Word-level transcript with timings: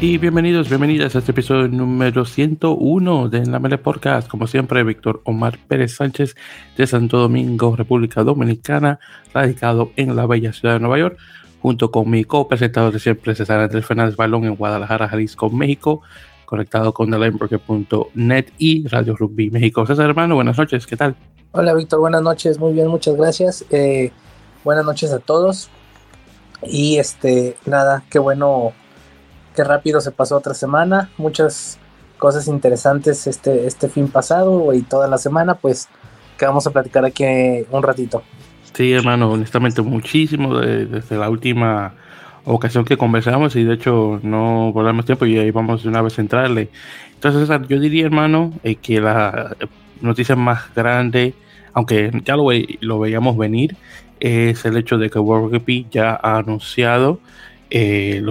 Y 0.00 0.18
bienvenidos, 0.18 0.68
bienvenidas 0.68 1.16
a 1.16 1.20
este 1.20 1.30
episodio 1.30 1.66
número 1.68 2.26
101 2.26 3.28
de 3.30 3.46
La 3.46 3.58
Mele 3.58 3.78
Podcast. 3.78 4.28
Como 4.28 4.46
siempre, 4.46 4.84
Víctor 4.84 5.22
Omar 5.24 5.58
Pérez 5.66 5.94
Sánchez 5.94 6.34
de 6.76 6.86
Santo 6.86 7.16
Domingo, 7.16 7.74
República 7.74 8.22
Dominicana, 8.22 8.98
radicado 9.32 9.92
en 9.96 10.14
la 10.14 10.26
bella 10.26 10.52
ciudad 10.52 10.74
de 10.74 10.80
Nueva 10.80 10.98
York, 10.98 11.16
junto 11.62 11.90
con 11.90 12.10
mi 12.10 12.24
co-presentador 12.24 12.92
de 12.92 12.98
siempre, 12.98 13.34
César 13.34 13.60
Andrés 13.60 13.86
Fernández 13.86 14.14
Balón 14.16 14.44
en 14.44 14.56
Guadalajara, 14.56 15.08
Jalisco, 15.08 15.48
México, 15.48 16.02
conectado 16.44 16.92
con 16.92 17.10
TheLineBroker.net 17.10 18.46
y 18.58 18.86
Radio 18.88 19.16
Rugby 19.16 19.50
México. 19.50 19.86
César, 19.86 20.10
hermano, 20.10 20.34
buenas 20.34 20.58
noches, 20.58 20.86
¿qué 20.86 20.98
tal? 20.98 21.16
Hola, 21.52 21.72
Víctor, 21.72 22.00
buenas 22.00 22.20
noches, 22.20 22.58
muy 22.58 22.74
bien, 22.74 22.88
muchas 22.88 23.16
gracias. 23.16 23.64
Eh, 23.70 24.12
buenas 24.64 24.84
noches 24.84 25.12
a 25.12 25.18
todos. 25.18 25.70
Y 26.62 26.96
este, 26.96 27.56
nada, 27.66 28.02
qué 28.10 28.18
bueno 28.18 28.72
qué 29.54 29.62
rápido 29.62 30.00
se 30.00 30.10
pasó 30.10 30.36
otra 30.36 30.54
semana, 30.54 31.10
muchas 31.16 31.78
cosas 32.18 32.48
interesantes 32.48 33.26
este, 33.26 33.66
este 33.66 33.88
fin 33.88 34.08
pasado 34.08 34.72
y 34.74 34.82
toda 34.82 35.06
la 35.06 35.18
semana, 35.18 35.54
pues 35.54 35.88
que 36.38 36.46
vamos 36.46 36.66
a 36.66 36.70
platicar 36.70 37.04
aquí 37.04 37.24
un 37.70 37.82
ratito. 37.82 38.22
Sí, 38.72 38.92
hermano, 38.92 39.30
honestamente 39.30 39.82
muchísimo 39.82 40.58
desde 40.58 41.16
la 41.16 41.30
última 41.30 41.94
ocasión 42.44 42.84
que 42.84 42.96
conversamos 42.96 43.54
y 43.56 43.64
de 43.64 43.74
hecho 43.74 44.18
no 44.22 44.72
volvemos 44.72 45.04
tiempo 45.04 45.26
y 45.26 45.38
ahí 45.38 45.50
vamos 45.50 45.84
de 45.84 45.88
una 45.88 46.02
vez 46.02 46.18
a 46.18 46.22
entrarle. 46.22 46.70
Entonces, 47.14 47.48
yo 47.68 47.78
diría, 47.78 48.04
hermano, 48.04 48.52
eh, 48.64 48.74
que 48.74 49.00
la 49.00 49.56
noticia 50.00 50.34
más 50.34 50.74
grande, 50.74 51.34
aunque 51.72 52.10
ya 52.24 52.36
lo, 52.36 52.48
lo 52.80 52.98
veíamos 52.98 53.36
venir, 53.38 53.76
es 54.24 54.64
el 54.64 54.78
hecho 54.78 54.96
de 54.96 55.10
que 55.10 55.18
World 55.18 55.52
Rugby 55.52 55.86
ya 55.90 56.18
ha 56.22 56.38
anunciado 56.38 57.20
eh, 57.68 58.22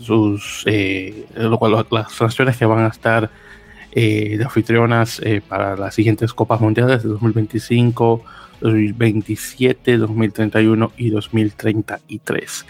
sus, 0.00 0.64
eh, 0.66 1.26
las 1.36 2.20
naciones 2.20 2.56
que 2.56 2.66
van 2.66 2.84
a 2.84 2.88
estar 2.88 3.30
eh, 3.92 4.36
de 4.36 4.44
anfitrionas 4.44 5.20
eh, 5.24 5.40
para 5.46 5.76
las 5.76 5.94
siguientes 5.94 6.34
Copas 6.34 6.60
Mundiales 6.60 7.04
de 7.04 7.08
2025, 7.10 8.24
2027, 8.60 9.96
2031 9.96 10.92
y 10.96 11.10
2033. 11.10 12.66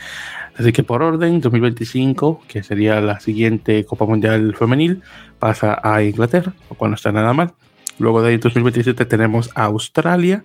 Así 0.58 0.72
que 0.72 0.82
por 0.82 1.02
orden, 1.02 1.40
2025, 1.40 2.42
que 2.46 2.62
sería 2.62 3.00
la 3.00 3.18
siguiente 3.20 3.84
Copa 3.86 4.04
Mundial 4.04 4.54
Femenil, 4.58 5.00
pasa 5.38 5.80
a 5.82 6.02
Inglaterra, 6.02 6.52
lo 6.68 6.76
cual 6.76 6.90
no 6.90 6.96
está 6.96 7.12
nada 7.12 7.32
mal. 7.32 7.52
Luego 7.98 8.20
de 8.20 8.30
ahí, 8.30 8.36
2027, 8.36 9.06
tenemos 9.06 9.50
a 9.54 9.64
Australia, 9.64 10.44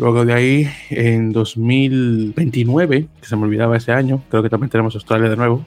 Luego 0.00 0.24
de 0.24 0.32
ahí, 0.32 0.66
en 0.88 1.30
2029, 1.30 3.06
que 3.20 3.26
se 3.26 3.36
me 3.36 3.42
olvidaba 3.42 3.76
ese 3.76 3.92
año, 3.92 4.22
creo 4.30 4.42
que 4.42 4.48
también 4.48 4.70
tenemos 4.70 4.94
Australia 4.94 5.28
de 5.28 5.36
nuevo, 5.36 5.66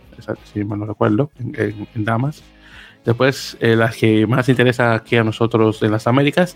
si 0.51 0.63
mal 0.63 0.79
no 0.79 0.87
recuerdo, 0.87 1.29
en, 1.37 1.87
damas. 1.93 2.43
Después, 3.05 3.55
eh, 3.59 3.75
las 3.75 3.95
que 3.95 4.25
más 4.25 4.49
interesa 4.49 4.95
aquí 4.95 5.17
a 5.17 5.23
nosotros 5.23 5.83
en 5.83 5.91
las 5.91 6.07
Américas, 6.07 6.55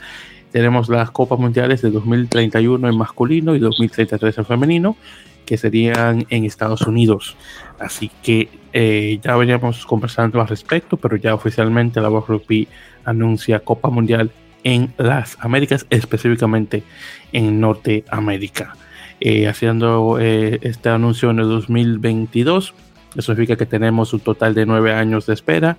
tenemos 0.51 0.89
las 0.89 1.11
Copas 1.11 1.37
Mundiales 1.37 1.83
de 1.83 1.91
2031 1.91 2.89
en 2.89 2.97
masculino 2.97 3.55
y 3.55 3.59
2033 3.59 4.39
en 4.39 4.45
femenino, 4.45 4.97
que 5.45 5.55
serían 5.55 6.25
en 6.29 6.45
Estados 6.45 6.81
Unidos. 6.81 7.37
Así 7.77 8.09
que 8.23 8.49
eh, 8.73 9.19
ya 9.21 9.35
veníamos 9.35 9.85
conversando 9.85 10.41
al 10.41 10.47
respecto, 10.47 10.97
pero 10.97 11.15
ya 11.15 11.35
oficialmente 11.35 12.01
la 12.01 12.09
World 12.09 12.27
Rugby 12.27 12.67
anuncia 13.05 13.59
Copa 13.59 13.91
Mundial 13.91 14.31
en 14.67 14.93
las 14.97 15.37
Américas, 15.39 15.85
específicamente 15.89 16.83
en 17.31 17.61
Norteamérica. 17.61 18.75
Eh, 19.21 19.47
haciendo 19.47 20.17
eh, 20.19 20.59
este 20.61 20.89
anuncio 20.89 21.29
en 21.29 21.39
el 21.39 21.47
2022, 21.47 22.73
eso 23.15 23.31
significa 23.31 23.55
que 23.55 23.65
tenemos 23.65 24.11
un 24.13 24.19
total 24.19 24.53
de 24.53 24.65
nueve 24.65 24.91
años 24.93 25.25
de 25.25 25.35
espera 25.35 25.77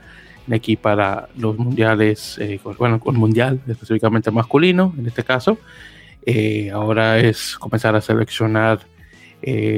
aquí 0.50 0.76
para 0.76 1.28
los 1.36 1.58
mundiales, 1.58 2.38
eh, 2.38 2.58
bueno, 2.78 2.98
con 2.98 3.16
mundial 3.16 3.60
específicamente 3.68 4.30
masculino 4.30 4.94
en 4.98 5.06
este 5.06 5.22
caso. 5.22 5.58
ahora 6.72 7.18
es 7.18 7.58
comenzar 7.58 7.94
a 7.94 8.00
seleccionar 8.00 8.80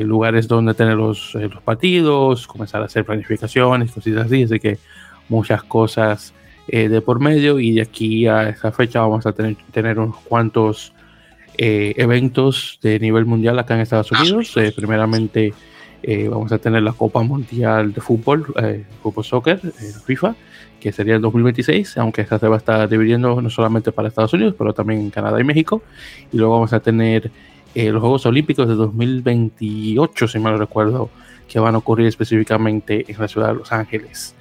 lugares 0.05 0.47
donde 0.47 0.73
tener 0.75 0.95
los, 0.95 1.35
los, 1.35 1.63
partidos, 1.63 2.47
comenzar 2.47 2.81
a 2.83 2.85
hacer 2.85 3.05
planificaciones, 3.05 3.91
cositas 3.91 4.27
así, 4.27 4.45
así 4.45 4.61
que 4.61 4.79
muchas 5.29 5.65
cosas 5.65 6.33
de 6.71 7.01
por 7.01 7.19
medio 7.19 7.59
y 7.59 7.73
de 7.73 7.83
aquí 7.83 8.27
a 8.27 8.49
esa 8.49 8.71
fecha 8.71 9.01
vamos 9.01 9.27
a 9.27 9.33
tener, 9.33 9.99
unos 9.99 10.17
cuantos 10.19 10.93
eh, 11.59 11.95
eventos 11.97 12.79
de 12.81 12.99
nivel 12.99 13.27
mundial 13.27 13.59
acá 13.59 13.75
en 13.75 13.81
Estados 13.81 14.11
Unidos. 14.13 14.57
Eh, 14.57 14.73
primeramente 14.75 15.53
eh, 16.03 16.29
vamos 16.29 16.53
a 16.53 16.59
tener 16.59 16.83
la 16.83 16.93
Copa 16.93 17.23
Mundial 17.23 17.93
de 17.93 18.01
Fútbol, 18.01 18.47
Fútbol 19.03 19.25
Soccer, 19.25 19.61
FIFA, 20.07 20.37
que 20.81 20.93
sería 20.93 21.17
el 21.17 21.21
2026, 21.21 21.99
aunque 21.99 22.23
esta 22.23 22.39
se 22.39 22.49
va 22.49 22.55
a 22.55 22.59
estar 22.59 22.89
dividiendo 22.89 23.43
no 23.43 23.51
solamente 23.51 23.93
para 23.93 24.09
Estados 24.09 24.33
Unidos, 24.33 24.55
pero 24.57 24.73
también 24.73 25.01
en 25.01 25.11
Canadá 25.11 25.41
y 25.41 25.45
México. 25.45 25.83
Y 26.33 26.39
luego 26.39 26.55
vamos 26.55 26.73
a 26.73 26.81
tener 26.81 27.31
los 27.75 28.01
Juegos 28.01 28.27
Olímpicos 28.27 28.67
de 28.69 28.75
2028, 28.75 30.29
si 30.29 30.39
mal 30.39 30.59
recuerdo, 30.59 31.11
que 31.47 31.59
van 31.59 31.75
a 31.75 31.79
ocurrir 31.79 32.07
específicamente 32.07 33.05
en 33.07 33.19
la 33.19 33.29
ciudad 33.29 33.49
de 33.49 33.55
Los 33.55 33.71
Ángeles. 33.73 34.35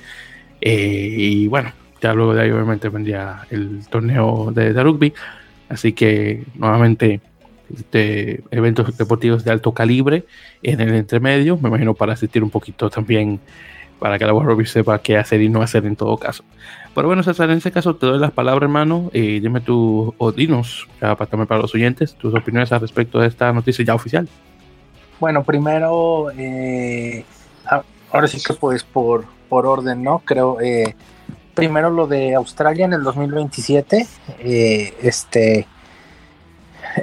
y 0.62 1.48
bueno, 1.48 1.74
ya 2.02 2.14
luego 2.14 2.34
de 2.34 2.44
ahí 2.44 2.52
obviamente 2.52 2.90
vendría 2.90 3.46
el 3.50 3.88
torneo 3.88 4.52
de 4.54 4.72
rugby, 4.84 5.14
Así 5.70 5.94
que 5.94 6.46
nuevamente 6.56 7.22
este, 7.76 8.44
eventos 8.50 8.98
deportivos 8.98 9.44
de 9.44 9.52
alto 9.52 9.72
calibre 9.72 10.26
en 10.64 10.82
el 10.82 10.96
entremedio, 10.96 11.58
me 11.58 11.70
imagino 11.70 11.94
para 11.94 12.14
asistir 12.14 12.44
un 12.44 12.50
poquito 12.50 12.90
también 12.90 13.40
para 14.00 14.18
que 14.18 14.26
la 14.26 14.32
Rugby 14.32 14.66
sepa 14.66 15.00
qué 15.00 15.18
hacer 15.18 15.42
y 15.42 15.50
no 15.50 15.62
hacer 15.62 15.86
en 15.86 15.96
todo 15.96 16.18
caso. 16.18 16.44
Pero 16.96 17.08
bueno, 17.08 17.22
César, 17.22 17.50
en 17.52 17.58
ese 17.58 17.72
caso 17.72 17.96
te 17.96 18.06
doy 18.06 18.18
las 18.18 18.32
palabras, 18.32 18.64
hermano, 18.64 19.12
y 19.14 19.40
dime 19.40 19.60
tú, 19.60 20.16
o 20.18 20.32
dinos, 20.32 20.88
para, 21.00 21.16
para 21.16 21.62
los 21.62 21.76
oyentes, 21.76 22.16
tus 22.16 22.34
opiniones 22.34 22.72
al 22.72 22.82
respecto 22.82 23.20
de 23.20 23.28
esta 23.28 23.52
noticia 23.52 23.86
ya 23.86 23.94
oficial. 23.94 24.28
Bueno, 25.20 25.44
primero, 25.44 26.32
eh, 26.32 27.26
ahora 28.12 28.28
sí 28.28 28.42
que 28.42 28.54
pues 28.54 28.84
por, 28.84 29.26
por 29.50 29.66
orden, 29.66 30.02
¿no? 30.02 30.20
Creo, 30.20 30.60
eh, 30.62 30.96
primero 31.60 31.90
lo 31.90 32.08
de 32.08 32.36
Australia 32.36 32.86
en 32.86 32.94
el 32.94 33.04
2027. 33.04 34.08
Eh, 34.40 34.94
este, 35.02 35.68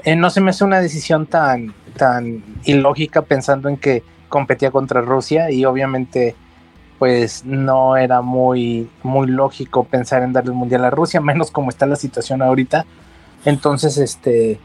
eh, 0.02 0.16
no 0.16 0.30
se 0.30 0.40
me 0.40 0.50
hace 0.50 0.64
una 0.64 0.80
decisión 0.80 1.26
tan, 1.26 1.74
tan 1.94 2.42
ilógica 2.64 3.20
pensando 3.20 3.68
en 3.68 3.76
que 3.76 4.02
competía 4.30 4.70
contra 4.70 5.02
Rusia 5.02 5.50
y 5.50 5.66
obviamente 5.66 6.34
pues 6.98 7.44
no 7.44 7.98
era 7.98 8.22
muy, 8.22 8.88
muy 9.02 9.26
lógico 9.26 9.84
pensar 9.84 10.22
en 10.22 10.32
darle 10.32 10.52
el 10.52 10.56
mundial 10.56 10.86
a 10.86 10.90
Rusia, 10.90 11.20
menos 11.32 11.50
como 11.50 11.68
está 11.68 11.84
la 11.84 11.96
situación 11.96 12.40
ahorita. 12.40 12.86
Entonces, 13.44 13.98
este, 13.98 14.58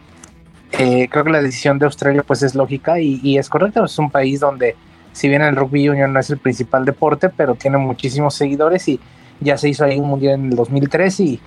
eh, 0.72 1.10
creo 1.12 1.26
que 1.26 1.32
la 1.32 1.42
decisión 1.42 1.80
de 1.80 1.86
Australia 1.86 2.24
pues 2.26 2.42
es 2.44 2.56
lógica 2.56 2.98
y, 3.02 3.20
y, 3.22 3.38
es 3.38 3.50
correcta. 3.50 3.84
Es 3.84 4.00
un 4.00 4.10
país 4.10 4.40
donde, 4.40 4.78
si 5.12 5.28
bien 5.28 5.42
el 5.42 5.58
rugby 5.58 5.90
union 5.90 6.14
no 6.14 6.22
es 6.22 6.30
el 6.30 6.38
principal 6.38 6.86
deporte, 6.86 7.28
pero 7.28 7.56
tiene 7.56 7.78
muchísimos 7.78 8.34
seguidores 8.36 8.88
y 8.88 8.98
ya 9.42 9.58
se 9.58 9.70
hizo 9.70 9.84
ahí 9.84 10.00
un 10.00 10.08
mundial 10.08 10.36
en 10.36 10.52
el 10.52 10.56
2003 10.56 11.20
y, 11.20 11.42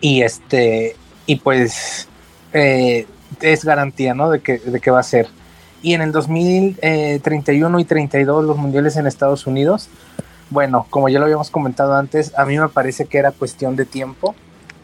y 0.00 0.22
este, 0.22 0.96
y 1.26 1.36
pues 1.36 2.08
eh, 2.52 3.06
es 3.40 3.64
garantía, 3.64 4.14
¿no? 4.14 4.30
De 4.30 4.40
que, 4.40 4.58
de 4.58 4.80
que 4.80 4.90
va 4.90 5.00
a 5.00 5.04
ser. 5.04 5.28
Y 5.80 5.94
en 5.94 6.02
el 6.02 6.12
2031 6.12 7.80
y 7.80 7.84
32 7.84 8.44
los 8.44 8.56
mundiales 8.56 8.96
en 8.96 9.06
Estados 9.06 9.46
Unidos, 9.46 9.88
bueno, 10.50 10.86
como 10.90 11.08
ya 11.08 11.18
lo 11.18 11.24
habíamos 11.24 11.50
comentado 11.50 11.94
antes, 11.94 12.32
a 12.36 12.44
mí 12.44 12.58
me 12.58 12.68
parece 12.68 13.06
que 13.06 13.18
era 13.18 13.32
cuestión 13.32 13.74
de 13.74 13.84
tiempo. 13.84 14.34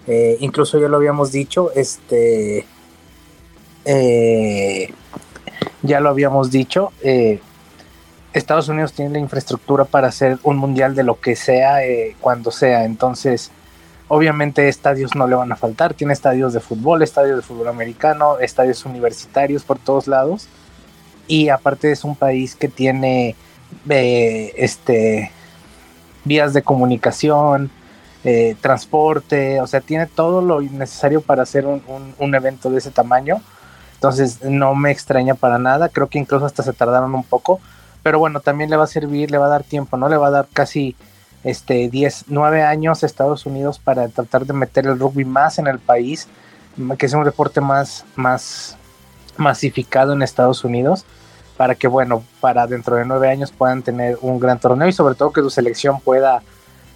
Eh, 0.07 0.39
incluso 0.41 0.81
ya 0.81 0.89
lo 0.89 0.97
habíamos 0.97 1.31
dicho, 1.31 1.71
este, 1.75 2.65
eh, 3.85 4.93
ya 5.83 6.01
lo 6.01 6.09
habíamos 6.09 6.51
dicho, 6.51 6.93
Estados 8.39 8.69
Unidos 8.69 8.93
tiene 8.93 9.13
la 9.13 9.19
infraestructura 9.19 9.85
para 9.85 10.09
hacer 10.09 10.39
un 10.43 10.57
mundial 10.57 10.95
de 10.95 11.03
lo 11.03 11.21
que 11.21 11.37
sea 11.37 11.85
eh, 11.85 12.17
cuando 12.21 12.51
sea. 12.51 12.85
Entonces, 12.85 13.51
obviamente 14.09 14.69
estadios 14.69 15.15
no 15.15 15.27
le 15.27 15.37
van 15.37 15.53
a 15.53 15.57
faltar. 15.57 15.95
Tiene 15.95 16.13
estadios 16.13 16.53
de 16.53 16.61
fútbol, 16.61 17.03
estadios 17.03 17.37
de 17.37 17.43
fútbol 17.43 17.69
americano, 17.69 18.39
estadios 18.39 18.85
universitarios 18.85 19.65
por 19.65 19.79
todos 19.79 20.09
lados. 20.09 20.49
Y 21.27 21.51
aparte 21.51 21.93
es 21.93 22.05
un 22.05 22.17
país 22.17 22.55
que 22.55 22.69
tiene 22.69 23.37
eh, 23.89 24.55
este, 24.57 25.31
vías 26.25 26.55
de 26.55 26.63
comunicación, 26.63 27.71
eh, 28.25 28.57
transporte, 28.61 29.61
o 29.61 29.67
sea, 29.67 29.81
tiene 29.81 30.07
todo 30.07 30.41
lo 30.43 30.61
necesario 30.61 31.21
para 31.21 31.43
hacer 31.43 31.67
un, 31.67 31.83
un 32.19 32.35
evento 32.35 32.71
de 32.71 32.79
ese 32.79 32.91
tamaño. 32.91 33.43
Entonces 33.95 34.43
no 34.43 34.75
me 34.75 34.91
extraña 34.91 35.35
para 35.35 35.59
nada. 35.59 35.89
Creo 35.89 36.09
que 36.09 36.19
incluso 36.19 36.47
hasta 36.47 36.63
se 36.63 36.73
tardaron 36.73 37.15
un 37.15 37.25
poco 37.25 37.61
pero 38.03 38.19
bueno, 38.19 38.41
también 38.41 38.71
le 38.71 38.77
va 38.77 38.85
a 38.85 38.89
servir, 38.89 39.31
le 39.31 39.39
va 39.39 39.47
a 39.47 39.51
dar 39.51 39.65
tiempo, 39.65 39.97
¿no? 39.97 40.09
Le 40.09 40.17
va 40.17 40.29
a 40.29 40.31
dar 40.31 40.49
casi 40.53 40.97
este 41.45 41.89
10, 41.89 42.25
9 42.29 42.63
años 42.63 43.03
a 43.03 43.07
Estados 43.07 43.47
Unidos 43.47 43.79
para 43.79 44.09
tratar 44.09 44.47
de 44.47 44.53
meter 44.53 44.87
el 44.87 44.99
rugby 44.99 45.25
más 45.25 45.59
en 45.59 45.67
el 45.67 45.79
país, 45.79 46.29
que 46.99 47.09
sea 47.09 47.19
un 47.19 47.25
deporte 47.25 47.61
más, 47.61 48.05
más 48.17 48.77
masificado 49.37 50.13
en 50.13 50.23
Estados 50.23 50.65
Unidos 50.65 51.05
para 51.59 51.75
que, 51.75 51.89
bueno, 51.89 52.23
para 52.41 52.69
dentro 52.69 52.97
de 52.97 53.05
nueve 53.05 53.29
años 53.29 53.51
puedan 53.51 53.83
tener 53.83 54.17
un 54.23 54.39
gran 54.39 54.61
torneo 54.61 54.87
y 54.87 54.93
sobre 54.93 55.17
todo 55.17 55.33
que 55.33 55.41
su 55.41 55.51
selección 55.51 56.01
pueda 56.01 56.41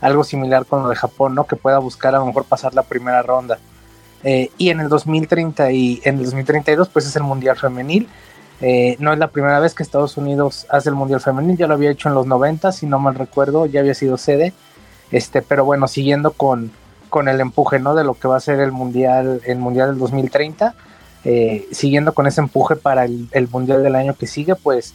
algo 0.01 0.23
similar 0.23 0.67
con 0.67 0.85
lo 0.85 0.89
de 0.89 0.95
Japón, 0.95 1.35
¿no? 1.35 1.47
Que 1.47 1.57
pueda 1.57 1.79
buscar 1.79 2.15
a 2.15 2.19
lo 2.19 2.27
mejor 2.27 2.45
pasar 2.45 2.73
la 2.73 2.85
primera 2.85 3.23
ronda. 3.23 3.59
Eh, 4.23 4.51
y 4.59 4.71
en 4.71 4.79
el 4.79 4.89
2030 4.89 5.73
y 5.73 6.01
en 6.05 6.19
el 6.19 6.25
2032 6.25 6.89
pues 6.89 7.07
es 7.07 7.17
el 7.17 7.25
Mundial 7.25 7.57
Femenil. 7.57 8.09
Eh, 8.65 8.97
no 9.01 9.13
es 9.13 9.19
la 9.19 9.29
primera 9.29 9.59
vez 9.59 9.75
que 9.75 9.83
Estados 9.83 10.17
Unidos 10.17 10.67
hace 10.71 10.89
el 10.89 10.95
Mundial 10.95 11.21
Femenil, 11.21 11.57
ya 11.57 11.67
lo 11.67 11.75
había 11.75 11.91
hecho 11.91 12.09
en 12.09 12.15
los 12.15 12.27
90, 12.27 12.71
si 12.71 12.87
no 12.87 13.01
mal 13.01 13.17
recuerdo, 13.17 13.67
ya 13.67 13.81
había 13.81 13.95
sido 13.95 14.17
sede. 14.17 14.53
Este, 15.11 15.43
pero 15.43 15.65
bueno, 15.65 15.89
siguiendo 15.89 16.31
con, 16.31 16.71
con 17.11 17.29
el 17.29 17.41
empuje, 17.41 17.81
¿no? 17.81 17.97
De 17.97 18.05
lo 18.05 18.15
que 18.15 18.29
va 18.29 18.37
a 18.37 18.41
ser 18.41 18.61
el 18.61 18.71
Mundial, 18.71 19.43
el 19.45 19.59
Mundial 19.59 19.91
del 19.91 19.99
2030, 19.99 20.75
eh, 21.25 21.67
siguiendo 21.73 22.15
con 22.15 22.29
ese 22.29 22.41
empuje 22.41 22.77
para 22.77 23.05
el, 23.05 23.49
Mundial 23.51 23.83
del 23.83 23.97
año 23.97 24.15
que 24.15 24.29
sigue, 24.29 24.55
pues 24.55 24.95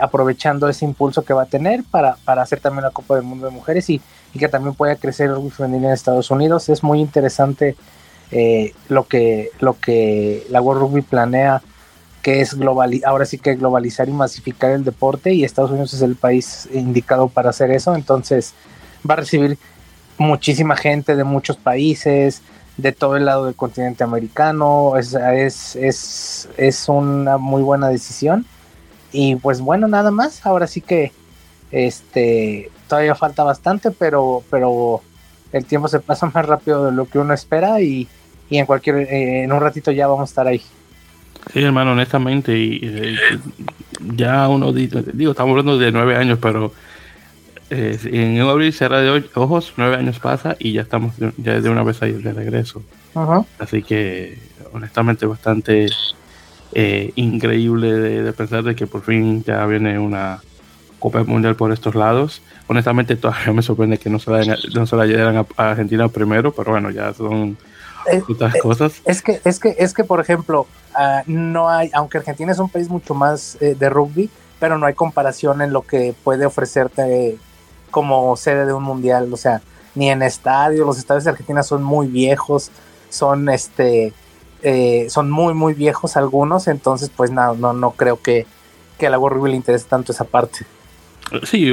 aprovechando 0.00 0.68
ese 0.68 0.84
impulso 0.84 1.24
que 1.24 1.32
va 1.32 1.42
a 1.42 1.46
tener 1.46 1.82
para, 1.90 2.16
para, 2.24 2.42
hacer 2.42 2.58
también 2.60 2.82
la 2.82 2.90
Copa 2.90 3.14
del 3.14 3.22
Mundo 3.22 3.46
de 3.46 3.52
Mujeres 3.52 3.88
y, 3.88 4.02
que 4.38 4.48
también 4.48 4.74
pueda 4.74 4.96
crecer 4.96 5.28
el 5.28 5.36
rugby 5.36 5.50
femenino 5.50 5.86
en 5.86 5.94
Estados 5.94 6.30
Unidos. 6.30 6.68
Es 6.68 6.82
muy 6.82 7.00
interesante 7.00 7.76
eh, 8.32 8.74
lo, 8.88 9.06
que, 9.06 9.50
lo 9.60 9.78
que 9.78 10.44
la 10.50 10.60
World 10.60 10.82
Rugby 10.82 11.02
planea, 11.02 11.62
que 12.24 12.40
es 12.40 12.54
globalizar, 12.54 13.10
ahora 13.10 13.26
sí 13.26 13.36
que 13.36 13.54
globalizar 13.54 14.08
y 14.08 14.12
masificar 14.12 14.70
el 14.70 14.82
deporte 14.82 15.34
y 15.34 15.44
Estados 15.44 15.70
Unidos 15.70 15.92
es 15.92 16.00
el 16.00 16.16
país 16.16 16.66
indicado 16.72 17.28
para 17.28 17.50
hacer 17.50 17.70
eso, 17.70 17.94
entonces 17.94 18.54
va 19.08 19.12
a 19.12 19.18
recibir 19.18 19.58
muchísima 20.16 20.74
gente 20.74 21.16
de 21.16 21.24
muchos 21.24 21.58
países, 21.58 22.40
de 22.78 22.92
todo 22.92 23.18
el 23.18 23.26
lado 23.26 23.44
del 23.44 23.54
continente 23.54 24.04
americano, 24.04 24.96
es, 24.96 25.12
es, 25.12 25.76
es, 25.76 26.48
es 26.56 26.88
una 26.88 27.36
muy 27.36 27.60
buena 27.60 27.88
decisión. 27.88 28.46
Y 29.12 29.36
pues 29.36 29.60
bueno, 29.60 29.86
nada 29.86 30.10
más, 30.10 30.46
ahora 30.46 30.66
sí 30.66 30.80
que 30.80 31.12
este 31.72 32.70
todavía 32.88 33.14
falta 33.14 33.44
bastante, 33.44 33.90
pero, 33.90 34.42
pero 34.48 35.02
el 35.52 35.66
tiempo 35.66 35.88
se 35.88 36.00
pasa 36.00 36.24
más 36.34 36.46
rápido 36.46 36.86
de 36.86 36.92
lo 36.92 37.06
que 37.06 37.18
uno 37.18 37.34
espera 37.34 37.82
y, 37.82 38.08
y 38.48 38.56
en 38.56 38.64
cualquier, 38.64 38.96
eh, 38.96 39.44
en 39.44 39.52
un 39.52 39.60
ratito 39.60 39.90
ya 39.90 40.06
vamos 40.06 40.22
a 40.22 40.32
estar 40.32 40.46
ahí. 40.46 40.62
Sí, 41.52 41.62
hermano, 41.62 41.92
honestamente, 41.92 42.58
y, 42.58 42.80
eh, 42.82 43.16
ya 44.16 44.48
uno, 44.48 44.72
digo, 44.72 44.98
estamos 45.30 45.50
hablando 45.50 45.78
de 45.78 45.92
nueve 45.92 46.16
años, 46.16 46.38
pero 46.40 46.72
eh, 47.70 47.98
en 48.04 48.42
un 48.42 48.48
abrir 48.48 48.68
y 48.68 48.72
cerrar 48.72 49.02
de 49.02 49.24
ojos, 49.34 49.72
nueve 49.76 49.96
años 49.96 50.18
pasa 50.18 50.56
y 50.58 50.72
ya 50.72 50.82
estamos 50.82 51.14
ya 51.36 51.60
de 51.60 51.70
una 51.70 51.82
vez 51.82 52.02
ahí 52.02 52.12
de 52.12 52.32
regreso. 52.32 52.82
Así 53.58 53.82
que, 53.82 54.38
honestamente, 54.72 55.26
bastante 55.26 55.88
increíble 57.14 57.92
de, 57.92 58.32
pensar 58.32 58.64
de 58.64 58.74
que 58.74 58.88
por 58.88 59.02
fin 59.02 59.44
ya 59.44 59.64
viene 59.66 59.96
una 59.98 60.40
Copa 61.04 61.22
Mundial 61.22 61.54
por 61.54 61.70
estos 61.70 61.94
lados. 61.94 62.40
Honestamente, 62.66 63.14
todavía 63.16 63.52
me 63.52 63.60
sorprende 63.60 63.98
que 63.98 64.08
no 64.08 64.18
se 64.18 64.30
la, 64.30 64.56
no 64.74 64.86
se 64.86 64.96
la 64.96 65.04
lleven 65.04 65.36
a 65.36 65.44
Argentina 65.56 66.08
primero, 66.08 66.52
pero 66.52 66.70
bueno, 66.70 66.90
ya 66.90 67.12
son 67.12 67.58
eh, 68.10 68.22
eh, 68.26 68.58
cosas. 68.62 69.02
Es 69.04 69.20
que, 69.20 69.40
es 69.44 69.58
que, 69.60 69.76
es 69.78 69.92
que, 69.92 70.04
por 70.04 70.20
ejemplo, 70.20 70.66
ah, 70.94 71.22
no 71.26 71.68
hay, 71.68 71.90
aunque 71.92 72.18
Argentina 72.18 72.52
es 72.52 72.58
un 72.58 72.68
país 72.68 72.88
mucho 72.88 73.14
más 73.14 73.56
eh, 73.60 73.74
de 73.78 73.88
rugby, 73.88 74.30
pero 74.58 74.78
no 74.78 74.86
hay 74.86 74.94
comparación 74.94 75.62
en 75.62 75.72
lo 75.72 75.82
que 75.82 76.14
puede 76.24 76.46
ofrecerte 76.46 77.36
como 77.90 78.36
sede 78.36 78.66
de 78.66 78.72
un 78.72 78.82
mundial. 78.82 79.32
O 79.32 79.36
sea, 79.36 79.62
ni 79.94 80.10
en 80.10 80.22
estadio, 80.22 80.84
los 80.84 80.98
estadios 80.98 81.24
de 81.24 81.30
Argentina 81.30 81.62
son 81.62 81.82
muy 81.82 82.06
viejos, 82.06 82.70
son 83.10 83.48
este, 83.48 84.12
son 85.08 85.30
muy, 85.30 85.52
muy 85.54 85.74
viejos 85.74 86.16
algunos, 86.16 86.68
entonces, 86.68 87.10
pues 87.14 87.30
no, 87.30 87.54
no, 87.54 87.72
no 87.74 87.90
creo 87.90 88.20
que, 88.20 88.46
que 88.98 89.06
a 89.06 89.10
la 89.10 89.18
Rugby 89.18 89.50
le 89.50 89.56
interese 89.56 89.86
tanto 89.88 90.12
esa 90.12 90.24
parte. 90.24 90.64
Sí, 91.42 91.70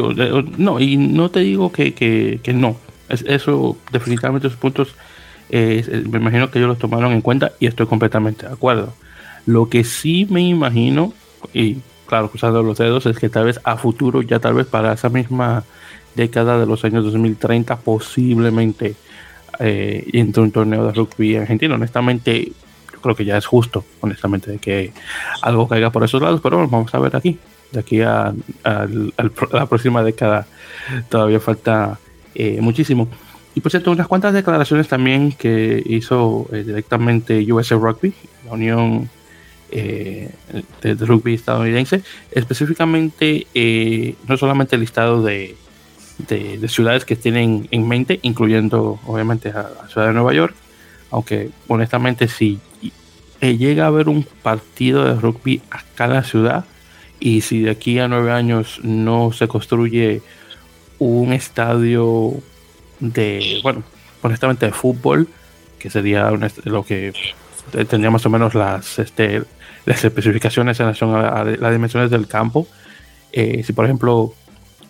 no, 0.57 0.79
y 0.79 0.97
no 0.97 1.31
te 1.31 1.39
digo 1.39 1.71
que, 1.71 1.93
que, 1.93 2.41
que 2.43 2.53
no. 2.53 2.75
eso, 3.09 3.77
definitivamente, 3.91 4.47
esos 4.47 4.59
puntos 4.59 4.95
me 5.51 6.17
imagino 6.17 6.49
que 6.49 6.59
ellos 6.59 6.69
los 6.69 6.77
tomaron 6.77 7.11
en 7.11 7.21
cuenta 7.21 7.51
y 7.59 7.67
estoy 7.67 7.85
completamente 7.85 8.47
de 8.47 8.53
acuerdo. 8.53 8.93
Lo 9.45 9.69
que 9.69 9.83
sí 9.83 10.27
me 10.29 10.41
imagino, 10.41 11.13
y 11.53 11.77
claro, 12.05 12.29
cruzando 12.29 12.63
los 12.63 12.77
dedos, 12.77 13.05
es 13.05 13.17
que 13.17 13.29
tal 13.29 13.45
vez 13.45 13.59
a 13.63 13.77
futuro, 13.77 14.21
ya 14.21 14.39
tal 14.39 14.53
vez 14.53 14.67
para 14.67 14.93
esa 14.93 15.09
misma 15.09 15.63
década 16.15 16.59
de 16.59 16.65
los 16.65 16.83
años 16.83 17.03
2030, 17.05 17.77
posiblemente 17.77 18.95
eh, 19.59 20.07
entre 20.13 20.43
un 20.43 20.51
torneo 20.51 20.85
de 20.85 20.93
rugby 20.93 21.35
argentino. 21.35 21.75
Honestamente, 21.75 22.51
yo 22.93 23.01
creo 23.01 23.15
que 23.15 23.25
ya 23.25 23.37
es 23.37 23.45
justo, 23.45 23.85
honestamente, 24.01 24.51
de 24.51 24.57
que 24.59 24.91
algo 25.41 25.67
caiga 25.67 25.89
por 25.89 26.03
esos 26.03 26.21
lados, 26.21 26.41
pero 26.41 26.67
vamos 26.67 26.93
a 26.93 26.99
ver 26.99 27.15
aquí. 27.15 27.37
De 27.71 27.79
aquí 27.79 28.01
a, 28.01 28.33
la 28.63 29.65
próxima 29.65 30.03
década 30.03 30.45
todavía 31.09 31.39
falta 31.39 31.99
eh, 32.35 32.59
muchísimo. 32.59 33.07
Y 33.55 33.61
por 33.61 33.71
cierto, 33.71 33.91
unas 33.91 34.07
cuantas 34.07 34.33
declaraciones 34.33 34.87
también 34.87 35.31
que 35.33 35.81
hizo 35.85 36.47
eh, 36.51 36.63
directamente 36.63 37.51
USA 37.51 37.75
Rugby, 37.75 38.13
la 38.45 38.53
Unión 38.53 39.09
eh, 39.71 40.29
de, 40.81 40.93
Rugby 40.95 41.33
estadounidense, 41.33 42.01
específicamente 42.31 43.47
eh, 43.53 44.15
no 44.27 44.37
solamente 44.37 44.75
el 44.75 44.81
listado 44.81 45.23
de, 45.23 45.55
de, 46.27 46.67
ciudades 46.67 47.05
que 47.05 47.15
tienen 47.15 47.67
en 47.71 47.87
mente, 47.87 48.19
incluyendo 48.21 48.99
obviamente 49.05 49.49
a 49.49 49.69
la 49.81 49.87
ciudad 49.87 50.07
de 50.07 50.13
Nueva 50.13 50.33
York, 50.33 50.55
aunque 51.09 51.49
honestamente 51.67 52.27
si 52.27 52.59
llega 53.41 53.85
a 53.85 53.87
haber 53.87 54.07
un 54.07 54.23
partido 54.23 55.03
de 55.03 55.19
rugby 55.19 55.61
en 55.97 56.09
la 56.13 56.23
ciudad 56.23 56.65
y 57.19 57.41
si 57.41 57.61
de 57.61 57.71
aquí 57.71 57.99
a 57.99 58.07
nueve 58.07 58.31
años 58.31 58.79
no 58.83 59.31
se 59.31 59.47
construye 59.47 60.21
un 60.99 61.33
estadio 61.33 62.33
de, 62.99 63.59
bueno, 63.63 63.83
honestamente 64.21 64.65
de 64.67 64.71
fútbol, 64.71 65.27
que 65.79 65.89
sería 65.89 66.31
lo 66.63 66.83
que 66.83 67.13
tendría 67.71 68.11
más 68.11 68.25
o 68.25 68.29
menos 68.29 68.53
las, 68.53 68.99
este, 68.99 69.43
las 69.85 70.03
especificaciones 70.03 70.79
en 70.79 70.85
relación 70.85 71.15
a, 71.15 71.43
las 71.43 71.71
dimensiones 71.71 72.11
del 72.11 72.27
campo. 72.27 72.67
Eh, 73.31 73.63
si 73.63 73.73
por 73.73 73.85
ejemplo 73.85 74.33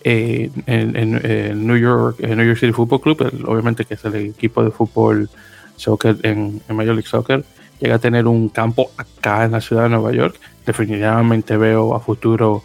eh, 0.04 0.50
en, 0.66 1.68
New 1.68 1.78
York, 1.78 2.18
en 2.20 2.38
New 2.38 2.46
York 2.46 2.60
City 2.60 2.74
Football 2.74 3.02
Club, 3.02 3.46
obviamente 3.46 3.86
que 3.86 3.94
es 3.94 4.06
el 4.06 4.16
equipo 4.16 4.64
de 4.64 4.72
fútbol 4.72 5.30
soccer 5.76 6.18
en, 6.24 6.62
Major 6.70 6.96
League 6.96 7.08
Soccer, 7.08 7.44
llega 7.80 7.96
a 7.96 8.00
tener 8.00 8.28
un 8.28 8.50
campo 8.50 8.92
acá 8.98 9.46
en 9.46 9.52
la 9.52 9.62
ciudad 9.62 9.84
de 9.84 9.90
Nueva 9.90 10.12
York, 10.12 10.40
definitivamente 10.66 11.58
veo 11.58 11.96
a 11.96 12.00
futuro 12.00 12.64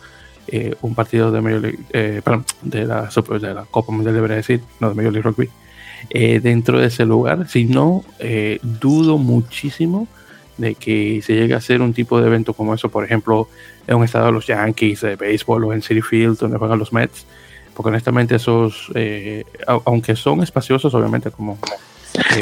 eh, 0.49 0.75
un 0.83 0.95
partido 0.95 1.33
de 1.33 1.41
Major 1.41 1.61
League, 1.61 1.79
eh, 1.93 2.21
de, 2.63 2.85
la, 2.87 3.11
de 3.41 3.55
la 3.55 3.65
Copa 3.65 3.93
Mundial, 3.93 4.15
debería 4.15 4.37
decir, 4.37 4.61
no 4.81 4.89
de 4.89 4.95
Major 4.95 5.13
League 5.13 5.29
Rugby, 5.29 5.51
eh, 6.11 6.41
dentro 6.41 6.79
de 6.79 6.87
ese 6.87 7.05
lugar. 7.05 7.49
Si 7.49 7.65
no, 7.65 8.05
dudo 8.63 9.19
muchísimo 9.19 10.07
de 10.57 10.75
que 10.75 11.21
se 11.23 11.35
llegue 11.35 11.55
a 11.55 11.59
hacer 11.59 11.83
un 11.83 11.93
tipo 11.93 12.21
de 12.21 12.27
evento 12.27 12.55
como 12.55 12.75
eso, 12.75 12.91
por 12.91 13.05
ejemplo, 13.05 13.49
en 13.87 13.97
un 13.97 14.05
estado 14.05 14.27
de 14.27 14.33
los 14.33 14.47
Yankees, 14.47 15.01
de 15.03 15.17
béisbol 15.17 15.65
o 15.65 15.73
en 15.73 15.83
City 15.83 16.03
Field, 16.03 16.39
donde 16.39 16.59
juegan 16.59 16.79
los 16.79 16.93
Mets, 16.93 17.27
porque 17.75 17.89
honestamente 17.91 18.37
esos, 18.37 18.91
aunque 19.85 20.17
son 20.17 20.43
espaciosos, 20.43 20.95
obviamente, 20.95 21.31
como 21.31 21.59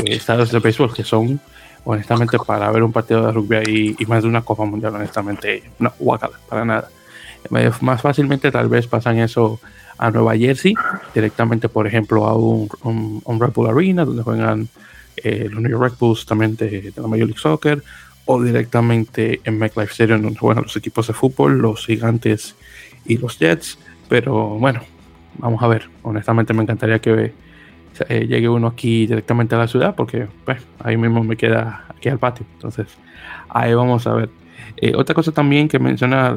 estados 0.07 0.53
de 0.53 0.61
béisbol, 0.61 0.95
que 0.95 1.03
son 1.03 1.41
honestamente 1.85 2.39
para 2.39 2.71
ver 2.71 2.83
un 2.83 2.93
partido 2.93 3.27
de 3.27 3.33
rugby 3.33 3.57
ahí 3.57 3.97
y 3.99 4.07
más 4.07 4.23
de 4.23 4.29
una 4.29 4.43
Copa 4.43 4.65
Mundial, 4.65 4.95
honestamente, 4.95 5.63
no, 5.79 5.93
guacala, 5.99 6.39
para 6.49 6.65
nada. 6.65 6.89
Más 7.51 8.01
fácilmente 8.01 8.51
tal 8.51 8.69
vez 8.69 8.87
pasan 8.87 9.19
eso 9.19 9.61
a 9.99 10.11
Nueva 10.11 10.37
Jersey, 10.37 10.75
directamente 11.15 11.69
por 11.69 11.87
ejemplo 11.87 12.27
a 12.27 12.35
un, 12.35 12.69
un, 13.25 13.41
Red 13.41 13.53
Bull 13.53 13.69
Arena, 13.69 14.05
donde 14.05 14.23
juegan 14.23 14.69
eh, 15.17 15.49
los 15.51 15.63
New 15.63 15.71
York 15.71 15.83
Red 15.83 15.99
Bulls 15.99 16.25
también 16.25 16.57
de, 16.57 16.93
la 16.97 17.03
Major 17.03 17.27
League 17.27 17.41
Soccer, 17.41 17.83
o 18.27 18.43
directamente 18.43 19.41
en 19.45 19.59
MetLife 19.59 19.93
Stadium, 19.93 20.23
donde 20.23 20.39
juegan 20.39 20.65
los 20.65 20.77
equipos 20.77 21.07
de 21.07 21.13
fútbol, 21.13 21.59
los 21.59 21.87
gigantes 21.87 22.57
y 23.05 23.19
los 23.19 23.39
Jets. 23.39 23.79
Pero 24.09 24.51
bueno, 24.59 24.81
vamos 25.39 25.63
a 25.63 25.69
ver. 25.69 25.89
Honestamente 26.03 26.55
me 26.55 26.63
encantaría 26.63 26.99
que 26.99 27.33
eh, 28.09 28.27
llegue 28.27 28.49
uno 28.49 28.69
aquí 28.69 29.07
directamente 29.07 29.55
a 29.55 29.59
la 29.59 29.69
ciudad, 29.69 29.95
porque 29.95 30.27
pues, 30.45 30.63
ahí 30.81 30.97
mismo 30.97 31.23
me 31.23 31.37
queda 31.37 31.87
aquí 31.89 32.09
al 32.09 32.19
patio. 32.19 32.47
Entonces, 32.55 32.87
ahí 33.49 33.75
vamos 33.75 34.07
a 34.07 34.15
ver. 34.15 34.31
Eh, 34.77 34.95
otra 34.97 35.15
cosa 35.15 35.33
también 35.33 35.69
que 35.69 35.79
menciona 35.79 36.37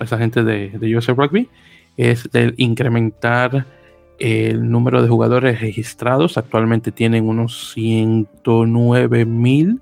esa 0.00 0.18
gente 0.18 0.44
de, 0.44 0.70
de 0.70 0.96
USA 0.96 1.12
Rugby 1.12 1.48
es 1.96 2.28
el 2.32 2.54
incrementar 2.56 3.66
el 4.18 4.70
número 4.70 5.02
de 5.02 5.08
jugadores 5.08 5.60
registrados. 5.60 6.38
Actualmente 6.38 6.92
tienen 6.92 7.28
unos 7.28 7.72
109 7.72 9.24
mil 9.24 9.80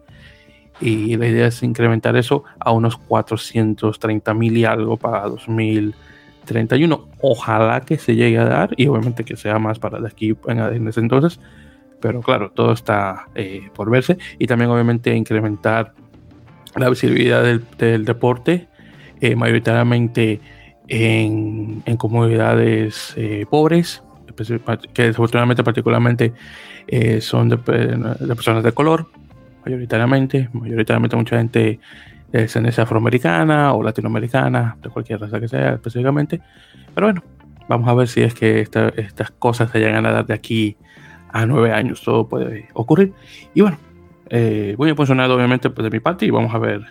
y 0.80 1.16
la 1.16 1.26
idea 1.26 1.47
es 1.49 1.62
incrementar 1.62 2.16
eso 2.16 2.44
a 2.58 2.73
unos 2.73 2.97
430 2.97 4.35
mil 4.35 4.56
y 4.56 4.64
algo 4.64 4.97
para 4.97 5.23
2031. 5.28 7.08
Ojalá 7.20 7.80
que 7.80 7.99
se 7.99 8.14
llegue 8.14 8.38
a 8.38 8.44
dar 8.44 8.70
y 8.76 8.87
obviamente 8.87 9.25
que 9.25 9.37
sea 9.37 9.58
más 9.58 9.78
para 9.78 10.00
de 10.00 10.08
aquí 10.08 10.37
en 10.47 10.88
ese 10.88 11.00
entonces. 11.00 11.40
Pero 12.00 12.20
claro, 12.20 12.50
todo 12.50 12.73
está 12.73 13.26
eh, 13.35 13.70
por 13.75 13.90
verse 13.90 14.18
y 14.38 14.47
también 14.47 14.70
obviamente 14.70 15.14
incrementar 15.16 15.94
la 16.76 16.88
visibilidad 16.88 17.42
del, 17.42 18.04
deporte, 18.04 18.68
eh, 19.20 19.35
mayoritariamente 19.35 20.40
en, 20.87 21.82
comunidades 21.97 23.14
eh, 23.16 23.47
pobres, 23.49 24.02
que 24.94 25.02
desafortunadamente 25.02 25.64
particularmente 25.64 26.32
eh, 26.87 27.20
son 27.20 27.49
de, 27.49 27.58
personas 27.58 28.62
de 28.62 28.73
color, 28.73 29.08
mayoritariamente, 29.65 30.49
mayoritariamente 30.53 31.17
mucha 31.17 31.38
gente 31.38 31.81
de 32.31 32.41
descendencia 32.41 32.85
afroamericana 32.85 33.73
o 33.73 33.83
latinoamericana, 33.83 34.77
de 34.83 34.88
cualquier 34.91 35.21
raza 35.21 35.41
que 35.41 35.49
sea 35.49 35.75
específicamente, 35.75 36.41
pero 36.95 37.07
bueno, 37.07 37.23
vamos 37.69 37.88
a 37.88 37.95
ver 37.95 38.09
si 38.09 38.23
es 38.23 38.35
que 38.35 38.61
estas 38.61 39.31
cosas 39.38 39.71
se 39.71 39.79
llegan 39.79 40.05
a 40.07 40.12
dar 40.12 40.27
de 40.27 40.35
aquí 40.35 40.77
a 41.31 41.47
nueve 41.47 41.73
años, 41.73 42.03
todo 42.03 42.29
puede 42.29 42.69
ocurrir, 42.75 43.12
y 43.55 43.62
bueno, 43.62 43.79
eh, 44.31 44.75
muy 44.79 44.91
emocionado 44.91 45.35
obviamente 45.35 45.71
pues, 45.71 45.85
de 45.85 45.91
mi 45.91 46.00
parte 46.00 46.27
y 46.27 46.31
vamos 46.31 46.55
a 46.55 46.59
ver 46.59 46.83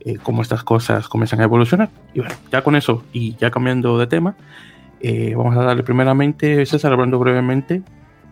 eh, 0.00 0.18
cómo 0.22 0.42
estas 0.42 0.62
cosas 0.62 1.08
comienzan 1.08 1.40
a 1.40 1.44
evolucionar. 1.44 1.88
Y 2.14 2.20
bueno, 2.20 2.34
ya 2.52 2.62
con 2.62 2.76
eso 2.76 3.02
y 3.12 3.34
ya 3.36 3.50
cambiando 3.50 3.98
de 3.98 4.06
tema, 4.06 4.36
eh, 5.00 5.34
vamos 5.36 5.56
a 5.56 5.62
darle 5.62 5.82
primeramente, 5.82 6.64
César, 6.64 6.92
hablando 6.92 7.18
brevemente 7.18 7.82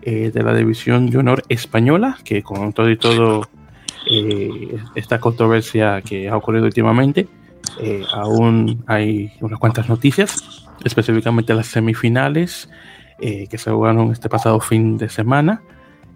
eh, 0.02 0.30
de 0.32 0.42
la 0.42 0.54
división 0.54 1.10
de 1.10 1.18
honor 1.18 1.42
española, 1.48 2.16
que 2.24 2.42
con 2.42 2.72
todo 2.72 2.90
y 2.90 2.96
todo 2.96 3.48
esta 4.94 5.18
controversia 5.18 6.02
que 6.02 6.28
ha 6.28 6.36
ocurrido 6.36 6.66
últimamente, 6.66 7.28
aún 8.12 8.84
hay 8.86 9.32
unas 9.40 9.58
cuantas 9.58 9.88
noticias, 9.88 10.68
específicamente 10.84 11.54
las 11.54 11.66
semifinales 11.66 12.68
que 13.18 13.58
se 13.58 13.70
jugaron 13.70 14.12
este 14.12 14.28
pasado 14.28 14.60
fin 14.60 14.98
de 14.98 15.08
semana. 15.08 15.62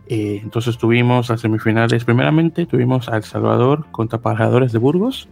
Eh, 0.09 0.40
entonces 0.42 0.78
tuvimos 0.78 1.28
las 1.28 1.42
semifinales, 1.42 2.04
primeramente 2.04 2.64
tuvimos 2.64 3.11
a 3.11 3.16
El 3.18 3.25
Salvador 3.25 3.87
contra 3.90 4.18
Pajadores 4.18 4.73
de 4.73 4.78
Burgos, 4.78 5.28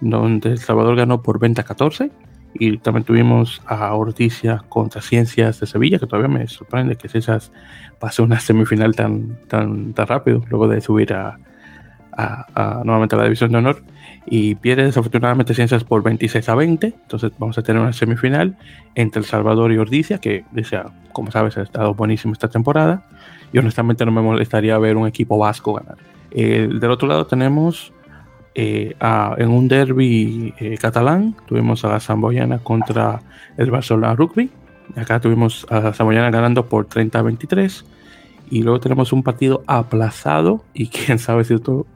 donde 0.00 0.50
El 0.50 0.58
Salvador 0.58 0.94
ganó 0.96 1.22
por 1.22 1.40
20 1.40 1.60
a 1.60 1.64
14. 1.64 2.10
Y 2.54 2.76
también 2.78 3.04
tuvimos 3.04 3.62
a 3.66 3.94
Orticia 3.94 4.62
contra 4.68 5.00
Ciencias 5.00 5.58
de 5.58 5.66
Sevilla, 5.66 5.98
que 5.98 6.06
todavía 6.06 6.28
me 6.28 6.46
sorprende 6.48 6.96
que 6.96 7.08
Ciencias 7.08 7.50
pase 7.98 8.20
una 8.20 8.38
semifinal 8.40 8.94
tan, 8.94 9.38
tan, 9.48 9.94
tan 9.94 10.06
rápido, 10.06 10.44
luego 10.50 10.68
de 10.68 10.82
subir 10.82 11.14
a, 11.14 11.38
a, 12.16 12.82
nuevamente 12.84 13.14
a 13.14 13.18
la 13.18 13.24
división 13.24 13.52
de 13.52 13.58
honor. 13.58 13.82
Y 14.24 14.54
pierde 14.54 14.84
desafortunadamente 14.84 15.52
Ciencias 15.54 15.84
por 15.84 16.02
26 16.02 16.48
a 16.48 16.54
20. 16.54 16.86
Entonces 16.86 17.32
vamos 17.38 17.58
a 17.58 17.62
tener 17.62 17.82
una 17.82 17.92
semifinal 17.92 18.56
entre 18.94 19.20
El 19.20 19.26
Salvador 19.26 19.72
y 19.72 19.78
Ordicia, 19.78 20.18
que, 20.18 20.44
como 21.12 21.30
sabes, 21.30 21.56
ha 21.58 21.62
estado 21.62 21.94
buenísimo 21.94 22.32
esta 22.32 22.48
temporada 22.48 23.04
y 23.52 23.58
honestamente 23.58 24.04
no 24.06 24.12
me 24.12 24.22
molestaría 24.22 24.78
ver 24.78 24.96
un 24.96 25.06
equipo 25.06 25.38
vasco 25.38 25.74
ganar. 25.74 25.96
del 26.30 26.90
otro 26.90 27.08
lado 27.08 27.26
tenemos 27.26 27.92
eh, 28.54 28.94
en 29.38 29.50
un 29.50 29.68
derby 29.68 30.54
eh, 30.58 30.76
catalán, 30.78 31.34
tuvimos 31.46 31.84
a 31.84 31.88
la 31.88 32.00
Zamboyana 32.00 32.58
contra 32.58 33.20
el 33.56 33.70
Barcelona 33.70 34.14
Rugby. 34.14 34.50
Acá 34.96 35.20
tuvimos 35.20 35.66
a 35.70 35.80
la 35.80 35.92
Zamboyana 35.92 36.30
ganando 36.30 36.66
por 36.66 36.86
30 36.86 37.18
a 37.18 37.22
23. 37.22 37.84
Y 38.50 38.62
luego 38.62 38.80
tenemos 38.80 39.12
un 39.12 39.22
partido 39.22 39.62
aplazado. 39.66 40.64
Y 40.74 40.88
quién 40.88 41.18
sabe 41.18 41.44
si 41.44 41.54
esto, 41.54 41.86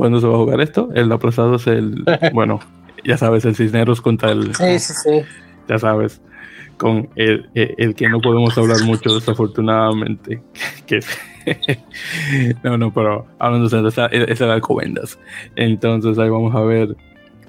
cuándo 0.00 0.18
se 0.18 0.26
va 0.26 0.34
a 0.34 0.38
jugar 0.38 0.62
esto. 0.62 0.88
El 0.94 1.12
aplazado 1.12 1.56
es 1.56 1.66
el, 1.66 2.04
bueno, 2.32 2.60
ya 3.04 3.18
sabes, 3.18 3.44
el 3.44 3.54
Cisneros 3.54 4.00
contra 4.00 4.32
el. 4.32 4.54
Sí, 4.54 4.78
sí, 4.78 4.94
sí. 4.94 5.22
Ya 5.68 5.78
sabes 5.78 6.22
con 6.78 7.10
el, 7.14 7.50
el, 7.54 7.94
que 7.94 8.08
no 8.08 8.22
podemos 8.22 8.56
hablar 8.56 8.82
mucho 8.84 9.14
desafortunadamente, 9.14 10.42
que 10.86 11.00
no, 12.64 12.78
no, 12.78 12.90
pero 12.90 13.26
hablando 13.38 13.68
de 13.68 13.86
eso, 13.86 14.08
es 14.10 14.40
el 14.40 14.50
Alcobendas. 14.50 15.18
Entonces 15.56 16.18
ahí 16.18 16.30
vamos 16.30 16.54
a 16.54 16.62
ver 16.62 16.96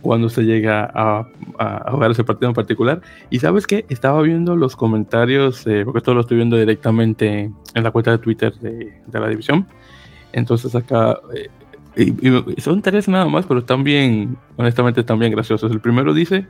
cuando 0.01 0.27
se 0.27 0.41
llega 0.41 0.91
a, 0.93 1.25
a, 1.57 1.91
jugar 1.91 2.11
ese 2.11 2.25
partido 2.25 2.49
en 2.49 2.55
particular. 2.55 3.01
Y 3.29 3.39
sabes 3.39 3.65
que 3.65 3.85
estaba 3.87 4.21
viendo 4.21 4.57
los 4.57 4.75
comentarios, 4.75 5.65
eh, 5.65 5.83
porque 5.85 5.99
esto 5.99 6.13
lo 6.13 6.21
estoy 6.21 6.35
viendo 6.35 6.57
directamente 6.57 7.49
en 7.73 7.83
la 7.83 7.91
cuenta 7.91 8.11
de 8.11 8.17
Twitter 8.17 8.53
de, 8.55 8.99
de 9.07 9.19
la 9.19 9.29
división. 9.29 9.65
Entonces 10.33 10.75
acá 10.75 11.17
eh, 11.33 11.47
son 12.57 12.81
tres 12.81 13.07
nada 13.07 13.25
más, 13.25 13.45
pero 13.45 13.59
están 13.59 13.83
bien, 13.83 14.37
honestamente 14.57 15.01
están 15.01 15.19
bien 15.19 15.31
graciosos. 15.31 15.71
El 15.71 15.79
primero 15.79 16.13
dice 16.13 16.45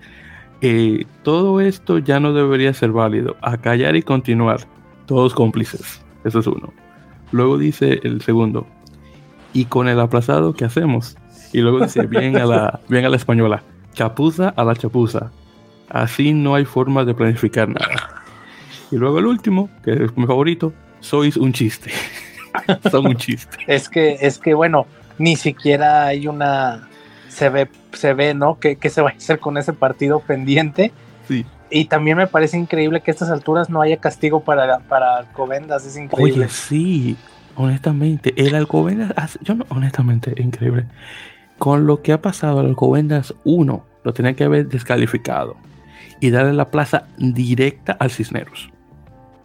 eh, 0.62 1.06
todo 1.24 1.60
esto 1.60 1.98
ya 1.98 2.20
no 2.20 2.34
debería 2.34 2.74
ser 2.74 2.92
válido. 2.92 3.36
A 3.42 3.58
callar 3.58 3.96
y 3.96 4.04
continuar. 4.04 4.62
Todos 5.08 5.34
cómplices. 5.34 6.02
Eso 6.24 6.40
es 6.40 6.48
uno. 6.48 6.72
Luego 7.32 7.58
dice 7.58 8.00
el 8.04 8.22
segundo. 8.22 8.68
Y 9.54 9.66
con 9.66 9.88
el 9.88 10.00
aplazado, 10.00 10.54
¿qué 10.54 10.66
hacemos? 10.66 11.18
Y 11.52 11.60
luego 11.62 11.82
dice, 11.82 12.06
bien 12.06 12.38
a 12.38 12.46
la, 12.46 12.80
bien 12.90 13.06
a 13.06 13.10
la 13.10 13.18
española. 13.18 13.64
Chapuza 13.94 14.50
a 14.50 14.64
la 14.64 14.76
chapuza. 14.76 15.32
Así 15.90 16.32
no 16.32 16.56
hay 16.56 16.64
forma 16.64 17.04
de 17.04 17.14
planificar 17.14 17.68
nada. 17.68 18.24
Y 18.92 18.98
luego 18.98 19.20
el 19.20 19.26
último, 19.26 19.70
que 19.84 19.92
es 19.92 20.16
mi 20.16 20.26
favorito, 20.26 20.74
sois 21.00 21.36
un 21.38 21.52
chiste. 21.52 21.92
Son 22.92 23.08
un 23.08 23.16
chiste. 23.16 23.58
Es 23.68 23.90
que, 23.90 24.18
es 24.22 24.38
que 24.38 24.54
bueno, 24.54 24.86
ni 25.22 25.36
siquiera 25.36 26.08
hay 26.08 26.28
una 26.28 26.88
se 27.32 27.50
ve, 27.50 27.70
se 27.94 28.14
ve, 28.14 28.34
¿no? 28.34 28.60
¿Qué, 28.60 28.78
se 28.90 29.02
va 29.02 29.10
a 29.10 29.14
hacer 29.14 29.40
con 29.40 29.58
ese 29.58 29.72
partido 29.72 30.20
pendiente? 30.20 30.92
Sí. 31.28 31.46
Y 31.70 31.86
también 31.86 32.18
me 32.18 32.28
parece 32.28 32.58
increíble 32.58 33.02
que 33.02 33.12
a 33.12 33.14
estas 33.14 33.30
alturas 33.30 33.70
no 33.70 33.82
haya 33.82 33.98
castigo 33.98 34.44
para, 34.44 34.80
para 34.80 35.18
Alcobendas, 35.18 35.86
es 35.86 35.96
increíble. 35.96 36.46
Oye, 36.46 36.50
sí, 36.50 37.16
honestamente, 37.56 38.34
el 38.36 38.54
Alcobendas, 38.56 39.40
yo 39.42 39.56
no, 39.56 39.66
honestamente, 39.70 40.34
increíble. 40.42 40.86
Con 41.58 41.88
lo 41.88 42.02
que 42.02 42.12
ha 42.12 42.22
pasado 42.22 42.60
al 42.60 42.66
Alcobendas 42.66 43.34
1, 43.46 43.86
lo 44.04 44.14
tenía 44.14 44.34
que 44.34 44.44
haber 44.44 44.68
descalificado 44.68 45.56
y 46.20 46.32
darle 46.32 46.54
la 46.54 46.70
plaza 46.70 47.06
directa 47.18 47.94
al 47.94 48.12
Cisneros. 48.12 48.70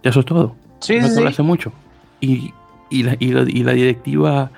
Eso 0.03 0.21
es 0.21 0.27
todo. 0.27 0.57
Sí, 0.81 0.99
no 0.99 1.09
sí. 1.09 1.23
hace 1.25 1.43
mucho. 1.43 1.73
Y, 2.21 2.53
y, 2.91 3.05
la, 3.05 3.15
y, 3.21 3.29
y 3.29 3.63
la 3.63 3.73
directiva 3.73 4.51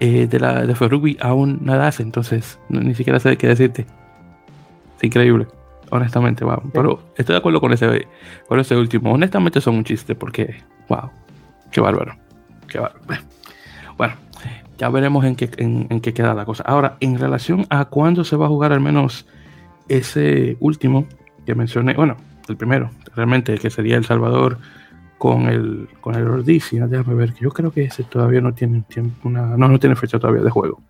eh, 0.00 0.26
de 0.26 0.40
la 0.40 0.64
de 0.64 0.74
rugby 0.74 1.16
aún 1.20 1.58
nada 1.62 1.88
hace, 1.88 2.02
entonces 2.02 2.58
ni 2.68 2.94
siquiera 2.94 3.18
sé 3.18 3.36
qué 3.36 3.48
decirte. 3.48 3.86
Es 4.96 5.04
increíble, 5.04 5.46
honestamente, 5.90 6.44
wow. 6.44 6.62
Pero 6.72 7.00
estoy 7.16 7.34
de 7.34 7.38
acuerdo 7.38 7.60
con 7.60 7.72
ese, 7.72 8.06
con 8.48 8.60
ese 8.60 8.76
último. 8.76 9.12
Honestamente 9.12 9.60
son 9.60 9.76
un 9.76 9.84
chiste 9.84 10.14
porque, 10.14 10.62
wow, 10.88 11.10
qué 11.70 11.80
bárbaro, 11.80 12.16
qué 12.68 12.78
bárbaro. 12.78 13.22
Bueno, 13.96 14.14
ya 14.78 14.88
veremos 14.88 15.24
en 15.24 15.34
qué, 15.34 15.50
en, 15.56 16.00
qué 16.00 16.14
queda 16.14 16.34
la 16.34 16.44
cosa. 16.44 16.62
Ahora, 16.64 16.96
en 17.00 17.18
relación 17.18 17.66
a 17.68 17.86
cuándo 17.86 18.24
se 18.24 18.36
va 18.36 18.46
a 18.46 18.48
jugar 18.48 18.72
al 18.72 18.80
menos 18.80 19.26
ese 19.88 20.56
último 20.60 21.06
que 21.44 21.54
mencioné, 21.54 21.94
bueno, 21.94 22.16
el 22.48 22.56
primero, 22.56 22.90
realmente, 23.16 23.58
que 23.58 23.70
sería 23.70 23.96
El 23.96 24.04
Salvador 24.04 24.58
con 25.18 25.48
el, 25.48 25.88
con 26.00 26.14
el 26.14 26.26
Ordicia, 26.26 26.86
déjame 26.86 27.14
ver, 27.14 27.34
que 27.34 27.40
yo 27.40 27.50
creo 27.50 27.70
que 27.72 27.84
ese 27.84 28.04
todavía 28.04 28.40
no 28.40 28.54
tiene 28.54 28.82
tiempo, 28.82 29.28
una, 29.28 29.56
no, 29.56 29.68
no 29.68 29.78
tiene 29.78 29.96
fecha 29.96 30.18
todavía 30.18 30.42
de 30.42 30.50
juego. 30.50 30.80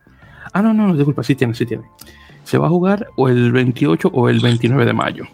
Ah, 0.52 0.62
no, 0.62 0.75
no, 0.75 0.94
disculpa, 0.94 1.23
sí 1.23 1.35
tiene, 1.35 1.54
sí 1.54 1.66
tiene. 1.66 1.85
Se 2.44 2.58
va 2.58 2.66
a 2.66 2.70
jugar 2.70 3.08
o 3.16 3.28
el 3.28 3.52
28 3.52 4.11
o 4.12 4.28
el 4.28 4.40
29 4.40 4.85
de 4.85 4.92
mayo. 4.92 5.25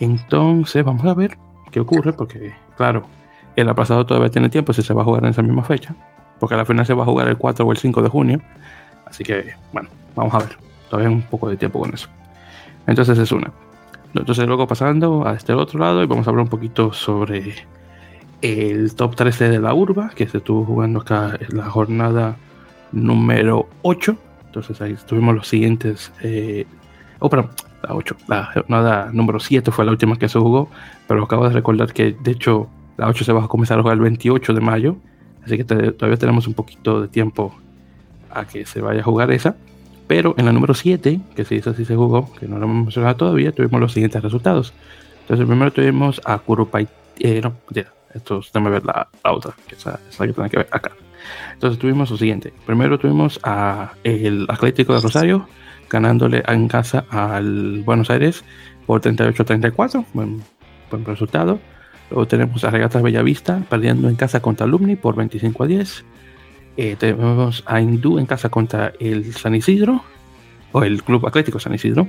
Entonces, 0.00 0.84
vamos 0.84 1.04
a 1.04 1.14
ver 1.14 1.36
qué 1.70 1.80
ocurre, 1.80 2.12
porque, 2.12 2.54
claro, 2.76 3.06
el 3.56 3.74
pasado 3.74 4.06
todavía 4.06 4.30
tiene 4.30 4.48
tiempo 4.48 4.72
si 4.72 4.82
se 4.82 4.94
va 4.94 5.02
a 5.02 5.04
jugar 5.04 5.24
en 5.24 5.30
esa 5.30 5.42
misma 5.42 5.64
fecha, 5.64 5.94
porque 6.38 6.54
a 6.54 6.58
la 6.58 6.64
final 6.64 6.86
se 6.86 6.94
va 6.94 7.02
a 7.02 7.06
jugar 7.06 7.28
el 7.28 7.36
4 7.36 7.66
o 7.66 7.72
el 7.72 7.78
5 7.78 8.02
de 8.02 8.08
junio. 8.08 8.40
Así 9.04 9.24
que, 9.24 9.54
bueno, 9.72 9.88
vamos 10.14 10.34
a 10.34 10.38
ver. 10.38 10.56
Todavía 10.90 11.10
un 11.10 11.22
poco 11.22 11.48
de 11.48 11.56
tiempo 11.56 11.80
con 11.80 11.92
eso. 11.92 12.08
Entonces 12.86 13.18
es 13.18 13.32
una. 13.32 13.52
Entonces 14.14 14.46
luego 14.46 14.66
pasando 14.66 15.26
a 15.26 15.34
este 15.34 15.52
otro 15.52 15.80
lado 15.80 16.02
y 16.02 16.06
vamos 16.06 16.26
a 16.26 16.30
hablar 16.30 16.44
un 16.44 16.48
poquito 16.48 16.92
sobre 16.92 17.54
el 18.42 18.94
top 18.94 19.16
13 19.16 19.48
de 19.48 19.60
la 19.60 19.74
urba, 19.74 20.10
que 20.14 20.28
se 20.28 20.38
estuvo 20.38 20.64
jugando 20.64 21.00
acá 21.00 21.38
en 21.40 21.56
la 21.56 21.64
jornada 21.64 22.36
número 22.92 23.68
8. 23.82 24.16
Entonces 24.46 24.80
ahí 24.80 24.96
tuvimos 25.06 25.34
los 25.34 25.48
siguientes. 25.48 26.12
Eh, 26.22 26.66
oh, 27.18 27.28
perdón, 27.28 27.50
la 27.82 27.94
8. 27.94 28.16
La 28.28 28.44
jornada 28.52 29.10
número 29.12 29.40
7 29.40 29.70
fue 29.70 29.84
la 29.84 29.90
última 29.90 30.18
que 30.18 30.28
se 30.28 30.38
jugó, 30.38 30.68
pero 31.06 31.24
acabo 31.24 31.48
de 31.48 31.54
recordar 31.54 31.92
que 31.92 32.16
de 32.18 32.30
hecho 32.32 32.68
la 32.96 33.08
8 33.08 33.24
se 33.24 33.32
va 33.32 33.44
a 33.44 33.48
comenzar 33.48 33.78
a 33.78 33.82
jugar 33.82 33.96
el 33.96 34.02
28 34.02 34.54
de 34.54 34.60
mayo. 34.60 34.96
Así 35.44 35.56
que 35.56 35.64
todavía 35.64 36.16
tenemos 36.16 36.46
un 36.46 36.54
poquito 36.54 37.00
de 37.00 37.08
tiempo 37.08 37.54
a 38.30 38.46
que 38.46 38.66
se 38.66 38.80
vaya 38.80 39.00
a 39.00 39.04
jugar 39.04 39.30
esa. 39.30 39.56
Pero 40.06 40.34
en 40.38 40.46
la 40.46 40.52
número 40.52 40.74
7, 40.74 41.20
que 41.34 41.44
sí, 41.44 41.56
esa 41.56 41.74
sí 41.74 41.84
se 41.84 41.96
jugó, 41.96 42.32
que 42.34 42.46
no 42.46 42.58
lo 42.58 42.64
hemos 42.64 42.84
mencionado 42.84 43.16
todavía, 43.16 43.52
tuvimos 43.52 43.80
los 43.80 43.92
siguientes 43.92 44.22
resultados. 44.22 44.72
Entonces 45.22 45.46
primero 45.46 45.72
tuvimos 45.72 46.20
a 46.24 46.38
Kurupai, 46.38 46.86
eh, 47.18 47.40
no, 47.42 47.54
ya, 47.70 47.92
esto, 48.16 48.40
déjame 48.40 48.70
ver 48.70 48.84
la, 48.84 49.08
otra, 49.24 49.54
que 49.68 49.74
es 49.74 49.84
la 49.86 49.98
que 50.26 50.32
tiene 50.32 50.50
que 50.50 50.56
ver 50.58 50.68
acá. 50.70 50.92
Entonces 51.52 51.78
tuvimos 51.78 52.10
lo 52.10 52.16
siguiente. 52.16 52.52
Primero 52.64 52.98
tuvimos 52.98 53.40
a 53.42 53.92
el 54.04 54.46
Atlético 54.48 54.94
de 54.94 55.00
Rosario 55.00 55.48
ganándole 55.88 56.42
en 56.46 56.68
casa 56.68 57.04
al 57.10 57.82
Buenos 57.84 58.10
Aires 58.10 58.44
por 58.86 59.00
38-34. 59.00 60.04
Buen, 60.12 60.42
buen 60.90 61.04
resultado. 61.04 61.58
Luego 62.10 62.26
tenemos 62.26 62.62
a 62.64 62.70
Regatas 62.70 63.02
Bellavista 63.02 63.62
perdiendo 63.68 64.08
en 64.08 64.16
casa 64.16 64.40
contra 64.40 64.66
Alumni 64.66 64.96
por 64.96 65.16
25 65.16 65.64
a 65.64 65.66
10. 65.66 66.04
Eh, 66.76 66.96
tenemos 66.98 67.64
a 67.66 67.80
Hindú 67.80 68.18
en 68.18 68.26
casa 68.26 68.48
contra 68.48 68.92
el 69.00 69.32
San 69.32 69.54
Isidro 69.54 70.04
o 70.72 70.82
el 70.82 71.02
Club 71.02 71.26
Atlético 71.26 71.58
San 71.58 71.74
Isidro, 71.74 72.08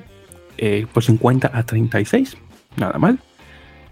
por 0.91 1.03
50 1.03 1.51
a 1.53 1.63
36, 1.63 2.37
nada 2.75 2.97
mal. 2.97 3.19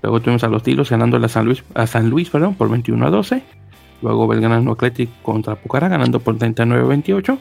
Luego 0.05 0.19
tuvimos 0.19 0.43
a 0.43 0.49
los 0.49 0.61
Tilos 0.61 0.91
ganando 0.91 1.17
a 1.17 1.27
San 1.27 1.45
Luis, 1.45 1.63
a 1.73 1.87
San 1.87 2.11
Luis 2.11 2.29
perdón, 2.29 2.53
por 2.53 2.69
21 2.69 3.07
a 3.07 3.09
12. 3.09 3.41
Luego 4.03 4.27
Belgrano 4.27 4.73
Athletic 4.73 5.09
contra 5.23 5.55
Pucará 5.55 5.87
ganando 5.87 6.19
por 6.19 6.37
39 6.37 6.83
a 6.83 6.87
28. 6.87 7.39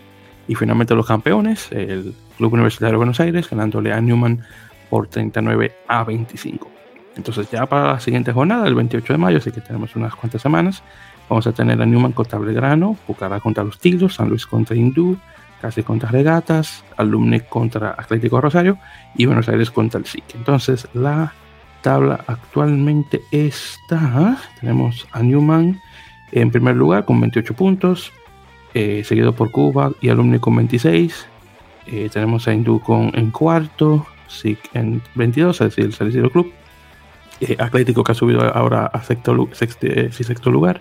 Y 0.49 0.55
finalmente 0.55 0.95
los 0.95 1.07
campeones, 1.07 1.71
el 1.73 2.15
Club 2.39 2.55
Universitario 2.55 2.93
de 2.93 2.97
Buenos 2.97 3.21
Aires 3.21 3.51
ganándole 3.51 3.93
a 3.93 4.01
Newman 4.01 4.41
por 4.89 5.09
39 5.09 5.75
a 5.89 6.05
25. 6.05 6.71
Entonces 7.17 7.51
ya 7.51 7.67
para 7.67 7.93
la 7.93 8.01
siguiente 8.01 8.33
jornada, 8.33 8.67
el 8.67 8.75
28 8.75 9.13
de 9.13 9.19
mayo, 9.19 9.37
así 9.37 9.53
que 9.53 9.61
tenemos 9.61 9.95
unas 9.95 10.15
cuantas 10.15 10.41
semanas, 10.41 10.83
vamos 11.29 11.47
a 11.47 11.53
tener 11.53 11.83
a 11.83 11.85
Newman 11.85 12.13
contra 12.13 12.39
Belgrano, 12.39 12.97
Pucará 13.07 13.41
contra 13.41 13.63
los 13.63 13.79
Tigres, 13.79 14.15
San 14.15 14.31
Luis 14.31 14.47
contra 14.47 14.75
Hindú, 14.75 15.19
Casi 15.61 15.83
contra 15.83 16.11
Regatas, 16.11 16.83
Alumni 16.97 17.41
contra 17.41 17.91
Atlético 17.91 18.41
Rosario 18.41 18.79
y 19.17 19.27
Buenos 19.27 19.51
Aires 19.51 19.71
contra 19.71 20.01
el 20.01 20.07
SIC. 20.07 20.35
Entonces 20.35 20.89
la 20.95 21.33
tabla 21.85 22.25
actualmente 22.27 23.21
está, 23.31 24.39
tenemos 24.59 25.07
a 25.13 25.23
Newman 25.23 25.79
en 26.33 26.51
primer 26.51 26.77
lugar 26.77 27.05
con 27.05 27.21
28 27.21 27.55
puntos, 27.55 28.11
eh, 28.73 29.05
seguido 29.05 29.35
por 29.35 29.51
Cuba 29.51 29.93
y 30.01 30.09
Alumni 30.09 30.39
con 30.39 30.57
26. 30.57 31.29
Eh, 31.87 32.09
tenemos 32.11 32.49
a 32.49 32.55
Hindú 32.55 32.81
con, 32.81 33.13
en 33.15 33.31
cuarto, 33.31 34.07
SIC 34.29 34.59
en 34.73 35.03
22, 35.15 35.61
es 35.61 35.69
decir, 35.69 35.85
el 35.85 35.93
Salicido 35.93 36.31
Club. 36.31 36.51
Eh, 37.43 37.55
Atlético 37.59 38.03
que 38.03 38.13
ha 38.13 38.15
subido 38.15 38.41
ahora 38.41 38.87
a 38.87 39.03
sexto, 39.03 39.49
sexto 39.53 40.51
lugar. 40.51 40.81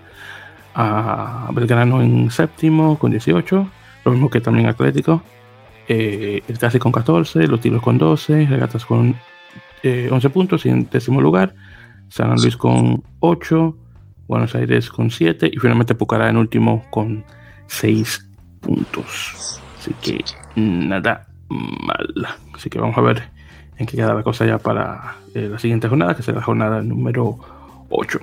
A 0.74 1.50
Belgrano 1.54 2.02
en 2.02 2.32
séptimo 2.32 2.98
con 2.98 3.12
18 3.12 3.68
lo 4.06 4.12
mismo 4.12 4.30
que 4.30 4.40
también 4.40 4.68
Atlético. 4.68 5.22
El 5.88 6.58
Casi 6.60 6.80
con 6.80 6.94
14, 6.94 7.46
los 7.48 7.60
Tiros 7.60 7.82
con 7.82 7.98
12, 7.98 8.48
Regatas 8.50 8.86
con 8.86 9.16
11 9.84 10.28
eh, 10.28 10.30
puntos 10.30 10.66
y 10.66 10.70
en 10.70 10.88
décimo 10.90 11.22
lugar. 11.22 11.54
San 12.10 12.36
Luis 12.36 12.56
con 12.56 13.04
8, 13.20 13.78
Buenos 14.28 14.56
Aires 14.56 14.90
con 14.90 15.10
7 15.10 15.50
y 15.52 15.58
finalmente 15.58 15.96
Pucará 15.96 16.30
en 16.30 16.38
último 16.38 16.86
con 16.90 17.24
6 17.68 18.30
puntos. 18.62 19.60
Así 19.80 19.94
que 20.02 20.24
nada 20.56 21.28
mal. 21.50 22.28
Así 22.54 22.70
que 22.70 22.80
vamos 22.80 22.98
a 22.98 23.02
ver 23.02 23.24
en 23.78 23.86
qué 23.86 23.98
queda 23.98 24.13
la 24.13 24.24
cosa 24.24 24.46
ya 24.46 24.58
para 24.58 25.18
eh, 25.34 25.50
la 25.52 25.60
siguiente 25.60 25.88
jornada, 25.88 26.16
que 26.16 26.24
será 26.24 26.38
la 26.38 26.44
jornada 26.44 26.82
número 26.82 27.38
8. 27.90 28.20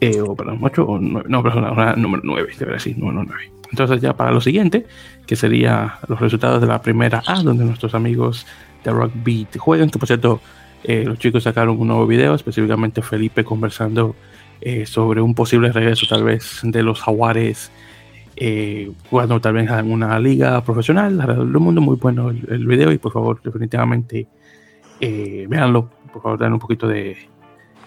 Eh, 0.00 0.20
o 0.20 0.34
perdón, 0.34 0.60
8 0.62 0.84
o 0.84 0.98
9. 0.98 1.28
No, 1.28 1.42
perdón, 1.42 1.62
la 1.62 1.68
jornada 1.70 1.96
número 1.96 2.22
9, 2.24 2.52
debería 2.58 2.74
decir, 2.74 2.98
no 2.98 3.12
9. 3.12 3.52
Entonces 3.70 4.00
ya 4.00 4.16
para 4.16 4.30
lo 4.30 4.40
siguiente, 4.40 4.86
que 5.26 5.36
sería 5.36 5.98
los 6.08 6.20
resultados 6.20 6.60
de 6.60 6.66
la 6.66 6.80
primera 6.80 7.22
A, 7.26 7.42
donde 7.42 7.64
nuestros 7.64 7.94
amigos 7.94 8.46
de 8.84 8.92
Beat 9.24 9.56
juegan, 9.58 9.90
que 9.90 9.98
por 9.98 10.06
cierto, 10.06 10.40
eh, 10.84 11.04
los 11.04 11.18
chicos 11.18 11.42
sacaron 11.42 11.78
un 11.78 11.88
nuevo 11.88 12.06
video, 12.06 12.34
específicamente 12.34 13.02
Felipe 13.02 13.44
conversando 13.44 14.14
eh, 14.60 14.86
sobre 14.86 15.20
un 15.20 15.34
posible 15.34 15.72
regreso 15.72 16.06
tal 16.08 16.24
vez 16.24 16.60
de 16.62 16.82
los 16.82 17.00
jaguares 17.00 17.70
eh, 18.36 18.90
jugando 19.10 19.40
tal 19.40 19.54
vez 19.54 19.70
en 19.70 19.90
una 19.90 20.18
liga 20.20 20.62
profesional 20.62 21.20
alrededor 21.20 21.46
del 21.46 21.60
mundo. 21.60 21.80
Muy 21.80 21.96
bueno 21.96 22.30
el, 22.30 22.66
video 22.66 22.92
y 22.92 22.98
por 22.98 23.12
favor 23.12 23.40
definitivamente 23.42 24.26
eh, 25.00 25.46
véanlo, 25.48 25.90
por 26.12 26.22
favor 26.22 26.38
den 26.38 26.52
un 26.52 26.58
poquito 26.58 26.86
de, 26.86 27.16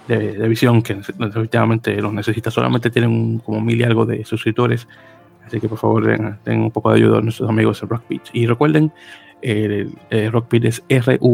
de, 0.08 0.48
visión 0.48 0.82
que 0.82 0.96
definitivamente 0.96 2.02
los 2.02 2.14
necesita. 2.14 2.52
Solamente 2.52 2.90
tienen 2.90 3.40
como 3.40 3.62
mil 3.62 3.80
y 3.80 3.84
algo 3.84 4.06
de 4.06 4.26
suscriptores 4.26 4.88
Así 5.50 5.60
que 5.60 5.68
por 5.68 5.80
favor 5.80 6.06
den, 6.06 6.62
un 6.62 6.70
poco 6.70 6.92
de 6.92 6.98
ayuda 6.98 7.18
a 7.18 7.22
nuestros 7.22 7.50
amigos 7.50 7.82
de 7.82 7.88
Rockbeat. 7.88 8.22
Y 8.34 8.46
recuerden, 8.46 8.94
el, 9.42 9.98
Rockbeat 10.32 10.66
es 10.66 10.84
R-U-G-B-E-A-T, 10.90 11.30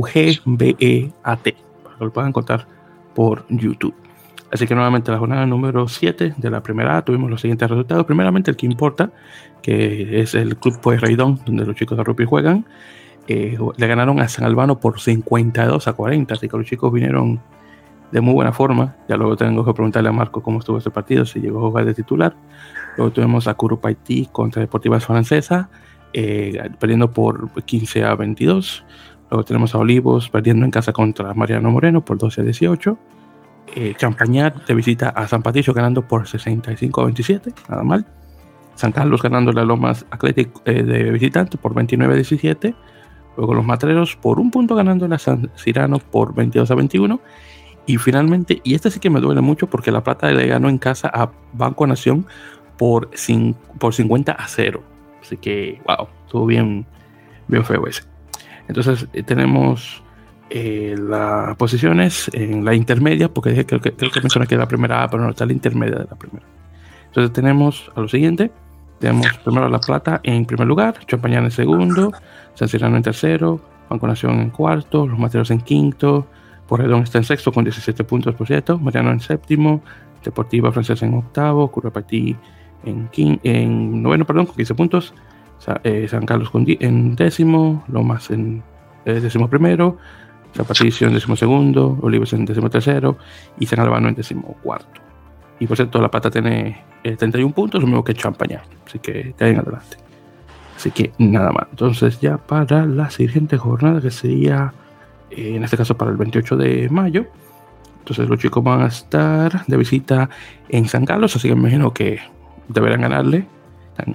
lo 1.99 2.13
puedan 2.13 2.29
encontrar 2.29 2.67
por 3.13 3.45
YouTube. 3.49 3.95
Así 4.51 4.67
que 4.67 4.75
nuevamente 4.75 5.11
la 5.11 5.17
jornada 5.17 5.45
número 5.45 5.87
7 5.87 6.35
de 6.37 6.49
la 6.49 6.61
primera 6.61 6.97
A 6.97 7.03
tuvimos 7.03 7.29
los 7.29 7.41
siguientes 7.41 7.69
resultados. 7.69 8.05
Primeramente 8.05 8.51
el 8.51 8.57
que 8.57 8.65
importa, 8.65 9.11
que 9.61 10.21
es 10.21 10.33
el 10.35 10.55
Club 10.57 10.79
Raidón, 10.83 11.41
donde 11.45 11.65
los 11.65 11.75
chicos 11.75 11.97
de 11.97 12.03
rugby 12.03 12.25
juegan. 12.25 12.65
Eh, 13.27 13.57
le 13.75 13.87
ganaron 13.87 14.19
a 14.19 14.27
San 14.27 14.45
Albano 14.45 14.79
por 14.79 15.01
52 15.01 15.87
a 15.87 15.93
40, 15.93 16.35
así 16.35 16.47
que 16.47 16.57
los 16.57 16.67
chicos 16.67 16.93
vinieron 16.93 17.41
de 18.11 18.21
muy 18.21 18.33
buena 18.33 18.53
forma. 18.53 18.95
Ya 19.09 19.17
luego 19.17 19.35
tengo 19.35 19.65
que 19.65 19.73
preguntarle 19.73 20.09
a 20.09 20.11
Marco 20.11 20.43
cómo 20.43 20.59
estuvo 20.59 20.77
ese 20.77 20.91
partido, 20.91 21.25
si 21.25 21.39
llegó 21.39 21.59
a 21.59 21.61
jugar 21.69 21.85
de 21.85 21.93
titular. 21.93 22.35
Luego 22.97 23.11
tuvimos 23.11 23.47
a 23.47 23.55
Curupaití 23.55 24.29
contra 24.31 24.61
Deportivas 24.61 25.05
Francesa, 25.05 25.69
eh, 26.17 26.69
perdiendo 26.79 27.11
por 27.11 27.51
15 27.63 28.05
a 28.05 28.15
22. 28.15 28.85
Luego 29.29 29.43
tenemos 29.43 29.75
a 29.75 29.79
Olivos 29.79 30.29
perdiendo 30.29 30.63
en 30.63 30.71
casa 30.71 30.93
contra 30.93 31.33
Mariano 31.33 31.69
Moreno 31.71 32.05
por 32.05 32.17
12 32.17 32.39
a 32.39 32.43
18. 32.45 32.97
Eh, 33.75 33.95
Champañat 33.97 34.65
de 34.65 34.75
visita 34.75 35.09
a 35.09 35.27
San 35.27 35.43
Patricio 35.43 35.73
ganando 35.73 36.07
por 36.07 36.25
65 36.25 37.01
a 37.01 37.03
27, 37.05 37.51
nada 37.67 37.83
mal. 37.83 38.05
San 38.75 38.93
Carlos 38.93 39.21
ganando 39.21 39.51
la 39.51 39.65
Lomas 39.65 40.05
Athletic 40.09 40.51
eh, 40.63 40.83
de 40.83 41.11
visitante 41.11 41.57
por 41.57 41.73
29 41.73 42.13
a 42.13 42.15
17. 42.15 42.75
Luego 43.35 43.53
los 43.53 43.65
Matreros 43.65 44.15
por 44.15 44.39
un 44.39 44.51
punto 44.51 44.73
ganando 44.73 45.09
la 45.09 45.19
San 45.19 45.51
Cirano 45.57 45.99
por 45.99 46.33
22 46.33 46.71
a 46.71 46.75
21. 46.75 47.19
Y 47.87 47.97
finalmente, 47.97 48.61
y 48.63 48.73
este 48.73 48.89
sí 48.89 49.01
que 49.01 49.09
me 49.09 49.19
duele 49.19 49.41
mucho 49.41 49.67
porque 49.67 49.91
La 49.91 50.01
Plata 50.01 50.31
le 50.31 50.47
ganó 50.47 50.69
en 50.69 50.77
casa 50.77 51.11
a 51.13 51.29
Banco 51.51 51.85
Nación 51.85 52.25
por, 52.77 53.09
por 53.79 53.93
50 53.93 54.31
a 54.31 54.47
0. 54.47 54.94
Así 55.25 55.37
que, 55.37 55.81
wow, 55.87 56.07
estuvo 56.25 56.45
bien, 56.45 56.85
bien 57.47 57.65
feo 57.65 57.87
ese. 57.87 58.03
Entonces 58.67 59.07
eh, 59.13 59.23
tenemos 59.23 60.03
eh, 60.51 60.95
las 60.97 61.55
posiciones 61.57 62.29
en 62.33 62.63
la 62.63 62.75
intermedia, 62.75 63.33
porque 63.33 63.49
dije, 63.49 63.65
creo, 63.65 63.81
que, 63.81 63.91
creo 63.93 64.11
que 64.11 64.21
mencioné 64.21 64.45
que 64.45 64.55
la 64.55 64.67
primera 64.67 65.03
A, 65.03 65.09
pero 65.09 65.23
no 65.23 65.31
está 65.31 65.45
la 65.45 65.53
intermedia 65.53 65.97
de 65.97 66.05
la 66.05 66.15
primera. 66.15 66.45
Entonces 67.07 67.33
tenemos 67.33 67.91
a 67.95 68.01
lo 68.01 68.07
siguiente. 68.07 68.51
Tenemos 68.99 69.27
primero 69.43 69.67
La 69.67 69.79
Plata 69.79 70.21
en 70.23 70.45
primer 70.45 70.67
lugar, 70.67 70.95
Champañán 71.05 71.43
en 71.43 71.51
segundo, 71.51 72.13
San 72.53 72.69
Cirano 72.69 72.95
en 72.95 73.03
tercero, 73.03 73.59
Banco 73.89 74.07
Nación 74.07 74.39
en 74.39 74.49
cuarto, 74.51 75.05
Los 75.05 75.19
Materos 75.19 75.51
en 75.51 75.59
quinto, 75.59 76.27
Porredón 76.65 77.03
está 77.03 77.17
en 77.17 77.25
sexto 77.25 77.51
con 77.51 77.65
17 77.65 78.05
puntos, 78.05 78.33
por 78.35 78.47
cierto, 78.47 78.79
Mariano 78.79 79.11
en 79.11 79.19
séptimo, 79.19 79.81
Deportiva 80.23 80.71
Francesa 80.71 81.05
en 81.05 81.13
octavo, 81.15 81.69
Curapatí 81.69 82.37
en, 82.83 83.09
en 83.43 84.03
noveno, 84.03 84.25
perdón, 84.25 84.47
con 84.47 84.55
15 84.55 84.75
puntos. 84.75 85.13
Eh, 85.83 86.07
San 86.07 86.25
Carlos 86.25 86.51
en 86.53 87.15
décimo, 87.15 87.83
Lomas 87.87 88.29
en 88.29 88.61
eh, 89.05 89.19
décimo 89.19 89.49
primero, 89.49 89.97
San 90.53 90.65
Patricio 90.65 91.07
en 91.07 91.13
décimo 91.13 91.35
segundo, 91.35 91.97
Olivos 92.01 92.33
en 92.33 92.45
décimo 92.45 92.69
tercero 92.69 93.17
y 93.59 93.65
San 93.65 93.79
Albano 93.79 94.09
en 94.09 94.15
décimo 94.15 94.55
cuarto. 94.61 95.01
Y 95.59 95.65
por 95.65 95.77
cierto, 95.77 95.99
La 95.99 96.11
Pata 96.11 96.29
tiene 96.29 96.83
31 97.03 97.49
eh, 97.49 97.53
puntos, 97.53 97.81
lo 97.81 97.87
mismo 97.87 98.03
que 98.03 98.13
Champaña, 98.13 98.61
así 98.85 98.99
que 98.99 99.33
en 99.39 99.57
adelante. 99.57 99.97
Así 100.75 100.91
que 100.91 101.13
nada 101.17 101.51
más. 101.51 101.67
Entonces, 101.71 102.19
ya 102.19 102.37
para 102.37 102.85
la 102.85 103.09
siguiente 103.09 103.57
jornada, 103.57 104.01
que 104.01 104.11
sería 104.11 104.73
en 105.31 105.63
este 105.63 105.77
caso 105.77 105.97
para 105.97 106.11
el 106.11 106.17
28 106.17 106.57
de 106.57 106.89
mayo. 106.89 107.25
Entonces, 107.99 108.29
los 108.29 108.37
chicos 108.39 108.63
van 108.63 108.81
a 108.81 108.87
estar 108.87 109.65
de 109.65 109.77
visita 109.77 110.29
en 110.69 110.87
San 110.87 111.05
Carlos, 111.05 111.35
así 111.35 111.47
que 111.47 111.55
me 111.55 111.61
imagino 111.61 111.91
que 111.91 112.19
deberán 112.67 113.01
ganarle. 113.01 113.47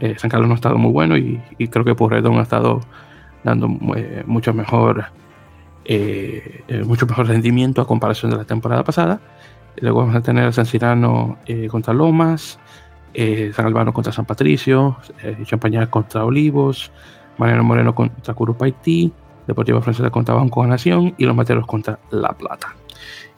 Eh, 0.01 0.15
San 0.19 0.31
Carlos 0.31 0.49
no 0.49 0.55
ha 0.55 0.57
estado 0.57 0.77
muy 0.77 0.93
bueno 0.93 1.17
y, 1.17 1.41
creo 1.69 1.85
que 1.85 1.95
Porredón 1.95 2.39
ha 2.39 2.43
estado 2.43 2.81
dando 3.45 3.69
eh, 3.97 4.23
mucho 4.27 4.53
mejor 4.53 5.07
eh, 5.87 6.63
mucho 6.85 7.07
mejor 7.07 7.27
rendimiento 7.27 7.81
a 7.81 7.87
comparación 7.87 8.31
de 8.31 8.37
la 8.37 8.45
temporada 8.45 8.85
pasada. 8.85 9.21
Luego 9.77 10.01
vamos 10.01 10.15
a 10.15 10.21
tener 10.21 10.45
a 10.45 10.53
San 10.53 10.67
Cirano 10.67 11.39
contra 11.71 11.95
Lomas, 11.95 12.59
San 13.15 13.67
Albano 13.67 13.93
contra 13.93 14.13
San 14.13 14.27
Patricio, 14.27 14.99
Champañar 15.45 15.89
contra 15.89 16.25
Olivos, 16.25 16.93
Mariano 17.39 17.65
Moreno 17.65 17.95
contra 17.95 18.35
Curupaití, 18.35 19.13
Deportiva 19.47 19.81
Francesa 19.81 20.11
contra 20.11 20.35
Banco 20.35 20.67
Nación 20.67 21.15
y 21.17 21.25
los 21.25 21.35
Materos 21.35 21.67
contra 21.67 21.99
La 22.11 22.33
Plata. 22.33 22.75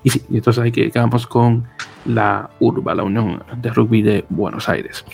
Y 0.05 0.11
sí, 0.11 0.23
entonces 0.33 0.63
ahí 0.63 0.73
quedamos 0.73 1.27
con 1.27 1.65
la 2.05 2.51
URBA, 2.61 2.95
la 2.95 3.05
Unión 3.05 3.43
de 3.57 3.71
Rugby 3.71 4.03
de 4.03 4.25
Buenos 4.29 4.69
Aires. 4.69 5.05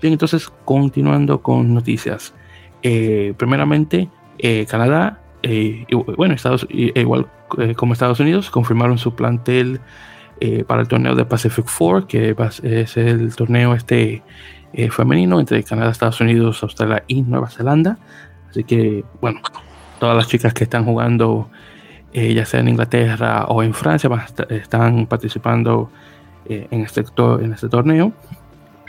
Bien, 0.00 0.12
entonces 0.12 0.50
continuando 0.64 1.40
con 1.40 1.72
noticias. 1.72 2.34
Eh, 2.82 3.34
primeramente, 3.36 4.08
eh, 4.38 4.66
Canadá, 4.68 5.20
eh, 5.42 5.86
bueno, 6.16 6.34
Estados, 6.34 6.66
igual 6.70 7.26
como 7.76 7.92
Estados 7.92 8.20
Unidos, 8.20 8.50
confirmaron 8.50 8.98
su 8.98 9.14
plantel 9.14 9.80
para 10.66 10.82
el 10.82 10.88
torneo 10.88 11.14
de 11.14 11.24
Pacific 11.24 11.66
Four, 11.66 12.06
que 12.06 12.36
es 12.62 12.96
el 12.96 13.34
torneo 13.34 13.74
este 13.74 14.22
femenino 14.90 15.40
entre 15.40 15.62
Canadá, 15.62 15.90
Estados 15.90 16.20
Unidos, 16.20 16.62
Australia 16.62 17.04
y 17.06 17.22
Nueva 17.22 17.48
Zelanda. 17.48 17.98
Así 18.50 18.64
que, 18.64 19.04
bueno, 19.20 19.40
todas 20.00 20.16
las 20.16 20.28
chicas 20.28 20.52
que 20.52 20.64
están 20.64 20.84
jugando 20.84 21.48
eh, 22.14 22.32
ya 22.32 22.46
sea 22.46 22.60
en 22.60 22.68
Inglaterra 22.68 23.46
o 23.48 23.62
en 23.62 23.74
Francia, 23.74 24.08
están 24.48 25.06
participando 25.06 25.90
eh, 26.48 26.68
en, 26.70 26.82
este, 26.82 27.04
en 27.16 27.52
este 27.52 27.68
torneo. 27.68 28.12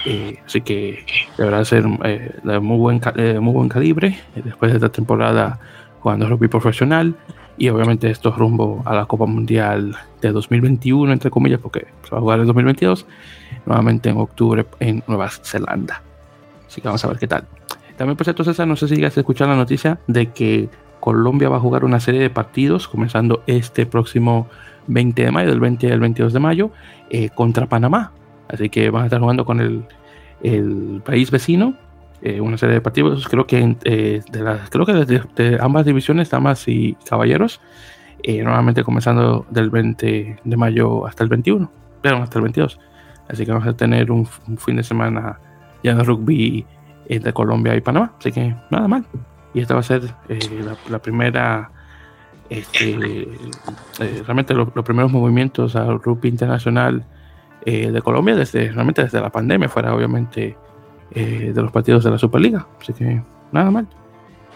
Eh, 0.05 0.37
así 0.45 0.61
que 0.61 1.03
deberá 1.35 1.65
ser 1.65 1.83
de 1.83 2.59
muy 2.59 2.77
buen, 2.77 3.01
muy 3.41 3.53
buen 3.53 3.67
calibre. 3.67 4.19
después 4.35 4.71
de 4.71 4.77
esta 4.77 4.89
temporada 4.89 5.59
jugando 6.01 6.29
rugby 6.29 6.47
profesional 6.47 7.15
y 7.57 7.69
obviamente 7.69 8.11
esto 8.11 8.31
rumbo 8.31 8.83
a 8.85 8.93
la 8.93 9.05
Copa 9.07 9.25
Mundial 9.25 9.95
de 10.21 10.31
2021, 10.31 11.11
entre 11.11 11.31
comillas, 11.31 11.59
porque 11.59 11.87
se 12.03 12.11
va 12.11 12.17
a 12.17 12.21
jugar 12.21 12.39
en 12.41 12.45
2022, 12.45 13.07
nuevamente 13.65 14.09
en 14.09 14.17
octubre 14.17 14.65
en 14.79 15.03
Nueva 15.07 15.29
Zelanda. 15.29 16.03
Así 16.67 16.79
que 16.81 16.87
vamos 16.87 17.03
a 17.03 17.07
ver 17.07 17.17
qué 17.17 17.27
tal. 17.27 17.45
También, 17.97 18.17
por 18.17 18.25
cierto, 18.25 18.43
César, 18.43 18.67
no 18.67 18.75
sé 18.75 18.87
si 18.87 18.95
llegaste 18.95 19.19
a 19.19 19.21
escuchar 19.21 19.47
la 19.47 19.55
noticia 19.55 19.99
de 20.05 20.27
que 20.27 20.69
Colombia 21.05 21.49
va 21.49 21.57
a 21.57 21.59
jugar 21.59 21.85
una 21.85 21.99
serie 21.99 22.19
de 22.19 22.31
partidos 22.31 22.87
comenzando 22.87 23.43
este 23.45 23.85
próximo 23.85 24.47
20 24.87 25.25
de 25.25 25.31
mayo, 25.31 25.51
del 25.51 25.59
20 25.59 25.93
al 25.93 25.99
22 25.99 26.33
de 26.33 26.39
mayo, 26.39 26.71
eh, 27.11 27.29
contra 27.29 27.67
Panamá. 27.67 28.11
Así 28.47 28.69
que 28.69 28.89
van 28.89 29.03
a 29.03 29.05
estar 29.05 29.19
jugando 29.19 29.45
con 29.45 29.61
el, 29.61 29.83
país 31.05 31.29
vecino 31.29 31.75
eh, 32.23 32.41
una 32.41 32.57
serie 32.57 32.73
de 32.73 32.81
partidos. 32.81 33.27
Creo 33.27 33.45
que 33.45 33.77
eh, 33.83 34.21
de 34.31 34.41
las, 34.41 34.71
creo 34.71 34.83
que 34.87 34.93
de, 34.93 35.59
ambas 35.61 35.85
divisiones, 35.85 36.31
damas 36.31 36.67
y 36.67 36.97
caballeros, 37.07 37.61
eh, 38.23 38.41
nuevamente 38.41 38.83
comenzando 38.83 39.45
del 39.51 39.69
20 39.69 40.37
de 40.43 40.57
mayo 40.57 41.05
hasta 41.05 41.23
el 41.23 41.29
21, 41.29 41.71
pero 42.01 42.17
hasta 42.17 42.39
el 42.39 42.45
22. 42.45 42.79
Así 43.29 43.45
que 43.45 43.51
vamos 43.51 43.67
a 43.67 43.77
tener 43.77 44.09
un, 44.09 44.25
fin 44.25 44.77
de 44.77 44.83
semana 44.83 45.37
ya 45.83 45.93
de 45.93 46.03
rugby 46.03 46.65
entre 47.09 47.31
Colombia 47.31 47.75
y 47.75 47.81
Panamá. 47.81 48.13
Así 48.17 48.31
que 48.31 48.55
nada 48.71 48.87
mal. 48.87 49.05
Y 49.55 49.61
esta 49.61 49.73
va 49.73 49.79
a 49.79 49.83
ser 49.83 50.13
la, 50.89 50.99
primera, 50.99 51.71
este, 52.49 53.27
realmente 53.97 54.53
los 54.53 54.69
primeros 54.85 55.11
movimientos 55.11 55.75
al 55.75 55.99
rugby 55.99 56.29
internacional 56.29 57.03
de 57.65 57.99
Colombia 58.03 58.35
desde 58.35 58.71
realmente 58.71 59.01
desde 59.01 59.19
la 59.19 59.31
pandemia, 59.31 59.67
fuera 59.67 59.95
obviamente 59.95 60.55
eh, 61.11 61.51
de 61.53 61.61
los 61.61 61.71
partidos 61.71 62.03
de 62.03 62.11
la 62.11 62.17
Superliga. 62.17 62.67
Así 62.81 62.93
que 62.93 63.21
nada 63.51 63.71
mal. 63.71 63.87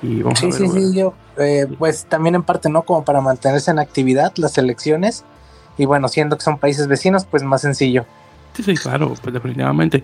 Y 0.02 0.22
vamos 0.22 0.40
sí, 0.40 0.48
a 0.48 0.50
ver, 0.50 0.58
sí, 0.58 0.68
sí, 0.70 0.98
yo, 0.98 1.14
eh, 1.38 1.68
pues 1.78 2.06
también 2.06 2.36
en 2.36 2.44
parte, 2.44 2.70
¿no? 2.70 2.82
Como 2.82 3.06
para 3.06 3.22
mantenerse 3.22 3.72
en 3.72 3.80
actividad 3.80 4.34
las 4.38 4.58
elecciones. 4.58 5.24
Y 5.78 5.86
bueno, 5.86 6.08
siendo 6.08 6.38
que 6.38 6.44
son 6.44 6.58
países 6.58 6.88
vecinos, 6.88 7.26
pues 7.26 7.44
más 7.44 7.62
sencillo. 7.62 8.06
Sí, 8.54 8.64
sí, 8.64 8.76
claro, 8.76 9.14
pues 9.22 9.34
definitivamente. 9.34 10.04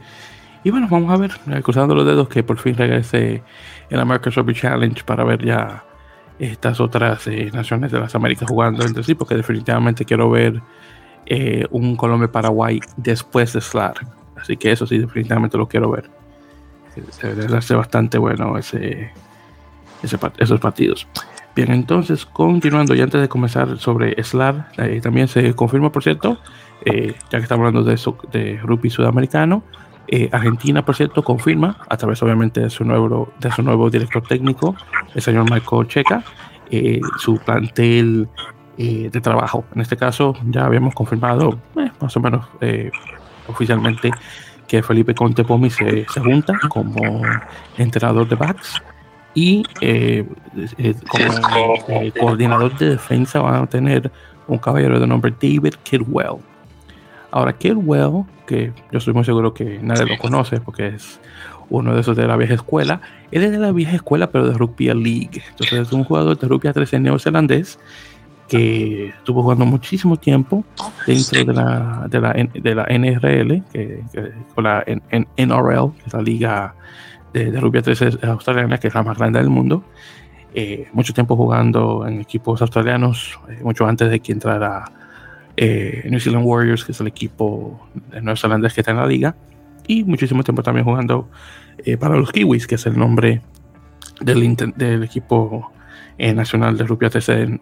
Y 0.63 0.71
bueno, 0.71 0.87
vamos 0.89 1.11
a 1.11 1.17
ver, 1.17 1.31
eh, 1.51 1.61
cruzando 1.61 1.95
los 1.95 2.05
dedos 2.05 2.29
que 2.29 2.43
por 2.43 2.57
fin 2.57 2.77
regrese 2.77 3.43
el 3.89 3.99
American 3.99 4.33
Rugby 4.33 4.53
Challenge 4.53 5.03
para 5.03 5.23
ver 5.23 5.43
ya 5.43 5.83
estas 6.39 6.79
otras 6.79 7.27
naciones 7.53 7.91
de 7.91 7.99
las 7.99 8.13
Américas 8.15 8.49
jugando 8.49 8.85
entre 8.85 9.03
sí, 9.03 9.15
porque 9.15 9.35
definitivamente 9.35 10.05
quiero 10.05 10.29
ver 10.29 10.61
un 11.71 11.95
Colombia-Paraguay 11.95 12.79
después 12.97 13.53
de 13.53 13.61
SLAR. 13.61 13.95
Así 14.35 14.57
que 14.57 14.71
eso 14.71 14.85
sí, 14.85 14.97
definitivamente 14.97 15.57
lo 15.57 15.67
quiero 15.67 15.89
ver 15.91 16.09
debe 17.21 17.61
ser 17.61 17.77
bastante 17.77 18.17
bueno 18.17 18.57
ese, 18.57 19.11
esos 20.01 20.59
partidos. 20.59 21.07
Bien, 21.55 21.71
entonces, 21.71 22.25
continuando, 22.25 22.95
y 22.95 23.01
antes 23.01 23.21
de 23.21 23.29
comenzar 23.29 23.77
sobre 23.77 24.21
SLAR, 24.21 24.71
eh, 24.77 24.99
también 25.01 25.27
se 25.27 25.53
confirma, 25.53 25.91
por 25.91 26.03
cierto, 26.03 26.37
eh, 26.83 27.13
ya 27.31 27.37
que 27.37 27.43
estamos 27.43 27.65
hablando 27.65 27.87
de, 27.87 27.95
eso, 27.95 28.17
de 28.31 28.59
rugby 28.61 28.89
sudamericano, 28.89 29.63
eh, 30.07 30.29
Argentina, 30.31 30.83
por 30.83 30.95
cierto, 30.95 31.23
confirma, 31.23 31.77
a 31.89 31.97
través 31.97 32.21
obviamente 32.23 32.61
de 32.61 32.69
su 32.69 32.83
nuevo, 32.83 33.33
de 33.39 33.51
su 33.51 33.63
nuevo 33.63 33.89
director 33.89 34.21
técnico, 34.23 34.75
el 35.13 35.21
señor 35.21 35.49
Michael 35.49 35.87
Checa, 35.87 36.23
su 37.19 37.37
plantel 37.37 38.27
de 38.77 39.21
trabajo. 39.21 39.63
En 39.73 39.81
este 39.81 39.95
caso, 39.95 40.35
ya 40.49 40.65
habíamos 40.65 40.93
confirmado, 40.93 41.59
más 42.01 42.17
o 42.17 42.19
menos 42.19 42.45
oficialmente, 43.47 44.11
que 44.67 44.81
Felipe 44.81 45.13
Conte 45.13 45.43
Pomi 45.43 45.69
se, 45.69 46.05
se 46.05 46.19
junta 46.19 46.59
como 46.69 47.21
entrenador 47.77 48.27
de 48.27 48.35
backs 48.35 48.81
y 49.35 49.63
eh, 49.81 50.25
eh, 50.77 50.95
como 51.07 51.75
eh, 51.89 52.11
coordinador 52.17 52.75
de 52.77 52.91
defensa 52.91 53.41
van 53.41 53.63
a 53.63 53.67
tener 53.67 54.09
un 54.47 54.57
caballero 54.57 54.99
de 54.99 55.05
nombre 55.05 55.31
David 55.31 55.75
Kidwell. 55.83 56.37
Ahora, 57.35 57.51
Kidwell, 57.51 58.23
que 58.47 58.71
yo 58.93 58.97
estoy 58.97 59.13
muy 59.13 59.25
seguro 59.25 59.53
que 59.53 59.77
nadie 59.83 60.05
lo 60.05 60.17
conoce 60.17 60.61
porque 60.61 60.87
es 60.87 61.19
uno 61.69 61.93
de 61.93 61.99
esos 61.99 62.15
de 62.15 62.25
la 62.25 62.37
vieja 62.37 62.53
escuela, 62.53 63.01
él 63.29 63.43
es 63.43 63.51
de 63.51 63.57
la 63.57 63.73
vieja 63.73 63.97
escuela 63.97 64.31
pero 64.31 64.47
de 64.47 64.53
Rugby 64.53 64.85
League. 64.85 65.43
Entonces 65.49 65.79
es 65.81 65.91
un 65.91 66.05
jugador 66.05 66.39
de 66.39 66.47
Rugby 66.47 66.71
13 66.71 66.97
neozelandés 67.01 67.77
que 68.47 69.07
estuvo 69.09 69.43
jugando 69.43 69.65
muchísimo 69.65 70.15
tiempo 70.15 70.63
dentro 71.05 71.43
de 71.43 71.53
la, 71.53 72.07
de 72.09 72.21
la, 72.21 72.31
de 72.53 72.73
la 72.73 72.85
NRL, 72.85 73.63
que, 73.69 74.01
con 74.53 74.63
la 74.63 74.85
NRL, 74.87 75.91
que 75.91 76.03
es 76.07 76.13
la 76.13 76.21
liga 76.21 76.73
de, 77.33 77.51
de 77.51 77.59
rugby 77.59 77.81
13 77.81 78.25
australiana, 78.29 78.77
que 78.77 78.87
es 78.87 78.95
la 78.95 79.03
más 79.03 79.17
grande 79.17 79.39
del 79.39 79.49
mundo. 79.49 79.83
Eh, 80.53 80.87
mucho 80.93 81.13
tiempo 81.13 81.35
jugando 81.35 82.07
en 82.07 82.21
equipos 82.21 82.61
australianos, 82.61 83.37
eh, 83.49 83.59
mucho 83.61 83.85
antes 83.85 84.09
de 84.09 84.21
que 84.21 84.31
entrara 84.31 84.85
eh, 85.57 86.07
New 86.09 86.19
Zealand 86.19 86.45
Warriors, 86.45 86.83
que 86.85 86.91
es 86.91 86.99
el 86.99 87.07
equipo 87.07 87.87
de 88.11 88.21
Nueva 88.21 88.37
Zelanda 88.37 88.69
que 88.69 88.81
está 88.81 88.91
en 88.91 88.97
la 88.97 89.07
liga, 89.07 89.35
y 89.87 90.03
muchísimo 90.03 90.43
tiempo 90.43 90.63
también 90.63 90.85
jugando 90.85 91.29
para 91.99 92.15
los 92.15 92.31
Kiwis, 92.31 92.65
que 92.65 92.75
es 92.75 92.85
el 92.87 92.97
nombre 92.97 93.41
del, 94.21 95.03
equipo 95.03 95.71
eh, 96.17 96.33
nacional 96.33 96.77
de 96.77 96.83
rugby 96.85 97.09
de, 97.09 97.59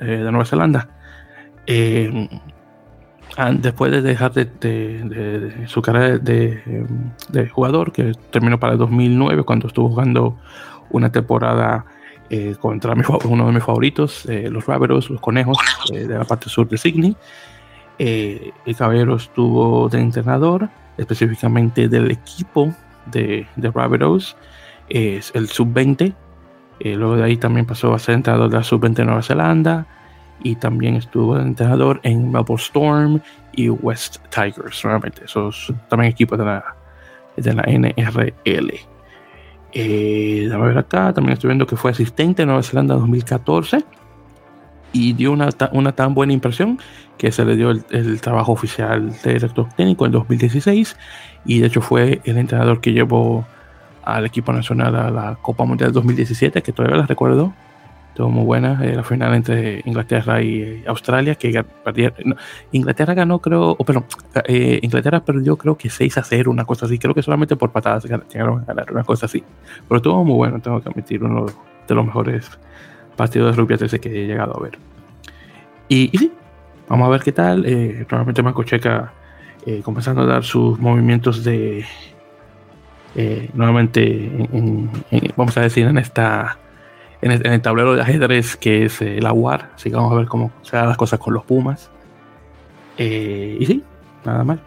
de, 0.00 0.30
Nueva 0.30 0.44
Zelanda. 0.44 0.88
Eh, 1.66 2.28
después 3.58 3.92
de 3.92 4.02
dejar 4.02 4.32
de, 4.32 5.64
su 5.66 5.82
carrera 5.82 6.18
de, 6.18 7.48
jugador, 7.52 7.92
que 7.92 8.12
terminó 8.30 8.58
para 8.58 8.74
el 8.74 8.78
2009, 8.78 9.42
cuando 9.42 9.68
estuvo 9.68 9.88
jugando 9.88 10.38
una 10.90 11.10
temporada 11.10 11.84
eh, 12.30 12.56
contra 12.58 12.94
uno 13.24 13.46
de 13.46 13.52
mis 13.52 13.64
favoritos, 13.64 14.24
los 14.26 14.66
Raveros, 14.66 15.10
los 15.10 15.20
Conejos, 15.20 15.58
de 15.90 16.06
la 16.08 16.24
parte 16.24 16.48
sur 16.48 16.68
de 16.68 16.78
Sydney. 16.78 17.16
el 17.98 18.76
caballero 18.76 19.16
estuvo 19.16 19.88
de 19.88 20.00
entrenador, 20.00 20.68
específicamente 20.96 21.88
del 21.88 22.10
equipo 22.10 22.72
de, 23.06 23.46
de 23.56 23.70
Raveros, 23.70 24.36
es 24.88 25.32
el 25.34 25.48
sub-20 25.48 26.14
eh, 26.80 26.94
luego 26.94 27.16
de 27.16 27.24
ahí 27.24 27.36
también 27.36 27.66
pasó 27.66 27.94
a 27.94 27.98
ser 27.98 28.16
entrenador 28.16 28.50
de 28.50 28.56
la 28.56 28.62
Sub-20 28.62 28.94
de 28.94 29.04
Nueva 29.04 29.22
Zelanda 29.22 29.86
y 30.42 30.56
también 30.56 30.96
estuvo 30.96 31.36
de 31.36 31.42
entrenador 31.42 32.00
en 32.02 32.30
Melbourne 32.30 32.62
Storm 32.62 33.20
y 33.52 33.70
West 33.70 34.18
Tigers, 34.28 34.84
nuevamente, 34.84 35.24
esos 35.24 35.72
también 35.88 36.12
equipos 36.12 36.38
de 36.38 36.44
la, 36.44 36.76
de 37.36 37.54
la 37.54 37.62
NRL. 37.62 38.95
Eh, 39.72 40.48
también 40.50 41.32
estoy 41.32 41.48
viendo 41.48 41.66
que 41.66 41.76
fue 41.76 41.90
asistente 41.90 42.42
de 42.42 42.46
Nueva 42.46 42.62
Zelanda 42.62 42.94
en 42.94 43.00
2014 43.00 43.84
y 44.92 45.12
dio 45.12 45.32
una, 45.32 45.50
una 45.72 45.92
tan 45.92 46.14
buena 46.14 46.32
impresión 46.32 46.78
que 47.18 47.30
se 47.32 47.44
le 47.44 47.56
dio 47.56 47.70
el, 47.70 47.84
el, 47.90 48.20
trabajo 48.20 48.52
oficial 48.52 49.12
de 49.22 49.34
director 49.34 49.68
técnico 49.76 50.06
en 50.06 50.12
2016 50.12 50.96
y 51.44 51.60
de 51.60 51.66
hecho 51.66 51.80
fue 51.82 52.20
el 52.24 52.38
entrenador 52.38 52.80
que 52.80 52.92
llevó 52.92 53.44
al 54.06 54.24
equipo 54.24 54.52
nacional 54.52 54.94
a 54.94 55.10
la 55.10 55.34
Copa 55.42 55.64
Mundial 55.64 55.92
2017, 55.92 56.62
que 56.62 56.72
todavía 56.72 56.96
la 56.96 57.06
recuerdo. 57.06 57.52
Estuvo 58.16 58.30
muy 58.30 58.44
buena, 58.46 58.82
eh, 58.82 58.94
la 58.96 59.02
final 59.02 59.34
entre 59.34 59.82
Inglaterra 59.84 60.40
y 60.40 60.62
eh, 60.62 60.84
Australia, 60.86 61.34
que 61.34 61.62
Inglaterra 62.72 63.12
ganó, 63.12 63.40
creo, 63.40 63.76
o 63.78 63.84
perdón, 63.84 64.06
eh, 64.46 64.80
Inglaterra 64.80 65.22
perdió 65.22 65.58
creo 65.58 65.76
que 65.76 65.90
6 65.90 66.16
a 66.16 66.22
0, 66.22 66.50
una 66.50 66.64
cosa 66.64 66.86
así, 66.86 66.98
creo 66.98 67.12
que 67.12 67.20
solamente 67.20 67.56
por 67.56 67.72
patadas 67.72 68.04
llegaron 68.04 68.62
a 68.62 68.64
ganar, 68.64 68.90
una 68.90 69.04
cosa 69.04 69.26
así. 69.26 69.44
Pero 69.86 69.98
estuvo 69.98 70.24
muy 70.24 70.36
bueno, 70.36 70.58
tengo 70.60 70.80
que 70.80 70.88
admitir, 70.88 71.22
uno 71.22 71.44
de 71.86 71.94
los 71.94 72.06
mejores 72.06 72.50
partidos 73.16 73.54
de 73.54 73.62
rugby 73.62 73.98
que 74.00 74.08
he 74.08 74.26
llegado 74.26 74.56
a 74.56 74.62
ver. 74.62 74.78
Y, 75.90 76.08
sí, 76.16 76.32
vamos 76.88 77.08
a 77.08 77.10
ver 77.10 77.20
qué 77.20 77.32
tal. 77.32 77.66
Eh, 77.66 78.06
probablemente 78.08 78.42
Marco 78.42 78.64
Checa 78.64 79.12
comenzando 79.84 80.22
a 80.22 80.26
dar 80.26 80.42
sus 80.42 80.78
movimientos 80.78 81.44
de 81.44 81.84
nuevamente, 83.52 84.48
vamos 85.36 85.54
a 85.58 85.60
decir, 85.60 85.86
en 85.86 85.98
esta 85.98 86.56
en 87.26 87.52
el, 87.52 87.60
tablero 87.60 87.94
de 87.94 88.02
ajedrez 88.02 88.56
que 88.56 88.86
es 88.86 89.00
el 89.02 89.24
eh, 89.24 89.26
Aguar. 89.28 89.70
Así 89.74 89.90
que 89.90 89.96
vamos 89.96 90.12
a 90.12 90.16
ver 90.16 90.26
cómo 90.26 90.50
se 90.62 90.76
dan 90.76 90.88
las 90.88 90.96
cosas 90.96 91.18
con 91.18 91.34
los 91.34 91.44
Pumas. 91.44 91.90
Eh, 92.98 93.56
y 93.60 93.66
sí, 93.66 93.82
nada 94.24 94.44
mal. 94.44 94.60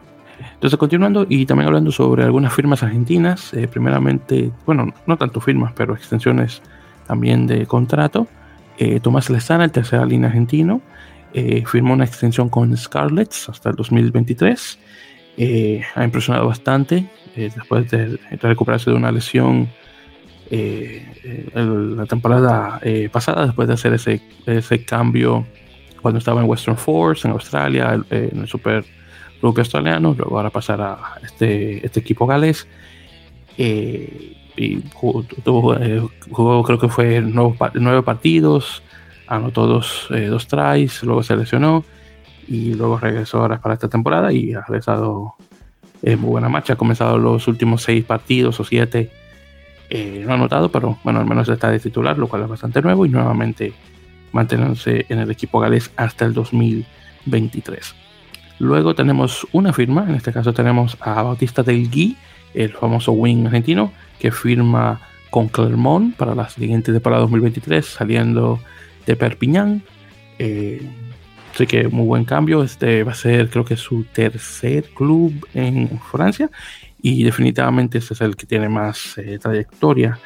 Entonces, 0.54 0.78
continuando 0.78 1.26
y 1.28 1.46
también 1.46 1.68
hablando 1.68 1.92
sobre 1.92 2.24
algunas 2.24 2.54
firmas 2.54 2.82
argentinas, 2.84 3.52
primeramente, 3.72 4.52
bueno, 4.66 4.94
no 5.06 5.18
tanto 5.18 5.42
firmas, 5.42 5.74
pero 5.76 5.94
extensiones 5.94 6.62
también 7.08 7.46
de 7.46 7.66
contrato. 7.66 8.28
Tomás 9.02 9.30
Lezana, 9.30 9.66
el 9.66 9.72
tercera 9.72 10.06
línea 10.06 10.30
argentino, 10.30 10.82
firmó 11.66 11.94
una 11.94 12.06
extensión 12.06 12.48
con 12.48 12.76
Scarlets 12.78 13.50
hasta 13.50 13.72
el 13.72 13.76
2023. 13.76 14.80
ha 15.96 16.04
impresionado 16.06 16.48
bastante. 16.48 17.10
Eh, 17.36 17.50
después 17.56 17.90
de, 17.90 18.20
recuperarse 18.42 18.90
de 18.90 18.98
una 18.98 19.12
lesión 19.12 19.70
eh, 20.52 21.50
la 21.54 22.06
temporada 22.06 22.80
eh, 22.82 23.10
pasada, 23.12 23.46
después 23.46 23.68
de 23.68 23.74
hacer 23.76 23.94
ese, 23.94 24.22
ese 24.46 24.84
cambio 24.84 25.46
cuando 26.02 26.18
estaba 26.18 26.42
en 26.42 26.50
Western 26.50 26.78
Force, 26.78 27.28
en 27.28 27.34
Australia, 27.34 28.02
en 28.10 28.40
el 28.40 28.48
Super 28.48 28.86
Rugby 29.42 29.60
australiano, 29.60 30.16
luego 30.18 30.38
ahora 30.38 30.50
pasar 30.50 30.82
a 30.82 30.98
este, 31.24 31.86
este 31.86 32.00
equipo 32.00 32.26
galés. 32.26 32.68
y 33.58 34.84
jugó, 34.94 36.64
creo 36.64 36.80
que 36.80 36.88
fue 36.88 37.22
nueve, 37.22 38.02
partidos, 38.04 38.82
anotó 39.28 39.68
dos, 39.68 40.08
dos 40.10 40.48
tries, 40.48 41.04
luego 41.04 41.22
se 41.22 41.36
lesionó 41.36 41.84
y 42.48 42.74
luego 42.74 42.98
regresó 42.98 43.42
ahora 43.42 43.62
para 43.62 43.76
esta 43.76 43.88
temporada 43.88 44.34
y 44.34 44.54
ha 44.54 44.62
regresado 44.62 45.36
en 46.02 46.20
muy 46.20 46.32
buena 46.32 46.50
marcha. 46.50 46.74
Ha 46.74 46.78
comenzado 46.78 47.18
los 47.18 47.48
últimos 47.48 47.84
seis 47.84 48.04
partidos 48.04 48.60
o 48.60 48.64
siete. 48.64 49.12
Eh, 49.90 50.24
no 50.26 50.32
ha 50.32 50.36
anotado, 50.36 50.72
pero 50.72 51.00
bueno, 51.04 51.20
al 51.20 51.26
menos 51.26 51.50
está 51.50 51.70
de 51.70 51.80
titular, 51.80 52.18
lo 52.18 52.28
cual 52.28 52.44
es 52.44 52.50
bastante 52.50 52.82
nuevo 52.82 53.06
y 53.06 53.10
nuevamente 53.10 53.74
mantenerse 54.32 55.06
en 55.10 55.20
el 55.20 55.32
equipo 55.32 55.60
galés 55.60 55.92
hasta 55.96 56.26
el 56.26 56.34
2023. 56.34 57.96
Luego 58.60 58.94
tenemos 58.94 59.48
una 59.52 59.74
firma, 59.74 60.06
en 60.08 60.16
este 60.16 60.32
caso 60.32 60.54
tenemos 60.54 60.98
a 61.00 61.24
Bautista 61.24 61.64
del 61.64 61.90
Gui, 61.90 62.18
el 62.54 62.72
famoso 62.74 63.14
wing 63.14 63.46
argentino, 63.46 63.92
que 64.20 64.32
firma 64.32 65.00
con 65.30 65.48
Clermont 65.48 66.16
para 66.16 66.36
la 66.36 66.50
siguiente 66.50 66.92
temporada 66.92 67.22
2023, 67.22 67.86
saliendo 67.86 68.60
de 69.06 69.16
Perpignan. 69.16 69.82
Eh, 70.38 70.88
Así 71.54 71.68
que 71.68 71.88
muy 71.88 72.06
buen 72.06 72.26
cambio. 72.26 72.64
Este 72.64 73.04
va 73.04 73.12
a 73.12 73.16
ser, 73.16 73.50
creo 73.50 73.66
que, 73.66 73.76
su 73.76 74.04
tercer 74.06 74.86
club 74.96 75.48
en 75.54 76.00
Francia. 76.00 76.50
Y 77.02 77.24
definitivamente 77.24 77.98
este 77.98 78.14
es 78.14 78.22
el 78.22 78.36
que 78.36 78.46
tiene 78.46 78.70
más 78.70 79.18
eh, 79.18 79.40
trayectoria. 79.40 80.20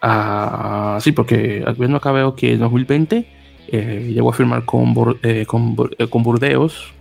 Ah, 0.00 0.98
sí, 1.00 1.12
porque 1.12 1.64
viendo 1.76 1.98
acá 1.98 2.12
veo 2.12 2.34
que 2.34 2.52
en 2.52 2.60
2020 2.60 3.26
eh, 3.68 4.10
llegó 4.14 4.30
a 4.30 4.32
firmar 4.32 4.64
con, 4.64 4.94
eh, 5.22 5.44
con, 5.46 5.74
Burdeos. 6.22 6.92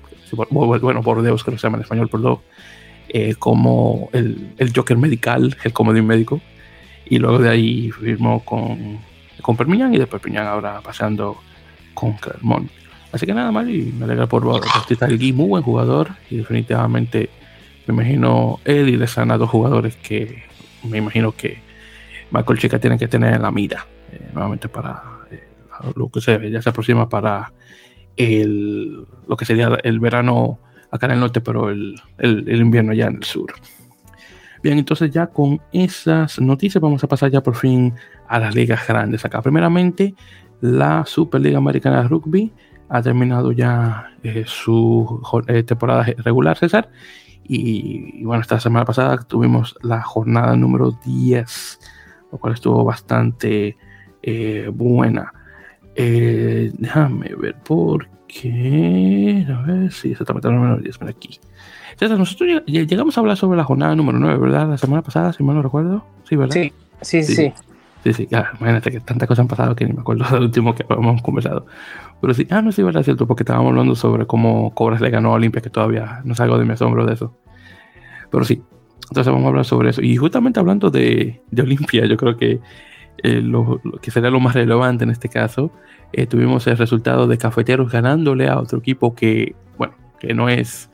Bueno, 0.50 1.02
Bordeos 1.02 1.44
creo 1.44 1.56
que 1.56 1.60
se 1.60 1.68
llama 1.68 1.78
en 1.78 1.84
español, 1.84 2.10
perdón. 2.10 2.40
como 3.40 4.10
el, 4.12 4.54
el, 4.58 4.74
Joker 4.76 4.98
medical, 4.98 5.56
el 5.64 5.74
comodín 5.74 6.06
médico. 6.06 6.42
Y 7.06 7.20
luego 7.20 7.40
de 7.40 7.50
ahí 7.50 7.92
firmó 7.92 8.44
con, 8.44 9.00
con 9.42 9.56
Perpignan 9.56 9.94
y 9.94 9.98
de 9.98 10.08
Perpignan 10.08 10.48
ahora 10.48 10.82
pasando 10.82 11.38
con 11.94 12.14
Clermont. 12.14 12.70
Así 13.12 13.26
que 13.26 13.34
nada 13.34 13.52
mal 13.52 13.70
y 13.74 13.94
me 13.98 14.04
alegra 14.04 14.28
por 14.28 14.44
Bautista 14.44 15.08
Gui, 15.08 15.32
muy 15.32 15.48
buen 15.48 15.64
jugador 15.64 16.10
y 16.30 16.38
definitivamente 16.38 17.30
me 17.88 18.04
imagino 18.04 18.60
él 18.66 18.90
y 18.90 18.98
Lesana, 18.98 19.38
dos 19.38 19.50
jugadores 19.50 19.96
que 19.96 20.44
me 20.84 20.98
imagino 20.98 21.32
que 21.32 21.60
Michael 22.32 22.60
Chica 22.60 22.80
tiene 22.80 22.98
que 22.98 23.08
tener 23.08 23.34
en 23.34 23.42
la 23.42 23.52
mira 23.52 23.86
eh, 24.12 24.30
nuevamente 24.34 24.70
para 24.70 25.02
eh, 25.32 25.44
lo 25.96 26.10
que 26.10 26.22
se 26.22 26.52
ya 26.52 26.62
se 26.62 26.70
aproxima 26.70 27.08
para 27.10 27.54
el, 28.16 29.06
lo 29.28 29.38
que 29.38 29.46
sería 29.46 29.78
el 29.84 30.00
verano 30.00 30.60
acá 30.92 31.06
en 31.08 31.14
el 31.14 31.20
norte, 31.20 31.42
pero 31.42 31.70
el, 31.70 32.00
el, 32.18 32.48
el 32.48 32.62
invierno 32.62 32.94
ya 32.94 33.08
en 33.08 33.18
el 33.18 33.24
sur. 33.24 33.54
Bien, 34.64 34.78
entonces 34.78 35.12
ya 35.12 35.28
con 35.28 35.62
esas 35.72 36.40
noticias 36.40 36.82
vamos 36.82 37.04
a 37.04 37.08
pasar 37.08 37.30
ya 37.30 37.42
por 37.42 37.56
fin 37.56 37.94
a 38.28 38.40
las 38.40 38.56
ligas 38.56 38.86
grandes 38.88 39.24
acá. 39.24 39.42
Primeramente, 39.42 40.16
la 40.62 41.06
Superliga 41.06 41.60
Americana 41.60 42.02
de 42.02 42.08
Rugby 42.08 42.52
ha 42.90 43.02
terminado 43.02 43.52
ya 43.52 44.12
eh, 44.24 44.44
su 44.48 45.22
eh, 45.48 45.64
temporada 45.64 46.06
regular, 46.18 46.58
César. 46.58 46.90
Y, 47.48 48.24
bueno, 48.24 48.42
esta 48.42 48.60
semana 48.60 48.86
pasada 48.86 49.18
tuvimos 49.18 49.76
la 49.82 50.02
jornada 50.02 50.56
número 50.56 50.92
10, 51.06 51.80
lo 52.32 52.38
cual 52.38 52.54
estuvo 52.54 52.84
bastante 52.84 53.78
eh, 54.22 54.70
buena. 54.74 55.34
déjame 55.96 57.34
ver 57.36 57.56
por 57.64 58.08
qué. 58.28 59.46
A 59.50 59.62
ver 59.62 59.92
si 59.92 60.02
sí, 60.02 60.12
exactamente 60.12 60.48
la 60.50 60.56
número 60.56 60.78
10, 60.78 61.02
mira 61.02 61.12
aquí. 61.12 61.40
César, 61.98 62.18
nosotros 62.18 62.64
llegamos 62.66 63.18
a 63.18 63.22
hablar 63.22 63.38
sobre 63.38 63.58
la 63.58 63.64
jornada 63.64 63.96
número 63.96 64.20
9, 64.20 64.38
¿verdad? 64.38 64.70
La 64.70 64.78
semana 64.78 65.02
pasada, 65.02 65.34
si 65.34 65.44
mal 65.44 65.56
no 65.56 65.64
recuerdo. 65.64 66.06
Sí, 66.26 66.36
¿verdad? 66.36 66.54
Sí, 66.54 66.74
sí, 67.02 67.24
sí. 67.24 67.36
Sí, 67.36 67.54
sí, 68.14 68.28
imagínate 68.32 68.92
que 68.92 69.00
tantas 69.00 69.28
cosas 69.28 69.44
han 69.44 69.48
pasado 69.48 69.76
que 69.76 69.86
ni 69.86 69.94
me 69.94 70.02
acuerdo 70.02 70.26
del 70.32 70.44
último 70.44 70.76
que 70.76 70.86
hemos 70.90 71.22
conversado. 71.22 71.66
Pero 72.22 72.34
sí, 72.34 72.48
ah, 72.50 72.62
no, 72.62 72.72
sí, 72.72 72.84
verdad, 72.84 73.04
cierto, 73.04 73.28
porque 73.28 73.44
estábamos 73.44 73.70
hablando 73.70 73.96
sobre 73.96 74.26
cómo 74.26 74.74
Cobras 74.74 75.02
le 75.02 75.10
ganó 75.10 75.30
a 75.30 75.34
Olimpia, 75.34 75.62
que 75.62 75.70
todavía 75.70 76.22
no 76.24 76.36
salgo 76.36 76.58
de 76.58 76.66
mi 76.66 76.74
asombro 76.74 77.06
de 77.06 77.14
eso. 77.14 77.38
Pero 78.32 78.44
sí, 78.44 78.62
entonces 79.10 79.32
vamos 79.32 79.46
a 79.46 79.50
hablar 79.50 79.66
sobre 79.66 79.90
eso. 79.90 80.02
Y 80.02 80.16
justamente 80.18 80.60
hablando 80.60 80.90
de, 80.90 81.42
de 81.50 81.62
Olimpia, 81.62 82.06
yo 82.06 82.18
creo 82.18 82.38
que 82.38 82.60
eh, 83.24 83.42
lo, 83.42 83.82
que 84.02 84.12
sería 84.12 84.30
lo 84.30 84.40
más 84.40 84.54
relevante 84.54 85.04
en 85.04 85.10
este 85.10 85.30
caso, 85.30 85.72
eh, 86.14 86.28
tuvimos 86.28 86.68
el 86.68 86.78
resultado 86.78 87.28
de 87.28 87.38
Cafeteros 87.38 87.92
ganándole 87.92 88.48
a 88.48 88.60
otro 88.60 88.80
equipo 88.80 89.16
que, 89.16 89.56
bueno, 89.78 89.96
que 90.20 90.34
no 90.34 90.50
es 90.50 90.90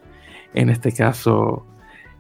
en 0.54 0.70
este 0.70 0.92
caso 0.92 1.66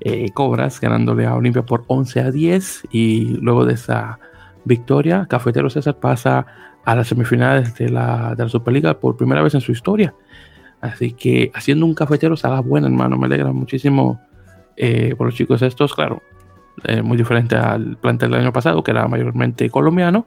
eh, 0.02 0.30
Cobras, 0.34 0.82
ganándole 0.82 1.26
a 1.26 1.36
Olimpia 1.36 1.64
por 1.64 1.86
11 1.88 2.20
a 2.20 2.32
10. 2.32 2.88
Y 2.92 3.38
luego 3.42 3.66
de 3.66 3.76
esa 3.76 4.20
victoria, 4.66 5.26
Cafeteros 5.30 5.74
César 5.74 6.00
pasa 6.00 6.46
a 6.86 6.96
las 6.96 7.08
semifinales 7.08 7.76
de 7.76 7.90
la, 7.90 8.36
Superliga 8.48 9.00
por 9.00 9.18
primera 9.18 9.42
vez 9.42 9.54
en 9.56 9.62
su 9.62 9.72
historia. 9.72 10.14
Así 10.82 11.14
que 11.14 11.52
haciendo 11.54 11.86
un 11.86 11.94
cafetero 11.94 12.36
la 12.44 12.60
buena, 12.60 12.88
hermano. 12.88 13.18
Me 13.18 13.26
alegra 13.26 13.52
muchísimo 13.54 14.20
eh, 14.76 15.16
por 15.18 15.28
los 15.28 15.36
chicos 15.36 15.62
estos, 15.62 15.94
claro. 15.94 16.22
Eh, 16.84 17.02
muy 17.02 17.18
diferente 17.18 17.56
al 17.56 17.98
plantel 17.98 18.32
del 18.32 18.42
año 18.42 18.52
pasado, 18.52 18.84
que 18.84 18.92
era 18.92 19.08
mayormente 19.08 19.70
colombiano. 19.70 20.26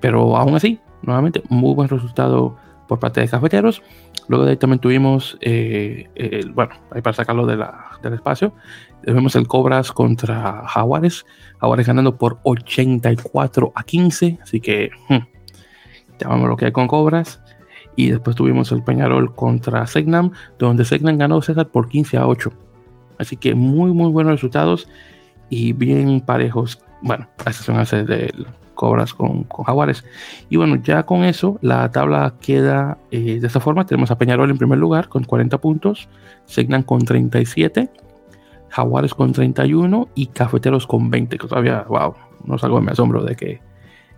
Pero 0.00 0.36
aún 0.36 0.54
así, 0.54 0.78
nuevamente, 1.02 1.42
muy 1.48 1.74
buen 1.74 1.88
resultado 1.88 2.56
por 2.86 2.98
parte 2.98 3.20
de 3.20 3.28
cafeteros. 3.28 3.82
Luego 4.28 4.44
de 4.44 4.50
ahí 4.50 4.56
también 4.58 4.78
tuvimos, 4.78 5.38
eh, 5.40 6.08
bueno, 6.52 6.74
ahí 6.90 7.00
para 7.00 7.14
sacarlo 7.14 7.46
de 7.46 7.56
del 8.02 8.14
espacio, 8.14 8.52
vemos 9.02 9.34
el 9.36 9.48
Cobras 9.48 9.92
contra 9.92 10.64
Jaguares. 10.68 11.24
Jaguares 11.60 11.86
ganando 11.86 12.16
por 12.16 12.38
84 12.42 13.72
a 13.74 13.82
15. 13.82 14.38
Así 14.42 14.60
que... 14.60 14.90
Hmm, 15.08 15.26
llamamos 16.18 16.48
lo 16.48 16.56
que 16.56 16.66
hay 16.66 16.72
con 16.72 16.88
Cobras. 16.88 17.40
Y 17.96 18.10
después 18.10 18.36
tuvimos 18.36 18.70
el 18.70 18.82
Peñarol 18.82 19.34
contra 19.34 19.86
Segnam, 19.86 20.30
donde 20.58 20.84
Segnam 20.84 21.18
ganó 21.18 21.42
César 21.42 21.68
por 21.68 21.88
15 21.88 22.16
a 22.16 22.28
8. 22.28 22.52
Así 23.18 23.36
que 23.36 23.54
muy, 23.54 23.92
muy 23.92 24.10
buenos 24.10 24.34
resultados 24.34 24.88
y 25.50 25.72
bien 25.72 26.20
parejos. 26.20 26.80
Bueno, 27.02 27.26
a 27.44 27.50
excepción 27.50 28.06
de 28.06 28.32
Cobras 28.74 29.12
con, 29.12 29.42
con, 29.44 29.64
Jaguares. 29.64 30.04
Y 30.48 30.56
bueno, 30.56 30.76
ya 30.76 31.02
con 31.02 31.24
eso, 31.24 31.58
la 31.60 31.90
tabla 31.90 32.34
queda 32.40 32.98
eh, 33.10 33.40
de 33.40 33.46
esta 33.46 33.58
forma. 33.58 33.84
Tenemos 33.84 34.12
a 34.12 34.18
Peñarol 34.18 34.50
en 34.50 34.58
primer 34.58 34.78
lugar 34.78 35.08
con 35.08 35.24
40 35.24 35.58
puntos, 35.58 36.08
Segnam 36.46 36.84
con 36.84 37.00
37, 37.00 37.90
Jaguares 38.70 39.14
con 39.14 39.32
31 39.32 40.08
y 40.14 40.26
Cafeteros 40.26 40.86
con 40.86 41.10
20, 41.10 41.38
que 41.38 41.48
todavía, 41.48 41.84
wow, 41.88 42.14
no 42.44 42.58
salgo 42.58 42.78
de 42.78 42.86
mi 42.86 42.92
asombro 42.92 43.24
de 43.24 43.36
que 43.36 43.68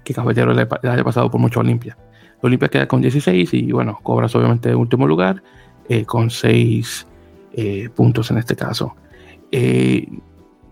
que 0.05 0.15
Cafetero 0.15 0.53
le, 0.53 0.67
haya 0.83 1.05
pasado 1.05 1.31
por 1.31 1.41
mucho 1.41 1.61
a 1.61 1.63
Olimpia. 1.63 1.97
Olimpia 2.43 2.69
queda 2.69 2.89
con 2.89 3.03
16 3.03 3.53
y 3.55 3.73
bueno, 3.73 3.99
Cobras 4.03 4.35
obviamente 4.35 4.71
en 4.71 4.77
último 4.77 5.07
lugar 5.07 5.43
eh, 5.89 6.05
con 6.05 6.31
6 6.31 7.07
eh, 7.53 7.89
puntos 7.95 8.31
en 8.31 8.39
este 8.39 8.57
caso. 8.57 8.97
Eh, 9.53 10.09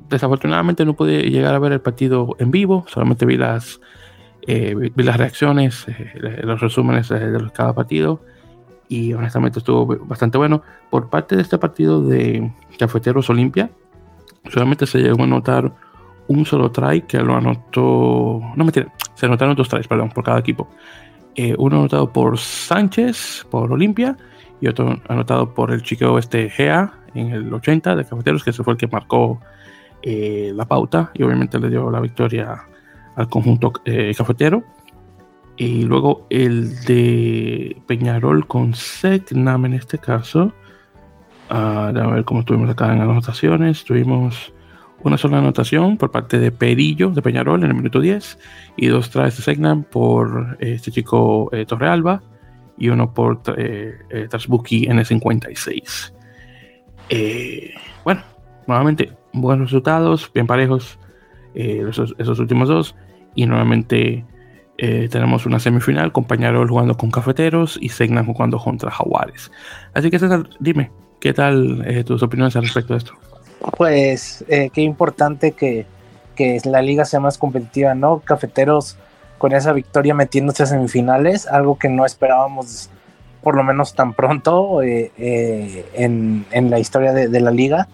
desafortunadamente 0.09 0.85
no 0.85 0.95
pude 0.95 1.31
llegar 1.31 1.55
a 1.55 1.59
ver 1.59 1.73
el 1.73 1.81
partido 1.81 2.37
en 2.39 2.51
vivo, 2.51 2.87
solamente 2.89 3.27
vi 3.27 3.37
las, 3.37 3.81
vi 4.47 5.03
las 5.03 5.19
reacciones, 5.19 5.85
los 6.43 6.61
resúmenes 6.61 7.11
de 7.11 7.51
cada 7.53 7.75
partido 7.75 8.23
y 8.89 9.13
honestamente 9.13 9.59
estuvo 9.59 9.87
bastante 10.05 10.39
bueno. 10.39 10.63
Por 10.91 11.09
parte 11.09 11.37
de 11.37 11.43
este 11.43 11.59
partido 11.59 12.03
de 12.03 12.53
Cafeteros 12.79 13.31
Olimpia, 13.31 13.71
solamente 14.51 14.87
se 14.87 14.99
llegó 14.99 15.25
a 15.25 15.27
notar 15.27 15.73
un 16.29 16.45
solo 16.45 16.71
try 16.71 17.03
que 17.03 17.19
lo 17.19 17.35
anotó. 17.35 18.41
No 18.57 18.65
me 18.65 18.73
tiene. 18.73 18.91
Se 19.15 19.27
anotaron 19.27 19.55
dos 19.57 19.69
tries, 19.69 19.89
perdón, 19.89 20.11
por 20.11 20.25
cada 20.25 20.39
equipo. 20.39 20.69
Eh, 21.35 21.55
uno 21.59 21.79
anotado 21.79 22.13
por 22.13 22.39
Sánchez, 22.39 23.47
por 23.51 23.73
Olimpia, 23.73 24.17
y 24.61 24.69
otro 24.69 25.01
anotado 25.09 25.55
por 25.55 25.71
el 25.71 25.83
chico 25.83 26.19
este 26.19 26.51
Gea 26.51 26.93
en 27.15 27.31
el 27.31 27.53
80 27.53 27.97
de 27.97 28.05
Cafeteros, 28.05 28.45
que 28.45 28.51
ese 28.51 28.65
fue 28.65 28.75
el 28.75 28.79
que 28.79 28.87
marcó 28.87 29.41
eh, 30.03 30.53
la 30.55 30.65
pauta 30.65 31.11
y 31.15 31.23
obviamente 31.23 31.59
le 31.59 31.71
dio 31.71 31.91
la 31.91 32.01
victoria 32.01 32.65
al 33.17 33.29
conjunto 33.29 33.73
eh, 33.85 34.13
cafetero. 34.17 34.63
Y 35.59 35.83
luego 35.83 36.27
el 36.31 36.81
de 36.85 37.77
Peñarol 37.87 38.47
con 38.47 38.75
Secnam 38.75 39.67
en 39.67 39.75
este 39.75 39.99
caso. 39.99 40.53
Uh, 41.51 41.55
a 41.55 41.93
ver 41.93 42.25
cómo 42.25 42.41
estuvimos 42.41 42.71
acá 42.71 42.93
en 42.93 43.01
anotaciones. 43.01 43.85
Tuvimos 43.85 44.53
una 45.03 45.17
sola 45.17 45.39
anotación 45.39 45.97
por 45.97 46.11
parte 46.11 46.39
de 46.39 46.51
Perillo 46.51 47.11
de 47.11 47.23
Peñarol 47.23 47.63
en 47.63 47.71
el 47.71 47.77
minuto 47.77 48.01
10 48.01 48.39
y 48.77 48.87
dos 48.89 49.11
tries 49.11 49.37
de 49.37 49.43
Segnam 49.43 49.85
por 49.85 50.57
eh, 50.61 50.75
este 50.75 50.91
chico 50.91 51.51
eh, 51.53 51.67
Torrealba 51.67 52.23
y 52.77 52.89
uno 52.89 53.13
por 53.13 53.41
eh, 53.57 53.99
eh 54.11 54.29
en 54.31 54.99
el 54.99 55.07
56. 55.07 56.15
bueno, 58.05 58.23
nuevamente 58.67 59.13
buenos 59.33 59.71
resultados, 59.71 60.31
bien 60.33 60.47
parejos 60.47 60.99
esos, 61.55 62.39
últimos 62.39 62.69
dos 62.69 62.95
y 63.35 63.47
nuevamente 63.47 64.25
tenemos 64.79 65.45
una 65.45 65.59
semifinal 65.59 66.13
con 66.13 66.25
Peñarol 66.25 66.69
jugando 66.69 66.97
con 66.97 67.11
Cafeteros 67.11 67.79
y 67.81 67.89
Segnam 67.89 68.27
jugando 68.33 68.59
contra 68.59 68.91
Jaguares. 68.91 69.51
Así 69.93 70.11
que 70.11 70.19
César, 70.19 70.49
dime, 70.61 70.91
¿qué 71.21 71.35
tal 71.35 72.05
tus 72.07 72.23
opiniones 72.23 72.55
al 72.55 72.63
respecto 72.63 72.95
de 72.95 72.99
esto? 72.99 73.15
pues 73.77 74.45
eh, 74.49 74.71
qué 74.73 74.83
importante 74.83 75.53
que, 75.53 75.87
que 76.35 76.61
la 76.65 76.83
liga 76.83 77.05
sea 77.05 77.21
más 77.21 77.39
competitiva, 77.39 77.95
¿no? 77.95 78.21
Cafeteros 78.21 78.97
con 79.39 79.53
esa 79.53 79.73
victoria 79.73 80.15
metiéndose 80.15 80.63
a 80.63 80.67
semifinales, 80.67 81.47
algo 81.47 81.79
que 81.79 81.89
no 81.89 82.05
esperábamos 82.05 82.91
por 83.43 83.57
lo 83.57 83.63
menos 83.63 83.95
tan 83.95 84.15
pronto 84.15 84.83
eh, 84.83 85.13
eh, 85.17 85.87
en, 85.95 86.71
la 86.71 86.79
historia 86.79 87.13
de, 87.13 87.41
la 87.41 87.51
liga. 87.51 87.89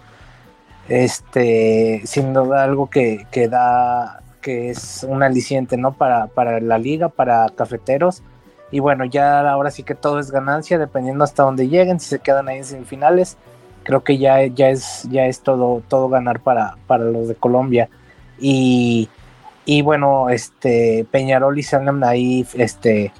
Este, 0.89 2.01
sin 2.05 2.33
duda 2.33 2.63
algo 2.63 2.89
que, 2.89 3.25
que, 3.31 3.47
da, 3.47 4.21
que 4.45 4.69
es 4.69 5.03
un 5.09 5.23
aliciente, 5.23 5.75
¿no? 5.75 5.93
Para, 5.93 6.27
para 6.27 6.59
la 6.59 6.77
liga, 6.77 7.09
para 7.09 7.49
cafeteros. 7.49 8.21
Y 8.69 8.79
bueno, 8.79 9.03
ya 9.03 9.39
ahora 9.49 9.71
sí 9.71 9.81
que 9.81 9.95
todo 9.95 10.19
es 10.19 10.29
ganancia, 10.29 10.77
dependiendo 10.77 11.23
hasta 11.23 11.41
dónde 11.41 11.67
lleguen, 11.67 11.99
si 11.99 12.09
se 12.09 12.19
quedan 12.19 12.47
ahí 12.47 12.59
en 12.59 12.65
semifinales, 12.65 13.37
creo 13.81 14.03
que 14.03 14.19
ya, 14.19 14.45
ya 14.45 14.69
es, 14.69 15.07
ya 15.09 15.25
es 15.25 15.41
todo, 15.41 15.81
todo 15.87 16.09
ganar 16.09 16.41
para, 16.41 16.77
para 16.85 17.05
los 17.05 17.27
de 17.27 17.33
Colombia. 17.33 17.89
Y, 18.37 19.09
y 19.65 19.81
bueno, 19.81 20.29
este 20.29 21.07
Peñarol 21.09 21.57
y 21.57 21.63
Selnam 21.63 22.03
ahí 22.03 22.45
este, 22.53 23.11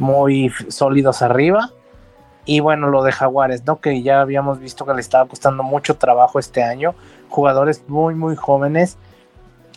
muy 0.00 0.50
sólidos 0.70 1.22
arriba. 1.22 1.70
Y 2.46 2.58
bueno, 2.58 2.88
lo 2.88 3.04
de 3.04 3.12
Jaguares, 3.12 3.64
¿no? 3.64 3.80
Que 3.80 4.02
ya 4.02 4.22
habíamos 4.22 4.58
visto 4.58 4.84
que 4.84 4.94
le 4.94 5.00
estaba 5.00 5.28
costando 5.28 5.62
mucho 5.62 5.98
trabajo 5.98 6.40
este 6.40 6.64
año. 6.64 6.96
Jugadores 7.28 7.84
muy, 7.86 8.16
muy 8.16 8.34
jóvenes. 8.34 8.98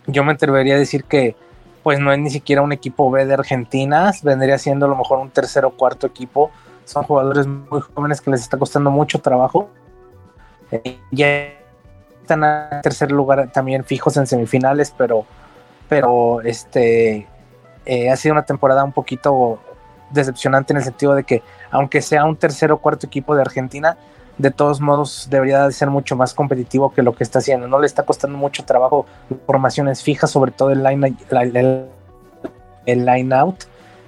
Yo 0.08 0.24
me 0.24 0.34
atrevería 0.34 0.76
a 0.76 0.80
decir 0.80 1.04
que 1.04 1.36
pues 1.84 2.00
no 2.00 2.12
es 2.12 2.20
ni 2.20 2.30
siquiera 2.30 2.62
un 2.62 2.74
equipo 2.74 3.10
B 3.10 3.26
de 3.26 3.34
Argentina, 3.34 4.12
vendría 4.24 4.58
siendo 4.58 4.88
a 4.88 4.90
lo 4.90 4.96
mejor 4.96 5.20
un 5.20 5.30
tercer 5.30 5.64
o 5.64 5.72
cuarto 5.72 6.08
equipo. 6.08 6.52
Son 6.84 7.04
jugadores 7.04 7.48
muy 7.48 7.80
jóvenes 7.80 8.20
que 8.20 8.32
les 8.32 8.42
está 8.42 8.58
costando 8.58 8.92
mucho 8.92 9.20
trabajo. 9.20 9.70
Eh, 10.72 11.00
ya 11.12 11.54
están 12.22 12.44
en 12.44 12.82
tercer 12.82 13.12
lugar 13.12 13.52
también 13.54 13.86
fijos 13.86 14.18
en 14.18 14.28
semifinales, 14.28 14.94
pero, 14.98 15.26
pero 15.88 16.42
este 16.42 17.26
eh, 17.86 18.10
ha 18.10 18.18
sido 18.18 18.34
una 18.34 18.44
temporada 18.44 18.84
un 18.84 18.92
poquito 18.92 19.60
decepcionante 20.10 20.74
en 20.74 20.78
el 20.78 20.84
sentido 20.84 21.16
de 21.16 21.24
que 21.24 21.42
aunque 21.72 22.02
sea 22.02 22.26
un 22.26 22.36
tercer 22.36 22.72
o 22.74 22.80
cuarto 22.80 23.08
equipo 23.08 23.34
de 23.34 23.42
Argentina, 23.42 23.98
de 24.38 24.52
todos 24.52 24.80
modos 24.82 25.28
debería 25.30 25.66
de 25.66 25.72
ser 25.72 25.90
mucho 25.90 26.16
más 26.16 26.34
competitivo 26.34 26.94
que 26.94 27.02
lo 27.02 27.16
que 27.16 27.24
está 27.24 27.40
haciendo. 27.40 27.68
No 27.68 27.80
le 27.80 27.88
está 27.88 28.04
costando 28.04 28.38
mucho 28.38 28.66
trabajo 28.66 29.06
formaciones 29.46 30.04
fijas, 30.04 30.30
sobre 30.30 30.52
todo 30.52 30.72
el 30.72 30.84
line, 30.84 31.16
el, 32.86 33.34
out 33.34 33.64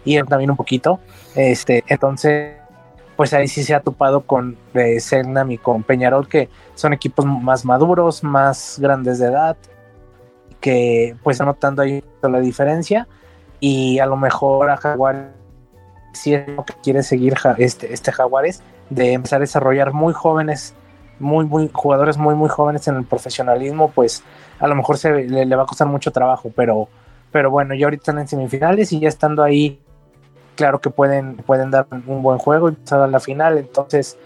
y 0.05 0.21
también 0.23 0.51
un 0.51 0.57
poquito. 0.57 0.99
Este, 1.35 1.83
entonces, 1.87 2.57
pues 3.15 3.33
ahí 3.33 3.47
sí 3.47 3.63
se 3.63 3.73
ha 3.73 3.81
topado 3.81 4.21
con 4.21 4.57
eh, 4.75 4.99
y 5.49 5.57
con 5.57 5.83
Peñarol, 5.83 6.27
que 6.27 6.49
son 6.75 6.93
equipos 6.93 7.25
más 7.25 7.65
maduros, 7.65 8.23
más 8.23 8.77
grandes 8.79 9.19
de 9.19 9.27
edad, 9.27 9.57
que 10.61 11.15
pues 11.23 11.35
están 11.35 11.47
notando 11.47 11.81
ahí 11.81 12.03
la 12.21 12.39
diferencia. 12.39 13.07
Y 13.59 13.99
a 13.99 14.05
lo 14.05 14.15
mejor 14.15 14.69
a 14.69 14.77
Jaguar 14.77 15.38
si 16.13 16.33
es 16.33 16.47
lo 16.47 16.65
que 16.65 16.73
quiere 16.83 17.03
seguir 17.03 17.35
este, 17.57 17.93
este 17.93 18.11
Jaguares, 18.11 18.61
de 18.89 19.13
empezar 19.13 19.37
a 19.37 19.41
desarrollar 19.41 19.93
muy 19.93 20.13
jóvenes, 20.13 20.73
muy, 21.19 21.45
muy 21.45 21.69
jugadores 21.71 22.17
muy, 22.17 22.35
muy 22.35 22.49
jóvenes 22.49 22.87
en 22.87 22.95
el 22.95 23.05
profesionalismo, 23.05 23.91
pues 23.91 24.23
a 24.59 24.67
lo 24.67 24.75
mejor 24.75 24.97
se, 24.97 25.23
le, 25.23 25.55
va 25.55 25.63
a 25.63 25.65
costar 25.65 25.87
mucho 25.87 26.11
trabajo, 26.11 26.51
pero, 26.55 26.87
pero 27.31 27.51
bueno, 27.51 27.75
ya 27.75 27.85
ahorita 27.85 28.01
están 28.01 28.19
en 28.19 28.27
semifinales 28.27 28.91
y 28.91 28.99
ya 28.99 29.09
estando 29.09 29.43
ahí, 29.43 29.79
claro 30.55 30.79
que 30.79 30.89
pueden, 30.89 31.37
pueden 31.37 31.71
dar 31.71 31.87
un 32.07 32.21
buen 32.21 32.37
juego 32.37 32.69
y 32.69 32.73
pasar 32.73 33.01
a 33.01 33.07
la 33.07 33.19
final, 33.19 33.57
entonces, 33.57 34.17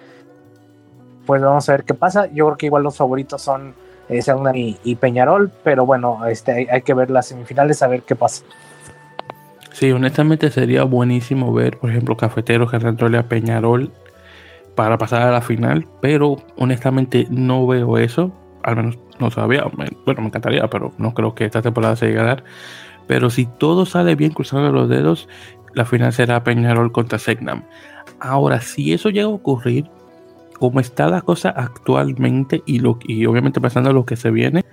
pues 1.25 1.41
vamos 1.41 1.67
a 1.69 1.71
ver 1.71 1.83
qué 1.83 1.93
pasa. 1.93 2.27
Yo 2.27 2.45
creo 2.47 2.57
que 2.57 2.65
igual 2.65 2.83
los 2.83 2.97
favoritos 2.97 3.41
son 3.41 3.75
eh, 4.09 4.21
y, 4.83 4.95
Peñarol, 4.95 5.51
pero 5.63 5.85
bueno, 5.85 6.25
este, 6.27 6.51
hay, 6.51 6.67
hay 6.69 6.81
que 6.81 6.93
ver 6.93 7.09
las 7.09 7.27
semifinales 7.27 7.81
a 7.81 7.87
ver 7.87 8.03
qué 8.03 8.15
pasa. 8.15 8.43
Sí, 9.73 9.91
honestamente 9.91 10.51
sería 10.51 10.83
buenísimo 10.83 11.51
ver, 11.51 11.79
por 11.79 11.89
ejemplo, 11.89 12.15
Cafeteros 12.15 12.71
ganándole 12.71 13.17
a 13.17 13.27
Peñarol 13.27 13.91
para 14.75 14.99
pasar 14.99 15.23
a 15.23 15.31
la 15.31 15.41
final, 15.41 15.87
pero 15.99 16.37
honestamente 16.57 17.25
no 17.31 17.65
veo 17.65 17.97
eso, 17.97 18.31
al 18.61 18.75
menos 18.75 18.99
no 19.19 19.31
sabía, 19.31 19.63
bueno, 20.05 20.21
me 20.21 20.27
encantaría, 20.27 20.67
pero 20.69 20.93
no 20.99 21.15
creo 21.15 21.33
que 21.33 21.45
esta 21.45 21.63
temporada 21.63 21.95
se 21.95 22.05
llegue 22.05 22.19
a 22.19 22.23
dar. 22.23 22.43
Pero 23.07 23.31
si 23.31 23.47
todo 23.47 23.87
sale 23.87 24.15
bien 24.15 24.31
cruzando 24.31 24.71
los 24.71 24.89
dedos, 24.89 25.27
la 25.73 25.85
final 25.85 26.13
será 26.13 26.43
Peñarol 26.43 26.91
contra 26.91 27.17
Segnam. 27.17 27.63
Ahora, 28.19 28.61
si 28.61 28.93
eso 28.93 29.09
llega 29.09 29.25
a 29.25 29.29
ocurrir, 29.29 29.89
como 30.59 30.81
está 30.81 31.09
la 31.09 31.21
cosa 31.21 31.49
actualmente 31.49 32.61
y, 32.67 32.79
lo, 32.79 32.99
y 33.03 33.25
obviamente 33.25 33.59
pasando 33.59 33.91
lo 33.91 34.05
que 34.05 34.17
se 34.17 34.29
viene, 34.29 34.63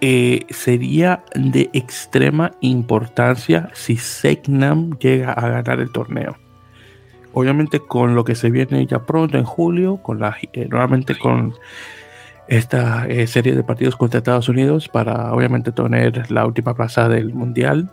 eh, 0.00 0.44
sería 0.50 1.24
de 1.34 1.70
extrema 1.72 2.52
importancia 2.60 3.70
si 3.72 3.96
Segnam 3.96 4.98
llega 4.98 5.32
a 5.32 5.48
ganar 5.48 5.80
el 5.80 5.90
torneo. 5.90 6.36
Obviamente 7.32 7.80
con 7.80 8.14
lo 8.14 8.24
que 8.24 8.34
se 8.34 8.50
viene 8.50 8.86
ya 8.86 9.04
pronto 9.04 9.38
en 9.38 9.44
julio, 9.44 9.96
con 9.98 10.20
la, 10.20 10.36
eh, 10.52 10.66
nuevamente 10.68 11.16
con 11.18 11.54
esta 12.46 13.06
eh, 13.06 13.26
serie 13.26 13.54
de 13.54 13.64
partidos 13.64 13.96
contra 13.96 14.18
Estados 14.18 14.48
Unidos 14.48 14.88
para 14.88 15.32
obviamente 15.32 15.72
tener 15.72 16.30
la 16.30 16.46
última 16.46 16.74
plaza 16.74 17.08
del 17.08 17.32
mundial, 17.32 17.90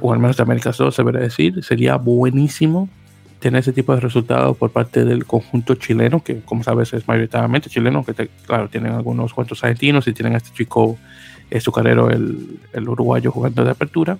o 0.00 0.12
al 0.12 0.20
menos 0.20 0.36
de 0.36 0.42
América 0.42 0.72
Sur, 0.72 0.92
se 0.92 1.02
debería 1.02 1.22
decir, 1.22 1.62
sería 1.64 1.96
buenísimo 1.96 2.88
tener 3.38 3.60
ese 3.60 3.72
tipo 3.72 3.94
de 3.94 4.00
resultados 4.00 4.56
por 4.56 4.70
parte 4.70 5.04
del 5.04 5.24
conjunto 5.24 5.74
chileno, 5.74 6.22
que 6.22 6.40
como 6.40 6.62
sabes 6.64 6.92
es 6.92 7.06
mayoritariamente 7.06 7.68
chileno, 7.68 8.04
que 8.04 8.28
claro, 8.46 8.68
tienen 8.68 8.92
algunos 8.92 9.34
cuantos 9.34 9.62
argentinos 9.62 10.08
y 10.08 10.12
tienen 10.12 10.34
a 10.34 10.38
este 10.38 10.50
chico 10.54 10.98
eh, 11.50 11.58
azucarero, 11.58 12.10
el, 12.10 12.58
el 12.72 12.88
uruguayo 12.88 13.30
jugando 13.30 13.64
de 13.64 13.70
apertura, 13.70 14.18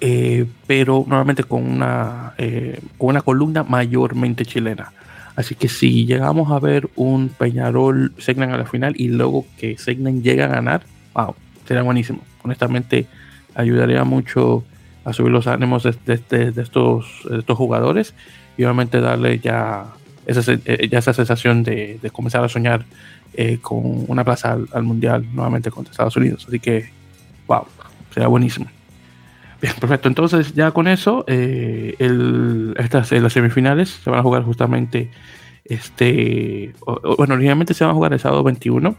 eh, 0.00 0.46
pero 0.66 1.04
nuevamente 1.06 1.44
con 1.44 1.64
una, 1.64 2.34
eh, 2.38 2.80
con 2.96 3.10
una 3.10 3.22
columna 3.22 3.64
mayormente 3.64 4.44
chilena. 4.44 4.92
Así 5.34 5.54
que 5.54 5.68
si 5.68 6.04
llegamos 6.04 6.50
a 6.50 6.58
ver 6.58 6.88
un 6.96 7.28
Peñarol 7.28 8.12
Segnan 8.18 8.50
a 8.50 8.58
la 8.58 8.66
final 8.66 8.94
y 8.96 9.08
luego 9.08 9.46
que 9.56 9.78
Segnan 9.78 10.22
llega 10.22 10.46
a 10.46 10.48
ganar, 10.48 10.82
wow, 11.14 11.34
sería 11.66 11.82
buenísimo. 11.82 12.20
Honestamente, 12.42 13.06
ayudaría 13.54 14.02
mucho 14.04 14.64
a 15.08 15.12
subir 15.12 15.32
los 15.32 15.46
ánimos 15.46 15.82
de, 15.84 16.22
estos, 16.56 17.06
estos 17.30 17.56
jugadores 17.56 18.14
y 18.56 18.64
obviamente 18.64 19.00
darle 19.00 19.38
ya 19.38 19.86
esa, 20.26 20.52
eh, 20.52 20.88
ya 20.90 20.98
esa 20.98 21.12
sensación 21.12 21.62
de, 21.62 21.98
comenzar 22.12 22.44
a 22.44 22.48
soñar 22.48 22.84
eh, 23.34 23.58
con 23.60 24.04
una 24.08 24.24
plaza 24.24 24.58
al, 24.72 24.82
mundial 24.82 25.26
nuevamente 25.32 25.70
contra 25.70 25.92
Estados 25.92 26.16
Unidos. 26.16 26.44
Así 26.46 26.60
que, 26.60 26.90
wow, 27.46 27.64
sería 28.12 28.28
buenísimo. 28.28 28.66
Bien, 29.60 29.74
perfecto. 29.80 30.08
Entonces, 30.08 30.54
ya 30.54 30.70
con 30.70 30.86
eso, 30.86 31.24
eh, 31.26 31.94
el, 31.98 32.74
estas 32.78 33.10
las 33.10 33.32
semifinales 33.32 33.88
se 33.88 34.10
van 34.10 34.20
a 34.20 34.22
jugar 34.22 34.42
justamente. 34.44 35.10
Este, 35.64 36.74
bueno, 37.16 37.34
originalmente 37.34 37.74
se 37.74 37.84
van 37.84 37.92
a 37.92 37.94
jugar 37.94 38.12
el 38.12 38.20
sábado 38.20 38.42
21, 38.42 38.94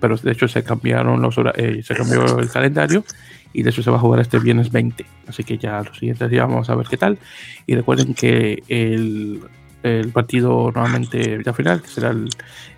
pero 0.00 0.16
de 0.16 0.32
hecho 0.32 0.48
se 0.48 0.64
cambiaron 0.64 1.20
los 1.20 1.34
se 1.34 1.94
cambió 1.94 2.38
el 2.38 2.50
calendario 2.50 3.04
y 3.52 3.62
de 3.62 3.70
eso 3.70 3.82
se 3.82 3.90
va 3.90 3.96
a 3.96 4.00
jugar 4.00 4.20
este 4.20 4.38
viernes 4.38 4.70
20. 4.70 5.04
Así 5.26 5.44
que 5.44 5.58
ya 5.58 5.82
los 5.82 5.96
siguientes 5.96 6.30
días 6.30 6.46
vamos 6.48 6.68
a 6.70 6.74
ver 6.74 6.86
qué 6.86 6.96
tal. 6.96 7.18
Y 7.66 7.74
recuerden 7.74 8.14
que 8.14 8.62
el, 8.68 9.40
el 9.82 10.10
partido 10.10 10.70
nuevamente 10.72 11.40
ya 11.44 11.52
final, 11.52 11.82
será 11.84 12.14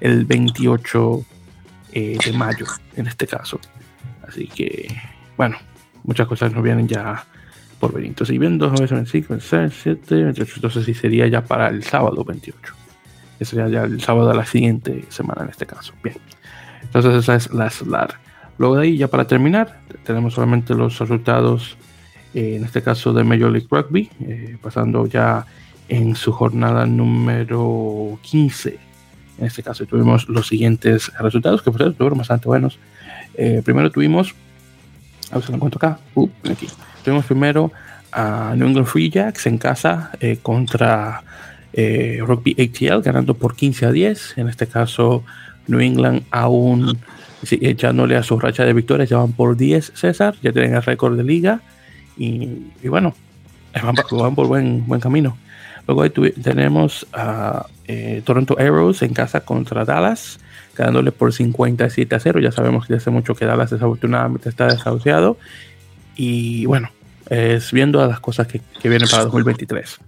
el, 0.01 0.25
28 0.25 1.25
eh, 1.93 2.19
de 2.25 2.33
mayo 2.33 2.67
en 2.97 3.07
este 3.07 3.27
caso. 3.27 3.61
Así 4.27 4.47
que, 4.47 4.89
bueno, 5.37 5.57
muchas 6.05 6.27
cosas 6.27 6.53
nos 6.53 6.63
vienen 6.63 6.87
ya 6.87 7.25
por 7.79 7.93
venir. 7.93 8.11
Entonces, 8.11 8.39
viendo 8.39 8.73
5, 8.77 9.07
6, 9.41 9.73
7, 9.83 10.25
28, 10.25 10.53
entonces 10.57 10.85
sí 10.85 10.95
sería 10.95 11.27
ya 11.27 11.43
para 11.43 11.69
el 11.69 11.83
sábado 11.83 12.25
28. 12.25 12.75
Que 13.39 13.45
sería 13.45 13.69
ya 13.69 13.85
el 13.85 14.01
sábado 14.01 14.29
de 14.29 14.37
la 14.37 14.45
siguiente 14.45 15.05
semana 15.09 15.43
en 15.45 15.49
este 15.49 15.67
caso. 15.67 15.95
Bien. 16.03 16.17
Entonces 16.83 17.15
esa 17.15 17.35
es 17.37 17.53
la 17.53 17.71
SLAR. 17.71 18.30
Luego 18.61 18.77
de 18.77 18.83
ahí, 18.83 18.99
ya 18.99 19.09
para 19.09 19.27
terminar, 19.27 19.81
tenemos 20.05 20.35
solamente 20.35 20.75
los 20.75 20.99
resultados, 20.99 21.79
eh, 22.35 22.57
en 22.57 22.65
este 22.67 22.83
caso 22.83 23.15
de 23.15 23.25
Major 23.25 23.51
League 23.51 23.67
Rugby, 23.71 24.11
eh, 24.21 24.59
pasando 24.61 25.07
ya 25.07 25.47
en 25.89 26.15
su 26.15 26.31
jornada 26.31 26.85
número 26.85 28.19
15. 28.21 28.79
En 29.39 29.47
este 29.47 29.63
caso 29.63 29.87
tuvimos 29.87 30.29
los 30.29 30.47
siguientes 30.47 31.11
resultados, 31.19 31.63
que 31.63 31.73
fueron 31.73 32.19
bastante 32.19 32.49
buenos. 32.49 32.79
Eh, 33.33 33.63
primero 33.65 33.91
tuvimos, 33.91 34.35
a 35.31 35.37
ver 35.37 35.43
si 35.43 35.53
lo 35.53 35.57
encuentro 35.57 35.79
acá, 35.79 35.99
uh, 36.15 36.29
aquí. 36.51 36.69
Tuvimos 37.03 37.25
primero 37.25 37.73
a 38.13 38.53
New 38.55 38.69
England 38.69 38.89
Free 38.89 39.09
Jacks 39.09 39.47
en 39.47 39.57
casa 39.57 40.11
contra 40.43 41.23
Rugby 41.73 42.55
ATL, 42.59 43.01
ganando 43.01 43.33
por 43.33 43.57
15 43.57 43.87
a 43.87 43.91
10. 43.91 44.37
En 44.37 44.51
este 44.51 44.67
caso, 44.67 45.25
New 45.67 45.81
England 45.81 46.25
aún 46.31 46.99
echándole 47.51 48.17
a 48.17 48.23
su 48.23 48.39
racha 48.39 48.65
de 48.65 48.73
victorias, 48.73 49.09
ya 49.09 49.19
van 49.19 49.33
por 49.33 49.57
10 49.57 49.93
César, 49.95 50.35
ya 50.43 50.53
tienen 50.53 50.75
el 50.75 50.83
récord 50.83 51.17
de 51.17 51.25
liga 51.25 51.61
y, 52.17 52.67
bueno, 52.85 53.15
van, 53.83 54.35
por 54.35 54.47
buen, 54.47 54.87
buen 54.87 55.01
camino. 55.01 55.37
Luego 55.87 56.11
tenemos 56.11 57.07
a 57.13 57.67
eh, 57.87 58.23
Toronto 58.25 58.57
Arrows 58.59 59.03
en 59.03 59.15
casa 59.15 59.41
contra 59.41 59.85
Dallas, 59.85 60.39
ganándole 60.77 61.13
por 61.13 61.33
57 61.33 62.15
a 62.15 62.21
0. 62.21 62.41
Ya 62.41 62.53
sabemos 62.53 62.87
que 62.87 62.95
hace 62.95 63.11
mucho 63.11 63.35
que 63.35 63.47
Dallas 63.47 63.71
desafortunadamente 63.71 64.49
está 64.49 64.67
desahuciado. 64.67 65.39
Y 66.15 66.67
bueno, 66.67 66.91
es 67.31 67.73
viendo 67.73 68.07
las 68.07 68.21
cosas 68.21 68.47
que, 68.47 68.61
que 68.81 68.89
vienen 68.89 69.09
para 69.09 69.25
2023. 69.25 69.99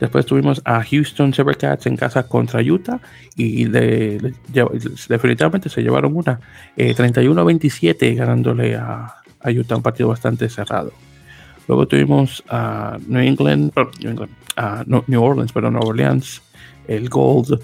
Después 0.00 0.24
tuvimos 0.24 0.62
a 0.64 0.82
Houston 0.82 1.34
Sabercats 1.34 1.86
en 1.86 1.96
casa 1.96 2.24
contra 2.24 2.62
Utah 2.62 3.00
y 3.36 3.66
definitivamente 3.66 5.68
se 5.68 5.82
llevaron 5.82 6.16
una 6.16 6.40
31-27 6.76 7.96
eh, 8.00 8.14
ganándole 8.14 8.76
a, 8.76 9.16
Utah, 9.44 9.76
un 9.76 9.82
partido 9.82 10.08
bastante 10.08 10.48
cerrado. 10.48 10.92
Luego 11.68 11.86
tuvimos 11.86 12.42
a 12.48 12.98
New 13.06 13.20
England, 13.20 13.72
a 14.56 14.84
New 14.86 15.22
Orleans, 15.22 15.52
pero 15.52 15.70
New 15.70 15.82
Orleans, 15.82 16.42
el 16.88 17.08
Gold, 17.08 17.60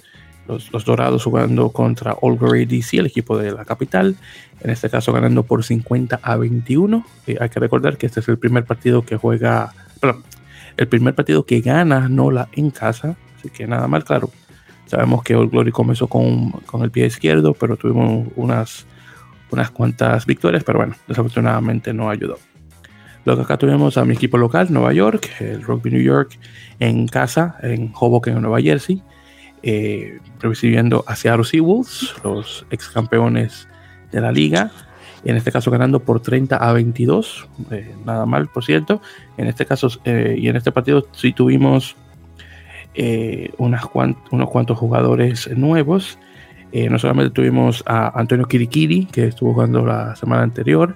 los, 0.47 0.85
Dorados 0.85 1.25
jugando 1.25 1.71
contra 1.71 2.17
All 2.21 2.37
Glory 2.37 2.67
DC, 2.67 2.99
el 2.99 3.07
equipo 3.07 3.39
de 3.39 3.53
la 3.53 3.65
capital. 3.65 4.17
En 4.61 4.71
este 4.71 4.89
caso 4.89 5.13
ganando 5.13 5.43
por 5.43 5.65
50 5.65 6.21
a 6.23 6.37
21. 6.37 7.05
Eh, 7.27 7.37
hay 7.41 7.49
que 7.49 7.61
recordar 7.61 7.97
que 7.97 8.07
este 8.07 8.21
es 8.21 8.29
el 8.29 8.39
primer 8.39 8.65
partido 8.65 9.05
que 9.05 9.17
juega, 9.17 9.73
el 10.77 10.89
primer 10.89 11.15
partido 11.15 11.45
que 11.45 11.61
gana 11.61 12.09
Nola 12.09 12.49
en 12.53 12.71
casa, 12.71 13.17
así 13.39 13.51
que 13.51 13.67
nada 13.67 13.89
mal, 13.89 14.05
claro. 14.05 14.31
Sabemos 14.87 15.23
que 15.25 15.35
Old 15.35 15.51
Glory 15.51 15.73
comenzó 15.73 16.07
con, 16.07 16.51
con 16.51 16.83
el 16.83 16.91
pie 16.91 17.07
izquierdo, 17.07 17.55
pero 17.55 17.77
tuvimos 17.77 18.29
unas, 18.37 18.87
unas 19.51 19.71
cuantas 19.71 20.27
victorias, 20.27 20.63
pero 20.65 20.79
bueno, 20.79 20.95
desafortunadamente 21.09 21.93
no 21.93 22.09
ayudó. 22.09 22.39
Luego 23.25 23.43
acá 23.43 23.57
tuvimos 23.57 23.99
a 23.99 24.05
mi 24.05 24.15
equipo 24.15 24.39
local, 24.39 24.69
Nueva 24.71 24.93
York, 24.93 25.29
el 25.41 25.63
Rugby 25.63 25.91
New 25.91 26.03
York, 26.03 26.39
en 26.79 27.09
casa, 27.09 27.57
en 27.63 27.91
Hoboken, 27.93 28.37
en 28.37 28.43
Nueva 28.43 28.61
Jersey, 28.61 29.03
eh, 29.65 30.21
recibiendo 30.39 31.03
a 31.09 31.17
Seattle 31.17 31.45
Seawolves, 31.45 32.15
los 32.23 32.65
ex 32.71 32.89
campeones 32.89 33.67
de 34.13 34.21
la 34.21 34.31
liga, 34.31 34.71
en 35.27 35.37
este 35.37 35.51
caso 35.51 35.73
ganando 35.73 36.01
por 36.01 36.21
30 36.21 36.57
a 36.57 36.73
22, 36.73 37.49
eh, 37.73 37.95
nada 38.05 38.27
mal, 38.27 38.47
por 38.47 38.65
cierto. 38.65 39.03
En 39.37 39.49
este 39.49 39.67
caso, 39.67 39.89
eh, 40.05 40.37
y 40.39 40.49
en 40.49 40.55
este 40.55 40.71
partido 40.71 41.09
sí 41.11 41.33
tuvimos 41.33 41.97
eh, 42.95 43.51
unos 43.59 43.87
cuantos 43.89 44.79
jugadores 44.79 45.51
nuevos. 45.57 46.19
no 46.73 46.99
solamente 46.99 47.35
tuvimos 47.35 47.83
a 47.87 48.19
Antonio 48.19 48.47
Kirikiri, 48.47 49.07
que 49.07 49.27
estuvo 49.27 49.53
jugando 49.53 49.85
la 49.85 50.15
semana 50.15 50.43
anterior, 50.43 50.95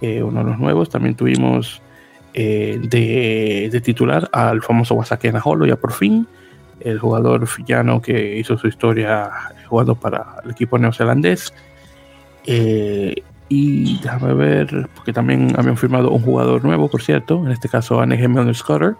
uno 0.00 0.44
de 0.44 0.50
los 0.50 0.58
nuevos, 0.58 0.90
también 0.90 1.14
tuvimos 1.14 1.80
de, 2.34 3.80
titular 3.84 4.28
al 4.32 4.62
famoso 4.62 4.96
Wasake 4.96 5.30
Naholo, 5.32 5.64
ya 5.64 5.76
por 5.76 5.92
fin, 5.92 6.26
el 6.80 6.98
jugador 6.98 7.48
villano 7.56 8.02
que 8.02 8.36
hizo 8.36 8.58
su 8.58 8.66
historia 8.66 9.30
jugando 9.68 9.94
para 9.94 10.40
el 10.44 10.50
equipo 10.50 10.76
neozelandés. 10.76 11.54
Y 13.54 13.98
déjame 13.98 14.32
ver, 14.32 14.88
porque 14.94 15.12
también 15.12 15.52
habían 15.58 15.76
firmado 15.76 16.10
un 16.10 16.22
jugador 16.22 16.64
nuevo, 16.64 16.88
por 16.88 17.02
cierto, 17.02 17.44
en 17.44 17.52
este 17.52 17.68
caso 17.68 18.00
a 18.00 18.06
Milner 18.06 18.54
Scudder, 18.54 18.94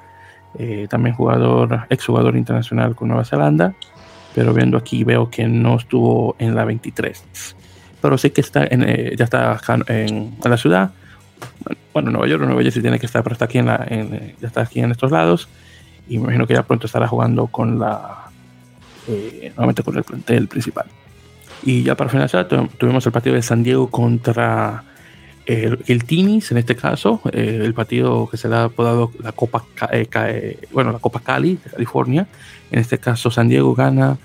eh, 0.59 0.87
también 0.91 1.17
jugador, 1.17 1.87
exjugador 1.89 2.37
internacional 2.37 2.95
con 2.95 3.09
Nueva 3.09 3.25
Zelanda, 3.25 3.73
pero 4.35 4.53
viendo 4.53 4.77
aquí 4.77 5.05
veo 5.05 5.31
que 5.31 5.47
no 5.49 5.77
estuvo 5.77 6.37
en 6.39 6.55
la 6.55 6.67
23. 6.67 7.57
Pero 8.03 8.19
sé 8.19 8.31
que 8.33 8.43
está 8.43 8.67
en, 8.67 8.83
eh, 8.87 9.15
ya 9.17 9.25
está 9.25 9.59
en, 9.87 10.37
la 10.45 10.57
ciudad. 10.59 10.91
Bueno, 11.95 12.11
Nueva 12.11 12.29
York, 12.29 12.45
Nueva 12.45 12.63
Jersey 12.63 12.83
tiene 12.83 12.99
que 12.99 13.07
estar, 13.07 13.23
pero 13.23 13.33
está 13.33 13.47
aquí 13.47 13.57
en, 13.57 13.65
la, 13.65 13.87
ya 13.89 14.49
está 14.49 14.61
aquí 14.61 14.81
en 14.81 14.91
estos 14.91 15.11
lados. 15.11 15.49
Y 16.11 16.19
me 16.19 16.25
imagino 16.25 16.47
que 16.47 16.53
ya 16.53 16.63
pronto 16.63 16.85
estará 16.85 17.09
jugando 17.09 17.47
con 17.47 17.79
la, 17.79 18.27
eh, 19.09 19.51
nuevamente 19.57 19.83
con 19.83 19.97
el 19.97 20.05
plantel 20.05 20.47
principal. 20.47 20.85
Y 21.63 21.83
ya 21.83 21.97
para 21.97 22.11
finalizar, 22.11 22.49
tuvimos 22.49 23.07
el 23.07 23.13
partido 23.13 23.37
de 23.37 23.43
San 23.43 23.63
Diego 23.63 23.89
contra 23.89 24.85
el, 25.47 25.79
el 25.87 26.05
Tinis, 26.05 26.53
en 26.53 26.59
este 26.59 26.77
caso, 26.77 27.21
eh, 27.33 27.61
el 27.63 27.75
partido 27.75 28.29
que 28.29 28.37
se 28.37 28.49
le 28.49 28.57
ha 28.57 28.65
apodado 28.65 29.11
la 29.23 29.33
Copa, 29.33 29.65
eh, 29.93 30.07
eh, 30.13 30.59
bueno, 30.73 30.93
la 30.93 30.99
Copa 30.99 31.21
Cali 31.21 31.59
de 31.63 31.71
California. 31.71 32.27
En 32.71 32.79
este 32.79 32.99
caso, 32.99 33.31
San 33.31 33.49
Diego 33.49 33.75
gana 33.75 34.19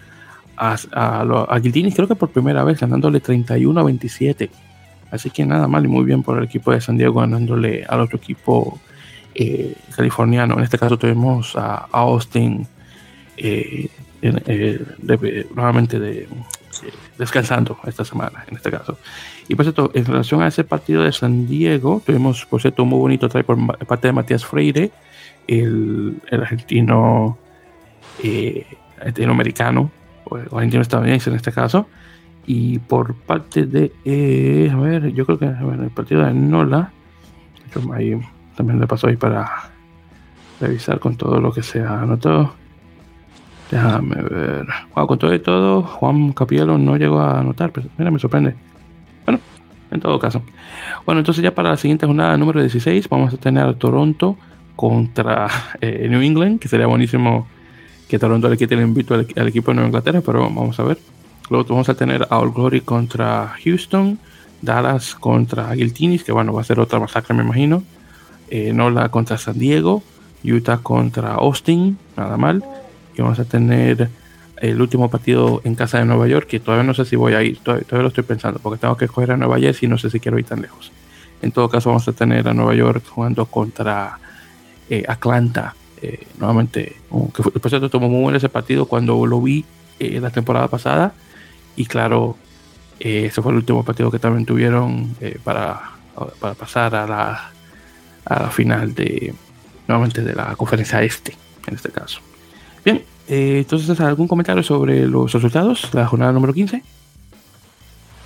a, 0.55 0.75
a, 0.91 1.21
a 1.21 1.61
creo 1.61 2.07
que 2.07 2.15
por 2.15 2.29
primera 2.29 2.63
vez, 2.63 2.79
ganándole 2.79 3.19
31 3.19 3.79
a 3.79 3.83
27. 3.83 4.49
Así 5.09 5.29
que 5.29 5.45
nada 5.45 5.67
mal 5.67 5.85
y 5.85 5.87
muy 5.87 6.05
bien 6.05 6.21
por 6.21 6.37
el 6.37 6.43
equipo 6.43 6.71
de 6.71 6.81
San 6.81 6.97
Diego 6.97 7.21
ganándole 7.21 7.85
al 7.87 8.01
otro 8.01 8.17
equipo 8.17 8.79
californiano. 9.95 10.55
En 10.57 10.63
este 10.63 10.79
caso 10.79 10.97
tuvimos 10.97 11.55
a, 11.55 11.87
Austin 11.91 12.67
nuevamente 15.53 15.99
de 15.99 16.27
descansando 17.17 17.77
esta 17.85 18.05
semana, 18.05 18.45
en 18.47 18.57
este 18.57 18.71
caso. 18.71 18.97
Y 19.47 19.55
por 19.55 19.65
cierto, 19.65 19.91
en 19.93 20.05
relación 20.05 20.41
a 20.41 20.47
ese 20.47 20.63
partido 20.63 21.03
de 21.03 21.11
San 21.11 21.47
Diego, 21.47 22.01
tuvimos, 22.05 22.45
por 22.45 22.61
cierto, 22.61 22.83
un 22.83 22.89
muy 22.89 22.99
bonito 22.99 23.29
trae 23.29 23.43
por 23.43 23.57
parte 23.85 24.07
de 24.07 24.13
Matías 24.13 24.45
Freire, 24.45 24.91
el, 25.47 26.21
argentino, 26.31 27.37
eh, 28.23 28.65
argentino-americano, 28.99 29.91
o 30.25 30.35
argentino-estadounidense 30.35 31.29
en 31.29 31.35
este 31.35 31.51
caso. 31.51 31.87
Y 32.45 32.79
por 32.79 33.13
parte 33.13 33.65
de, 33.65 33.91
eh, 34.05 34.71
a 34.71 34.77
ver, 34.77 35.13
yo 35.13 35.25
creo 35.25 35.37
que 35.37 35.45
el 35.45 35.91
partido 35.91 36.23
de 36.23 36.33
Nola, 36.33 36.91
ahí 37.93 38.19
también 38.55 38.79
le 38.79 38.87
pasó 38.87 39.07
ahí 39.07 39.17
para 39.17 39.71
revisar 40.59 40.99
con 40.99 41.15
todo 41.15 41.39
lo 41.39 41.51
que 41.51 41.61
se 41.61 41.81
ha 41.81 42.01
anotado. 42.01 42.53
Déjame 43.71 44.21
ver. 44.21 44.65
con 44.93 45.19
todo 45.19 45.33
y 45.33 45.39
todo, 45.39 45.81
Juan 45.81 46.31
Capielo 46.33 46.77
no 46.77 46.97
llegó 46.97 47.19
a 47.19 47.39
anotar, 47.39 47.71
pero 47.71 47.87
mira, 47.97 48.11
me 48.11 48.19
sorprende. 48.19 48.55
Bueno, 49.25 49.39
en 49.91 49.99
todo 49.99 50.17
caso. 50.19 50.41
Bueno, 51.05 51.19
entonces 51.19 51.43
ya 51.43 51.53
para 51.53 51.71
la 51.71 51.77
siguiente 51.77 52.05
jornada 52.05 52.37
número 52.37 52.61
16 52.61 53.09
vamos 53.09 53.33
a 53.33 53.37
tener 53.37 53.65
a 53.65 53.73
Toronto 53.73 54.37
contra 54.75 55.47
eh, 55.81 56.07
New 56.09 56.21
England, 56.21 56.59
que 56.59 56.67
sería 56.67 56.87
buenísimo 56.87 57.47
que 58.07 58.19
Toronto 58.19 58.47
le 58.47 58.57
quite 58.57 58.75
el 58.75 58.81
invito 58.81 59.13
al, 59.13 59.47
equipo 59.47 59.71
de 59.71 59.75
Nueva 59.75 59.87
Inglaterra, 59.87 60.21
pero 60.25 60.41
vamos 60.41 60.79
a 60.79 60.83
ver. 60.83 60.97
Luego 61.49 61.65
vamos 61.69 61.89
a 61.89 61.93
tener 61.93 62.25
a 62.29 62.39
All 62.39 62.51
Glory 62.51 62.81
contra 62.81 63.53
Houston, 63.63 64.17
Dallas 64.61 65.15
contra 65.15 65.73
Guiltinis, 65.73 66.23
que 66.23 66.31
bueno, 66.31 66.53
va 66.53 66.61
a 66.61 66.63
ser 66.63 66.79
otra 66.79 66.99
masacre 66.99 67.33
me 67.35 67.43
imagino. 67.43 67.83
Eh, 68.49 68.71
Nola 68.71 69.09
contra 69.09 69.37
San 69.37 69.59
Diego, 69.59 70.03
Utah 70.45 70.77
contra 70.77 71.33
Austin, 71.33 71.97
nada 72.15 72.37
mal 72.37 72.63
vamos 73.21 73.39
a 73.39 73.45
tener 73.45 74.09
el 74.61 74.81
último 74.81 75.09
partido 75.09 75.61
en 75.63 75.75
casa 75.75 75.99
de 75.99 76.05
Nueva 76.05 76.27
York, 76.27 76.47
que 76.47 76.59
todavía 76.59 76.83
no 76.83 76.93
sé 76.93 77.05
si 77.05 77.15
voy 77.15 77.33
a 77.33 77.43
ir, 77.43 77.59
todavía, 77.59 77.85
lo 77.91 78.07
estoy 78.07 78.23
pensando, 78.23 78.59
porque 78.59 78.79
tengo 78.79 78.97
que 78.97 79.05
escoger 79.05 79.31
a 79.31 79.37
Nueva 79.37 79.59
York 79.59 79.77
y 79.81 79.87
no 79.87 79.97
sé 79.97 80.09
si 80.09 80.19
quiero 80.19 80.39
ir 80.39 80.45
tan 80.45 80.61
lejos. 80.61 80.91
En 81.41 81.51
todo 81.51 81.69
caso, 81.69 81.89
vamos 81.89 82.07
a 82.07 82.13
tener 82.13 82.47
a 82.47 82.53
Nueva 82.53 82.73
York 82.73 83.03
jugando 83.07 83.45
contra 83.45 84.19
eh, 84.89 85.03
Atlanta. 85.07 85.75
Eh, 86.01 86.27
nuevamente, 86.39 86.95
que 87.33 87.43
fue, 87.43 87.51
por 87.51 87.69
cierto, 87.69 87.89
tomó 87.89 88.09
muy 88.09 88.21
bueno 88.21 88.37
ese 88.37 88.49
partido 88.49 88.85
cuando 88.85 89.25
lo 89.25 89.41
vi 89.41 89.65
eh, 89.99 90.19
la 90.19 90.31
temporada 90.31 90.67
pasada. 90.67 91.13
Y 91.75 91.85
claro, 91.85 92.37
ese 92.99 93.41
fue 93.41 93.51
el 93.51 93.59
último 93.59 93.83
partido 93.83 94.09
que 94.09 94.17
también 94.17 94.45
tuvieron 94.45 95.15
para, 95.43 95.91
para 96.39 96.55
pasar 96.55 96.95
a 96.95 97.05
la, 97.05 97.51
a 98.25 98.43
la 98.43 98.49
final 98.49 98.95
de 98.95 99.33
nuevamente 99.87 100.21
de 100.21 100.33
la 100.33 100.55
conferencia 100.55 101.01
este, 101.03 101.35
en 101.67 101.75
este 101.75 101.89
caso. 101.89 102.19
Bien, 102.87 103.03
eh, 103.27 103.57
entonces, 103.57 103.99
¿algún 103.99 104.29
comentario 104.29 104.63
sobre 104.63 105.05
los 105.07 105.33
resultados, 105.33 105.93
la 105.93 106.07
jornada 106.07 106.31
número 106.31 106.53
15? 106.53 106.81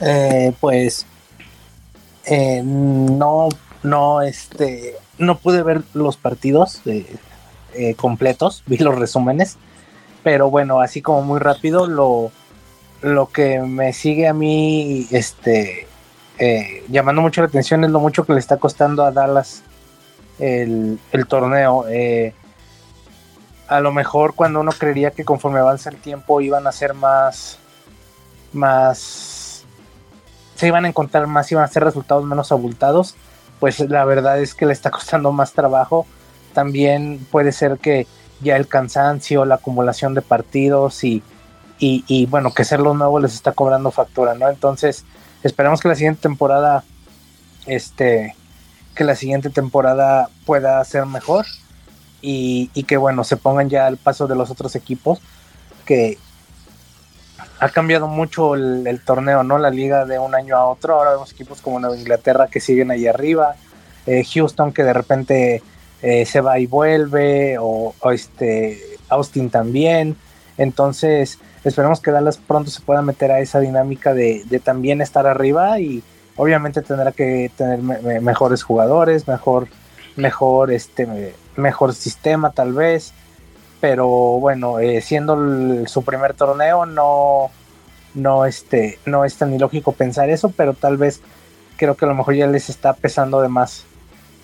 Eh, 0.01 0.53
pues 0.59 1.07
eh, 2.27 2.61
no, 2.63 3.49
no, 3.81 4.21
este, 4.21 4.97
no 5.17 5.39
pude 5.39 5.63
ver 5.63 5.81
los 5.95 6.15
partidos 6.15 6.79
completos, 7.95 8.61
vi 8.67 8.77
los 8.77 8.99
resúmenes, 8.99 9.57
pero 10.21 10.51
bueno, 10.51 10.79
así 10.79 11.01
como 11.01 11.23
muy 11.23 11.39
rápido, 11.39 11.87
lo, 11.87 12.31
lo 13.01 13.29
que 13.29 13.61
me 13.61 13.93
sigue 13.93 14.27
a 14.27 14.35
mí, 14.35 15.07
este, 15.09 15.87
llamando 16.87 17.23
mucho 17.23 17.41
la 17.41 17.47
atención 17.47 17.83
es 17.83 17.89
lo 17.89 17.99
mucho 17.99 18.27
que 18.27 18.33
le 18.33 18.39
está 18.39 18.57
costando 18.57 19.03
a 19.03 19.11
Dallas 19.11 19.63
el, 20.37 20.99
el 21.13 21.25
torneo 21.25 21.85
a 23.71 23.79
lo 23.79 23.93
mejor 23.93 24.35
cuando 24.35 24.59
uno 24.59 24.73
creería 24.73 25.11
que 25.11 25.23
conforme 25.23 25.59
avanza 25.59 25.89
el 25.89 25.95
tiempo 25.95 26.41
iban 26.41 26.67
a 26.67 26.73
ser 26.73 26.93
más, 26.93 27.57
más, 28.51 29.63
se 30.55 30.67
iban 30.67 30.83
a 30.83 30.89
encontrar 30.89 31.25
más, 31.25 31.49
iban 31.53 31.63
a 31.63 31.69
ser 31.69 31.85
resultados 31.85 32.25
menos 32.25 32.51
abultados, 32.51 33.15
pues 33.61 33.79
la 33.79 34.03
verdad 34.03 34.41
es 34.41 34.55
que 34.55 34.65
le 34.65 34.73
está 34.73 34.91
costando 34.91 35.31
más 35.31 35.53
trabajo. 35.53 36.05
También 36.53 37.25
puede 37.31 37.53
ser 37.53 37.77
que 37.77 38.07
ya 38.41 38.57
el 38.57 38.67
cansancio, 38.67 39.45
la 39.45 39.55
acumulación 39.55 40.15
de 40.15 40.21
partidos 40.21 41.05
y, 41.05 41.23
y, 41.79 42.25
bueno, 42.25 42.53
que 42.53 42.65
ser 42.65 42.81
lo 42.81 42.93
nuevo 42.93 43.21
les 43.21 43.33
está 43.33 43.53
cobrando 43.53 43.89
factura, 43.89 44.33
¿no? 44.33 44.49
Entonces, 44.49 45.05
esperamos 45.43 45.79
que 45.79 45.87
la 45.87 45.95
siguiente 45.95 46.21
temporada, 46.21 46.83
este, 47.67 48.35
que 48.95 49.05
la 49.05 49.15
siguiente 49.15 49.49
temporada 49.49 50.27
pueda 50.45 50.83
ser 50.83 51.05
mejor 51.05 51.45
y, 52.21 52.83
que 52.83 52.97
bueno, 52.97 53.23
se 53.23 53.37
pongan 53.37 53.69
ya 53.69 53.87
al 53.87 53.97
paso 53.97 54.27
de 54.27 54.35
los 54.35 54.51
otros 54.51 54.75
equipos, 54.75 55.19
que 55.85 56.17
ha 57.59 57.69
cambiado 57.69 58.07
mucho 58.07 58.55
el, 58.55 59.01
torneo, 59.05 59.43
¿no? 59.43 59.57
La 59.57 59.69
liga 59.69 60.05
de 60.05 60.19
un 60.19 60.35
año 60.35 60.55
a 60.55 60.65
otro, 60.65 60.95
ahora 60.95 61.11
vemos 61.11 61.31
equipos 61.31 61.61
como 61.61 61.79
Nueva 61.79 61.97
Inglaterra 61.97 62.47
que 62.47 62.59
siguen 62.59 62.91
ahí 62.91 63.07
arriba, 63.07 63.55
eh, 64.05 64.23
Houston 64.23 64.71
que 64.71 64.83
de 64.83 64.93
repente 64.93 65.63
eh, 66.01 66.25
se 66.25 66.41
va 66.41 66.59
y 66.59 66.65
vuelve, 66.65 67.57
o, 67.59 67.93
este 68.11 68.79
Austin 69.09 69.49
también, 69.49 70.15
entonces 70.57 71.39
esperemos 71.63 71.99
que 71.99 72.11
Dallas 72.11 72.37
pronto 72.37 72.71
se 72.71 72.81
pueda 72.81 73.01
meter 73.01 73.31
a 73.31 73.39
esa 73.39 73.59
dinámica 73.59 74.13
de, 74.13 74.43
también 74.63 75.01
estar 75.01 75.27
arriba 75.27 75.79
y 75.79 76.03
obviamente 76.37 76.81
tendrá 76.81 77.11
que 77.11 77.51
tener 77.55 77.79
mejores 78.21 78.63
jugadores, 78.63 79.27
mejor, 79.27 79.67
mejor 80.15 80.71
este 80.71 81.35
mejor 81.55 81.93
sistema 81.93 82.51
tal 82.51 82.73
vez, 82.73 83.13
pero 83.79 84.07
bueno, 84.07 84.79
eh, 84.79 85.01
siendo 85.01 85.35
su 85.87 86.03
primer 86.03 86.33
torneo 86.33 86.85
no, 86.85 87.49
no, 88.13 88.45
este, 88.45 88.99
no 89.05 89.25
es 89.25 89.35
tan 89.35 89.53
ilógico 89.53 89.91
pensar 89.91 90.29
eso, 90.29 90.51
pero 90.55 90.73
tal 90.73 90.97
vez 90.97 91.21
creo 91.77 91.95
que 91.95 92.05
a 92.05 92.07
lo 92.07 92.15
mejor 92.15 92.35
ya 92.35 92.47
les 92.47 92.69
está 92.69 92.93
pesando 92.93 93.41
de 93.41 93.49
más. 93.49 93.85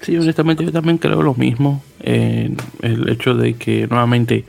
Sí, 0.02 0.18
honestamente 0.18 0.64
yo 0.64 0.72
también 0.72 0.98
creo 0.98 1.22
lo 1.24 1.34
mismo, 1.34 1.82
el 2.00 3.10
hecho 3.10 3.34
de 3.34 3.56
que 3.56 3.88
nuevamente 3.88 4.46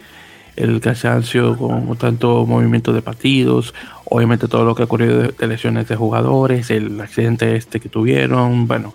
el 0.58 0.80
cansancio 0.80 1.56
con 1.56 1.96
tanto 1.96 2.44
movimiento 2.44 2.92
de 2.92 3.00
partidos, 3.00 3.74
obviamente 4.04 4.48
todo 4.48 4.64
lo 4.64 4.74
que 4.74 4.82
ha 4.82 4.86
ocurrido 4.86 5.22
de, 5.22 5.46
lesiones 5.46 5.86
de 5.88 5.94
jugadores, 5.94 6.70
el 6.70 7.00
accidente 7.00 7.54
este 7.54 7.78
que 7.78 7.88
tuvieron, 7.88 8.66
bueno, 8.66 8.92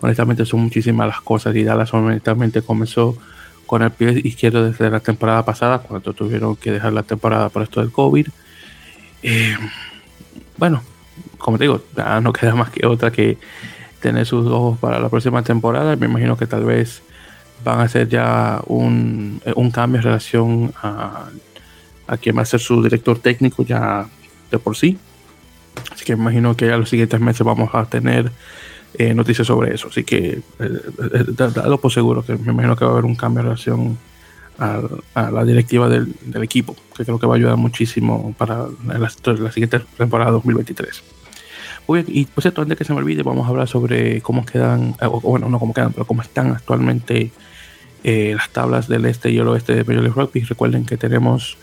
honestamente 0.00 0.44
son 0.44 0.60
muchísimas 0.60 1.08
las 1.08 1.20
cosas 1.20 1.54
y 1.56 1.64
Dallas 1.64 1.92
honestamente 1.92 2.62
comenzó 2.62 3.16
con 3.66 3.82
el 3.82 3.90
pie 3.90 4.20
izquierdo 4.24 4.64
desde 4.64 4.90
la 4.90 5.00
temporada 5.00 5.44
pasada 5.44 5.80
cuando 5.80 6.12
tuvieron 6.12 6.56
que 6.56 6.72
dejar 6.72 6.92
la 6.92 7.02
temporada 7.02 7.48
por 7.50 7.62
esto 7.62 7.80
del 7.80 7.92
COVID. 7.92 8.26
Eh, 9.22 9.56
bueno, 10.56 10.82
como 11.36 11.58
digo, 11.58 11.82
ya 11.96 12.20
no 12.20 12.32
queda 12.34 12.54
más 12.54 12.70
que 12.70 12.86
otra 12.86 13.10
que 13.10 13.38
tener 14.00 14.26
sus 14.26 14.46
ojos 14.46 14.78
para 14.78 14.98
la 14.98 15.08
próxima 15.08 15.42
temporada. 15.42 15.96
Me 15.96 16.06
imagino 16.06 16.36
que 16.36 16.46
tal 16.46 16.64
vez 16.64 17.02
van 17.64 17.80
a 17.80 17.82
hacer 17.84 18.08
ya 18.08 18.62
un, 18.66 19.42
un 19.54 19.70
cambio 19.70 19.98
en 19.98 20.04
relación 20.04 20.72
a, 20.82 21.28
a 22.06 22.16
quien 22.16 22.36
va 22.36 22.42
a 22.42 22.46
ser 22.46 22.60
su 22.60 22.82
director 22.82 23.18
técnico 23.18 23.64
ya 23.64 24.06
de 24.50 24.58
por 24.58 24.76
sí. 24.76 24.98
Así 25.92 26.04
que 26.04 26.16
me 26.16 26.22
imagino 26.22 26.56
que 26.56 26.72
a 26.72 26.76
los 26.76 26.88
siguientes 26.88 27.20
meses 27.20 27.44
vamos 27.44 27.70
a 27.74 27.84
tener 27.84 28.32
eh, 28.94 29.14
noticias 29.14 29.46
sobre 29.46 29.74
eso. 29.74 29.88
Así 29.88 30.02
que, 30.02 30.28
eh, 30.28 30.42
eh, 30.58 31.24
dado 31.36 31.78
por 31.78 31.92
seguro 31.92 32.24
que 32.24 32.36
me 32.36 32.52
imagino 32.52 32.74
que 32.74 32.84
va 32.84 32.92
a 32.92 32.94
haber 32.94 33.04
un 33.04 33.14
cambio 33.14 33.40
en 33.40 33.46
relación 33.46 33.98
a, 34.58 35.30
la 35.30 35.44
directiva 35.44 35.88
del, 35.88 36.14
equipo, 36.42 36.74
que 36.96 37.04
creo 37.04 37.18
que 37.18 37.26
va 37.26 37.34
a 37.34 37.36
ayudar 37.36 37.56
muchísimo 37.56 38.34
para 38.36 38.66
la, 38.86 38.98
la 38.98 39.52
siguiente 39.52 39.80
temporada 39.96 40.32
2023. 40.32 41.02
Muy 41.86 42.02
bien, 42.02 42.16
y 42.18 42.24
por 42.24 42.42
cierto, 42.42 42.62
antes 42.62 42.76
que 42.76 42.84
se 42.84 42.92
me 42.92 42.98
olvide, 42.98 43.22
vamos 43.22 43.46
a 43.46 43.50
hablar 43.50 43.68
sobre 43.68 44.20
cómo 44.20 44.44
quedan, 44.44 44.96
o, 45.00 45.20
bueno, 45.20 45.48
no 45.48 45.60
cómo 45.60 45.72
quedan, 45.74 45.92
pero 45.92 46.06
cómo 46.06 46.22
están 46.22 46.50
actualmente 46.50 47.30
las 48.02 48.48
tablas 48.50 48.88
del 48.88 49.04
este 49.04 49.30
y 49.30 49.38
el 49.38 49.48
oeste 49.48 49.74
de 49.74 49.84
Major 49.84 50.02
League 50.02 50.14
Rugby. 50.16 50.40
Recuerden 50.40 50.86
que 50.86 50.96
tenemos 50.96 51.56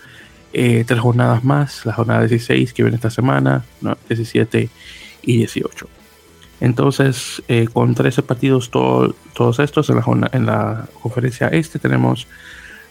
tres 0.54 1.00
jornadas 1.00 1.44
más, 1.44 1.86
la 1.86 1.94
jornada 1.94 2.22
16 2.22 2.72
que 2.74 2.84
viene 2.84 2.96
esta 2.96 3.10
semana, 3.10 3.66
17 4.08 4.70
y 5.24 5.38
18. 5.38 5.95
Entonces, 6.62 7.44
eh, 7.48 7.68
con 7.72 7.96
13 7.96 8.24
partidos 8.24 8.70
todos 8.72 9.60
estos 9.60 9.90
en 9.90 9.98
la, 9.98 10.30
en 10.32 10.46
la 10.46 10.88
conferencia 11.02 11.48
este, 11.50 11.80
tenemos 11.80 12.28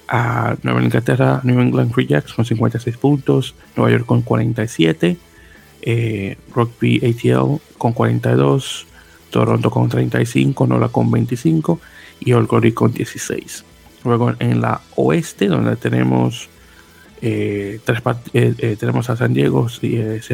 a 0.08 0.56
Nueva 0.62 0.82
Inglaterra, 0.82 1.40
New 1.44 1.60
England 1.60 1.92
Free 1.92 2.06
Jacks 2.06 2.34
con 2.34 2.44
56 2.44 2.96
puntos, 2.98 3.54
Nueva 3.74 3.92
York 3.92 4.06
con 4.06 4.22
47, 4.22 5.16
eh, 5.82 6.36
Rugby 6.54 6.98
ATL 6.98 7.60
con 7.78 7.92
42, 7.92 8.86
Toronto 9.30 9.70
con 9.70 9.88
35, 9.88 10.66
Nola 10.66 10.88
con 10.88 11.10
25 11.10 11.80
y 12.20 12.32
Old 12.34 12.48
Glory 12.48 12.72
con 12.72 12.92
16. 12.92 13.64
Luego 14.04 14.34
en 14.38 14.60
la 14.60 14.82
oeste, 14.96 15.48
donde 15.48 15.76
tenemos 15.76 16.50
eh, 17.22 17.80
tres 17.84 18.02
tenemos 18.78 19.08
a 19.08 19.16
San 19.16 19.32
Diego, 19.32 19.70
San 19.70 19.80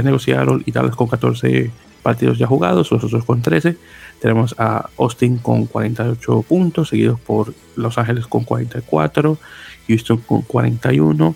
Diego, 0.04 0.18
Seattle 0.18 0.62
y 0.66 0.72
Dallas 0.72 0.96
con 0.96 1.06
14 1.06 1.70
partidos 2.00 2.38
ya 2.38 2.46
jugados, 2.46 2.90
nosotros 2.90 3.24
con 3.24 3.42
13. 3.42 3.76
Tenemos 4.20 4.54
a 4.58 4.90
Austin 4.98 5.38
con 5.38 5.66
48 5.66 6.42
puntos, 6.42 6.90
seguidos 6.90 7.18
por 7.20 7.54
Los 7.76 7.98
Ángeles 7.98 8.26
con 8.26 8.44
44, 8.44 9.38
Houston 9.88 10.18
con 10.18 10.42
41, 10.42 11.34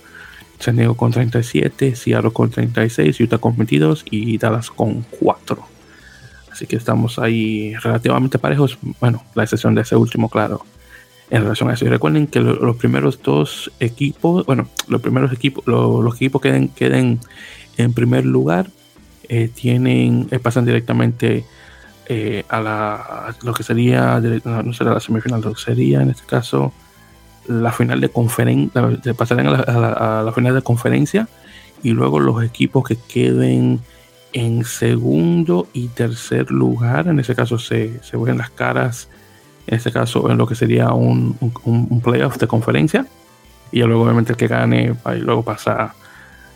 San 0.58 0.76
Diego 0.76 0.96
con 0.96 1.10
37, 1.10 1.96
Seattle 1.96 2.30
con 2.32 2.50
36, 2.50 3.20
Utah 3.20 3.38
con 3.38 3.56
22 3.56 4.04
y 4.10 4.38
Dallas 4.38 4.70
con 4.70 5.04
4. 5.20 5.74
Así 6.50 6.66
que 6.66 6.76
estamos 6.76 7.18
ahí 7.18 7.74
relativamente 7.82 8.38
parejos. 8.38 8.78
Bueno, 9.00 9.24
la 9.34 9.42
excepción 9.42 9.74
de 9.74 9.82
ese 9.82 9.96
último, 9.96 10.28
claro, 10.28 10.64
en 11.30 11.42
relación 11.42 11.70
a 11.70 11.74
eso. 11.74 11.84
Y 11.84 11.88
recuerden 11.88 12.26
que 12.28 12.40
los 12.40 12.76
primeros 12.76 13.20
dos 13.22 13.72
equipos, 13.80 14.46
bueno, 14.46 14.68
los 14.86 15.00
primeros 15.00 15.32
equipos, 15.32 15.66
los 15.66 16.14
equipos 16.14 16.40
queden, 16.40 16.68
queden 16.68 17.18
en 17.76 17.92
primer 17.92 18.24
lugar 18.24 18.70
eh, 19.28 19.48
tienen 19.48 20.28
eh, 20.30 20.38
pasan 20.38 20.64
directamente 20.64 21.44
eh, 22.06 22.44
a, 22.48 22.60
la, 22.60 23.34
lo 23.42 23.54
que 23.54 23.62
sería 23.62 24.20
no, 24.20 24.72
será 24.72 24.94
la 24.94 25.00
semifinal 25.00 25.40
lo 25.40 25.54
que 25.54 25.60
sería 25.60 26.02
en 26.02 26.10
este 26.10 26.24
caso 26.26 26.72
la 27.46 27.72
final 27.72 28.00
de 28.00 28.08
conferencia 28.08 29.14
pasarán 29.14 29.48
a 29.48 30.22
la, 30.22 30.32
final 30.32 30.54
de 30.54 30.62
conferencia 30.62 31.28
y 31.82 31.90
luego 31.90 32.20
los 32.20 32.42
equipos 32.42 32.84
que 32.84 32.96
queden 32.96 33.80
en 34.32 34.64
segundo 34.64 35.68
y 35.72 35.88
tercer 35.88 36.50
lugar 36.50 37.08
en 37.08 37.20
ese 37.20 37.34
caso 37.34 37.58
se, 37.58 38.02
se 38.02 38.16
ven 38.16 38.38
las 38.38 38.50
caras 38.50 39.08
en 39.66 39.76
este 39.76 39.92
caso 39.92 40.30
en 40.30 40.36
lo 40.36 40.46
que 40.46 40.54
sería 40.54 40.92
un, 40.92 41.38
un, 41.64 42.00
playoff 42.02 42.36
de 42.36 42.46
conferencia. 42.46 43.06
Y 43.72 43.82
luego 43.82 44.02
obviamente 44.02 44.32
el 44.32 44.36
que 44.36 44.46
gane 44.46 44.94
luego 45.20 45.42
pasa 45.42 45.84
a 45.84 45.94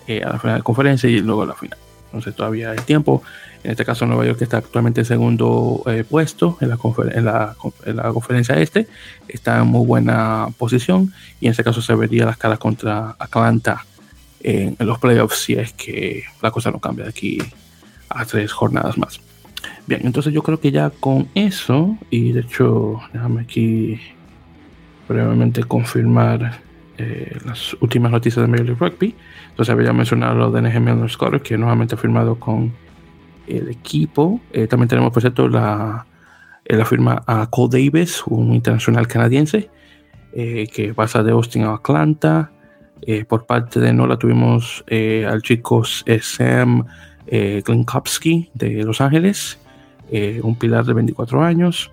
la 0.06 0.38
final 0.38 0.58
de 0.58 0.62
conferencia 0.62 1.08
y 1.08 1.20
luego 1.20 1.42
a 1.42 1.46
la 1.46 1.54
final 1.54 1.78
entonces 2.08 2.34
todavía 2.34 2.70
hay 2.70 2.78
tiempo. 2.78 3.22
En 3.62 3.72
este 3.72 3.84
caso 3.84 4.06
Nueva 4.06 4.24
York 4.24 4.40
está 4.42 4.58
actualmente 4.58 5.00
en 5.00 5.04
segundo 5.04 5.82
eh, 5.86 6.04
puesto 6.08 6.56
en 6.60 6.68
la, 6.68 7.54
en, 7.84 7.98
en 7.98 8.12
conferencia 8.12 8.54
este, 8.56 8.86
está 9.26 9.58
en 9.58 9.66
muy 9.66 9.84
buena 9.84 10.48
posición 10.56 11.12
y 11.40 11.46
en 11.46 11.50
este 11.50 11.64
caso 11.64 11.82
se 11.82 11.94
vería 11.94 12.24
las 12.24 12.36
caras 12.36 12.58
contra 12.58 13.16
Atlanta 13.18 13.84
en, 14.40 14.76
los 14.78 14.98
playoffs 14.98 15.38
si 15.38 15.54
es 15.54 15.72
que 15.72 16.24
la 16.42 16.50
cosa 16.50 16.70
no 16.70 16.78
cambia 16.78 17.04
de 17.04 17.10
aquí 17.10 17.38
a 18.08 18.24
tres 18.24 18.52
jornadas 18.52 18.96
más. 18.98 19.20
Bien, 19.86 20.02
entonces 20.04 20.32
yo 20.32 20.42
creo 20.42 20.60
que 20.60 20.70
ya 20.70 20.90
con 20.90 21.28
eso, 21.34 21.96
y 22.10 22.32
de 22.32 22.40
hecho, 22.40 23.00
déjame 23.12 23.42
aquí 23.42 23.98
brevemente 25.08 25.64
confirmar 25.64 26.60
eh, 26.98 27.38
las 27.44 27.76
últimas 27.80 28.10
noticias 28.10 28.44
de 28.44 28.50
Major 28.50 28.66
League 28.66 28.80
Rugby. 28.80 29.14
Entonces 29.50 29.72
había 29.72 29.92
mencionado 29.92 30.34
lo 30.34 30.50
de 30.50 30.62
NGM 30.62 30.94
underscore, 30.94 31.40
que 31.40 31.56
nuevamente 31.56 31.94
ha 31.94 31.98
firmado 31.98 32.40
con 32.40 32.72
el 33.46 33.68
equipo. 33.68 34.40
Eh, 34.52 34.66
también 34.66 34.88
tenemos, 34.88 35.12
por 35.12 35.22
cierto, 35.22 35.48
la, 35.48 36.06
eh, 36.64 36.76
la 36.76 36.84
firma 36.84 37.22
a 37.24 37.48
Cole 37.48 37.84
Davis, 37.84 38.24
un 38.26 38.52
internacional 38.52 39.06
canadiense, 39.06 39.70
que 40.32 40.92
pasa 40.94 41.22
de 41.22 41.32
Austin 41.32 41.64
a 41.64 41.74
Atlanta. 41.74 42.52
por 43.28 43.46
parte 43.46 43.80
de 43.80 43.92
Nola 43.92 44.18
tuvimos 44.18 44.84
al 45.26 45.42
chico 45.42 45.82
Sam 45.82 46.84
Klinkowski 47.26 48.50
de 48.54 48.84
Los 48.84 49.00
Ángeles, 49.00 49.58
un 50.42 50.56
pilar 50.56 50.84
de 50.84 50.92
24 50.92 51.42
años. 51.42 51.90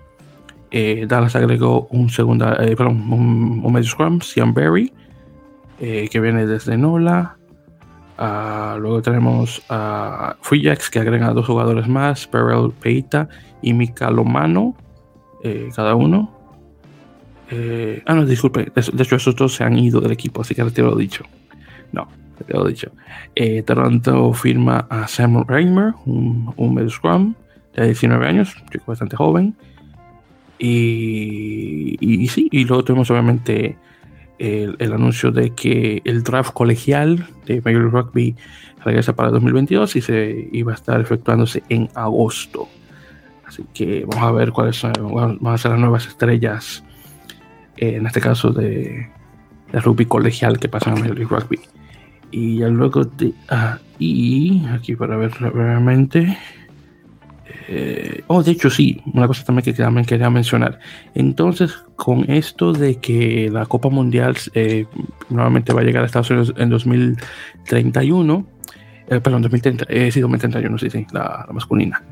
Eh, 0.70 1.06
Dallas 1.08 1.36
agregó 1.36 1.86
un 1.90 2.10
segunda, 2.10 2.56
eh, 2.64 2.74
perdón, 2.76 3.12
un, 3.12 3.72
medio 3.72 3.88
scrum, 3.88 4.20
Cian 4.20 4.52
Berry, 4.52 4.92
eh, 5.80 6.08
que 6.10 6.20
viene 6.20 6.46
desde 6.46 6.76
Nola. 6.76 7.36
Ah, 8.18 8.76
luego 8.80 9.02
tenemos 9.02 9.62
a 9.68 10.36
Jacks, 10.50 10.90
que 10.90 10.98
agrega 10.98 11.32
dos 11.32 11.46
jugadores 11.46 11.86
más, 11.86 12.26
Perel 12.26 12.72
Peita 12.80 13.28
y 13.62 13.72
Mika 13.74 14.10
Lomano, 14.10 14.74
cada 15.74 15.94
uno. 15.94 16.34
ah, 18.06 18.14
no, 18.14 18.24
disculpe, 18.24 18.72
de, 18.74 19.02
hecho 19.02 19.16
esos 19.16 19.36
dos 19.36 19.54
se 19.54 19.64
han 19.64 19.78
ido 19.78 20.00
del 20.00 20.12
equipo, 20.12 20.40
así 20.40 20.54
que 20.54 20.64
retiro 20.64 20.90
lo 20.90 20.96
dicho. 20.96 21.24
No, 21.92 22.08
retiro 22.38 22.60
lo 22.60 22.68
dicho. 22.68 22.90
Toronto 23.64 24.32
firma 24.32 24.86
a 24.90 25.06
Sam 25.06 25.44
Reimer, 25.46 25.92
un, 26.06 26.52
un 26.56 26.74
medio 26.74 26.90
scrum 26.90 27.34
de 27.76 27.86
19 27.86 28.26
años, 28.26 28.56
chico 28.72 28.86
bastante 28.88 29.14
joven. 29.14 29.54
Y, 30.58 32.28
sí, 32.28 32.48
y 32.50 32.64
luego 32.64 32.84
tuvimos 32.84 33.10
obviamente 33.10 33.76
el, 34.38 34.92
anuncio 34.92 35.30
de 35.30 35.50
que 35.50 36.02
el 36.04 36.22
draft 36.22 36.52
colegial 36.52 37.26
de 37.46 37.56
Major 37.56 37.82
League 37.82 37.90
Rugby 37.90 38.36
regresa 38.84 39.14
para 39.14 39.30
2022 39.30 39.96
y 39.96 40.00
se 40.00 40.48
iba 40.52 40.72
a 40.72 40.74
estar 40.74 41.00
efectuándose 41.00 41.62
en 41.68 41.88
agosto. 41.94 42.68
Así 43.46 43.64
que 43.74 44.04
vamos 44.06 44.24
a 44.24 44.32
ver 44.32 44.52
cuáles 44.52 44.76
son, 44.76 44.92
van 45.40 45.54
a 45.54 45.58
ser 45.58 45.72
las 45.72 45.80
nuevas 45.80 46.06
estrellas 46.06 46.82
en 47.76 48.06
este 48.06 48.20
caso 48.20 48.50
de, 48.50 49.08
rugby 49.72 50.06
colegial 50.06 50.58
que 50.58 50.68
pasa 50.68 50.90
en 50.90 51.00
Major 51.00 51.18
League 51.18 51.36
Rugby. 51.36 51.60
Y 52.30 52.58
luego 52.64 53.04
de 53.04 53.32
ahí, 53.48 54.66
aquí 54.72 54.96
para 54.96 55.16
ver 55.16 55.32
realmente. 55.32 56.36
Eh, 57.68 58.22
oh, 58.26 58.42
de 58.42 58.52
hecho, 58.52 58.70
sí, 58.70 59.00
una 59.12 59.26
cosa 59.26 59.44
también 59.44 59.64
que 59.64 59.72
también 59.72 60.06
quería 60.06 60.30
mencionar. 60.30 60.78
Entonces, 61.14 61.72
con 61.96 62.30
esto 62.30 62.72
de 62.72 62.96
que 62.96 63.50
la 63.50 63.66
Copa 63.66 63.88
Mundial 63.88 64.36
eh, 64.54 64.86
nuevamente 65.28 65.72
va 65.72 65.80
a 65.80 65.84
llegar 65.84 66.02
a 66.02 66.06
Estados 66.06 66.30
Unidos 66.30 66.54
en 66.56 66.70
2031, 66.70 68.46
eh, 69.08 69.20
perdón, 69.20 69.42
2030, 69.42 69.86
eh, 69.88 70.10
sí, 70.10 70.20
2031, 70.20 70.78
sí, 70.78 70.90
sí, 70.90 71.06
la, 71.12 71.44
la 71.46 71.52
masculina. 71.52 72.02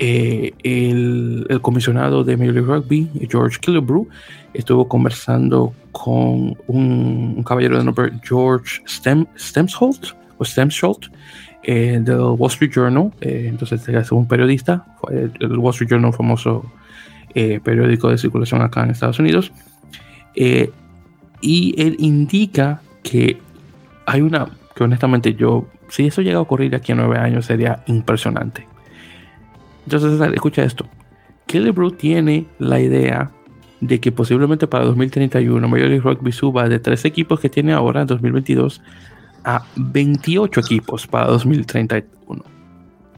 Eh, 0.00 0.52
el, 0.62 1.44
el, 1.48 1.60
comisionado 1.60 2.22
de 2.22 2.36
Major 2.36 2.54
League 2.54 2.68
Rugby, 2.68 3.10
George 3.28 3.58
Killebrew, 3.60 4.08
estuvo 4.54 4.86
conversando 4.86 5.74
con 5.90 6.56
un, 6.68 7.34
un 7.36 7.42
caballero 7.42 7.78
de 7.78 7.84
nombre 7.84 8.12
George 8.22 8.80
Stem, 8.86 9.26
Stemsholt, 9.36 10.14
o 10.38 10.44
Stemsholt, 10.44 11.06
eh, 11.70 12.00
del 12.00 12.20
Wall 12.20 12.50
Street 12.50 12.72
Journal. 12.72 13.12
Eh, 13.20 13.46
entonces, 13.48 13.86
es 13.86 14.10
un 14.10 14.26
periodista, 14.26 14.86
el 15.10 15.58
Wall 15.58 15.74
Street 15.74 15.90
Journal, 15.90 16.14
famoso 16.14 16.64
eh, 17.34 17.60
periódico 17.62 18.08
de 18.08 18.16
circulación 18.16 18.62
acá 18.62 18.82
en 18.84 18.90
Estados 18.90 19.18
Unidos. 19.18 19.52
Eh, 20.34 20.70
y 21.42 21.74
él 21.76 21.96
indica 21.98 22.80
que 23.02 23.36
hay 24.06 24.22
una, 24.22 24.48
que 24.74 24.84
honestamente 24.84 25.34
yo, 25.34 25.68
si 25.90 26.06
eso 26.06 26.22
llega 26.22 26.38
a 26.38 26.40
ocurrir 26.40 26.74
aquí 26.74 26.92
en 26.92 26.98
nueve 26.98 27.18
años, 27.18 27.44
sería 27.44 27.82
impresionante 27.86 28.66
entonces, 29.90 30.20
escucha 30.34 30.64
esto. 30.64 30.86
Killebrew 31.46 31.92
tiene 31.92 32.44
la 32.58 32.78
idea 32.78 33.30
de 33.80 34.00
que 34.00 34.12
posiblemente 34.12 34.66
para 34.66 34.84
2031 34.84 35.66
Major 35.66 35.88
League 35.88 36.02
Rugby 36.02 36.30
suba 36.30 36.68
de 36.68 36.78
tres 36.78 37.06
equipos 37.06 37.40
que 37.40 37.48
tiene 37.48 37.72
ahora 37.72 38.02
en 38.02 38.06
2022 38.06 38.82
a 39.48 39.64
28 39.76 40.60
equipos 40.60 41.06
para 41.06 41.28
2031. 41.28 42.44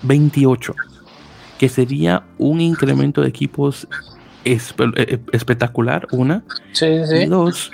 28. 0.02 0.74
Que 1.58 1.68
sería 1.68 2.22
un 2.38 2.60
incremento 2.60 3.20
de 3.20 3.28
equipos 3.28 3.88
espe 4.44 4.84
eh, 4.96 5.18
espectacular, 5.32 6.06
una. 6.12 6.44
Sí, 6.70 6.86
sí. 7.04 7.16
Y 7.16 7.26
dos, 7.26 7.72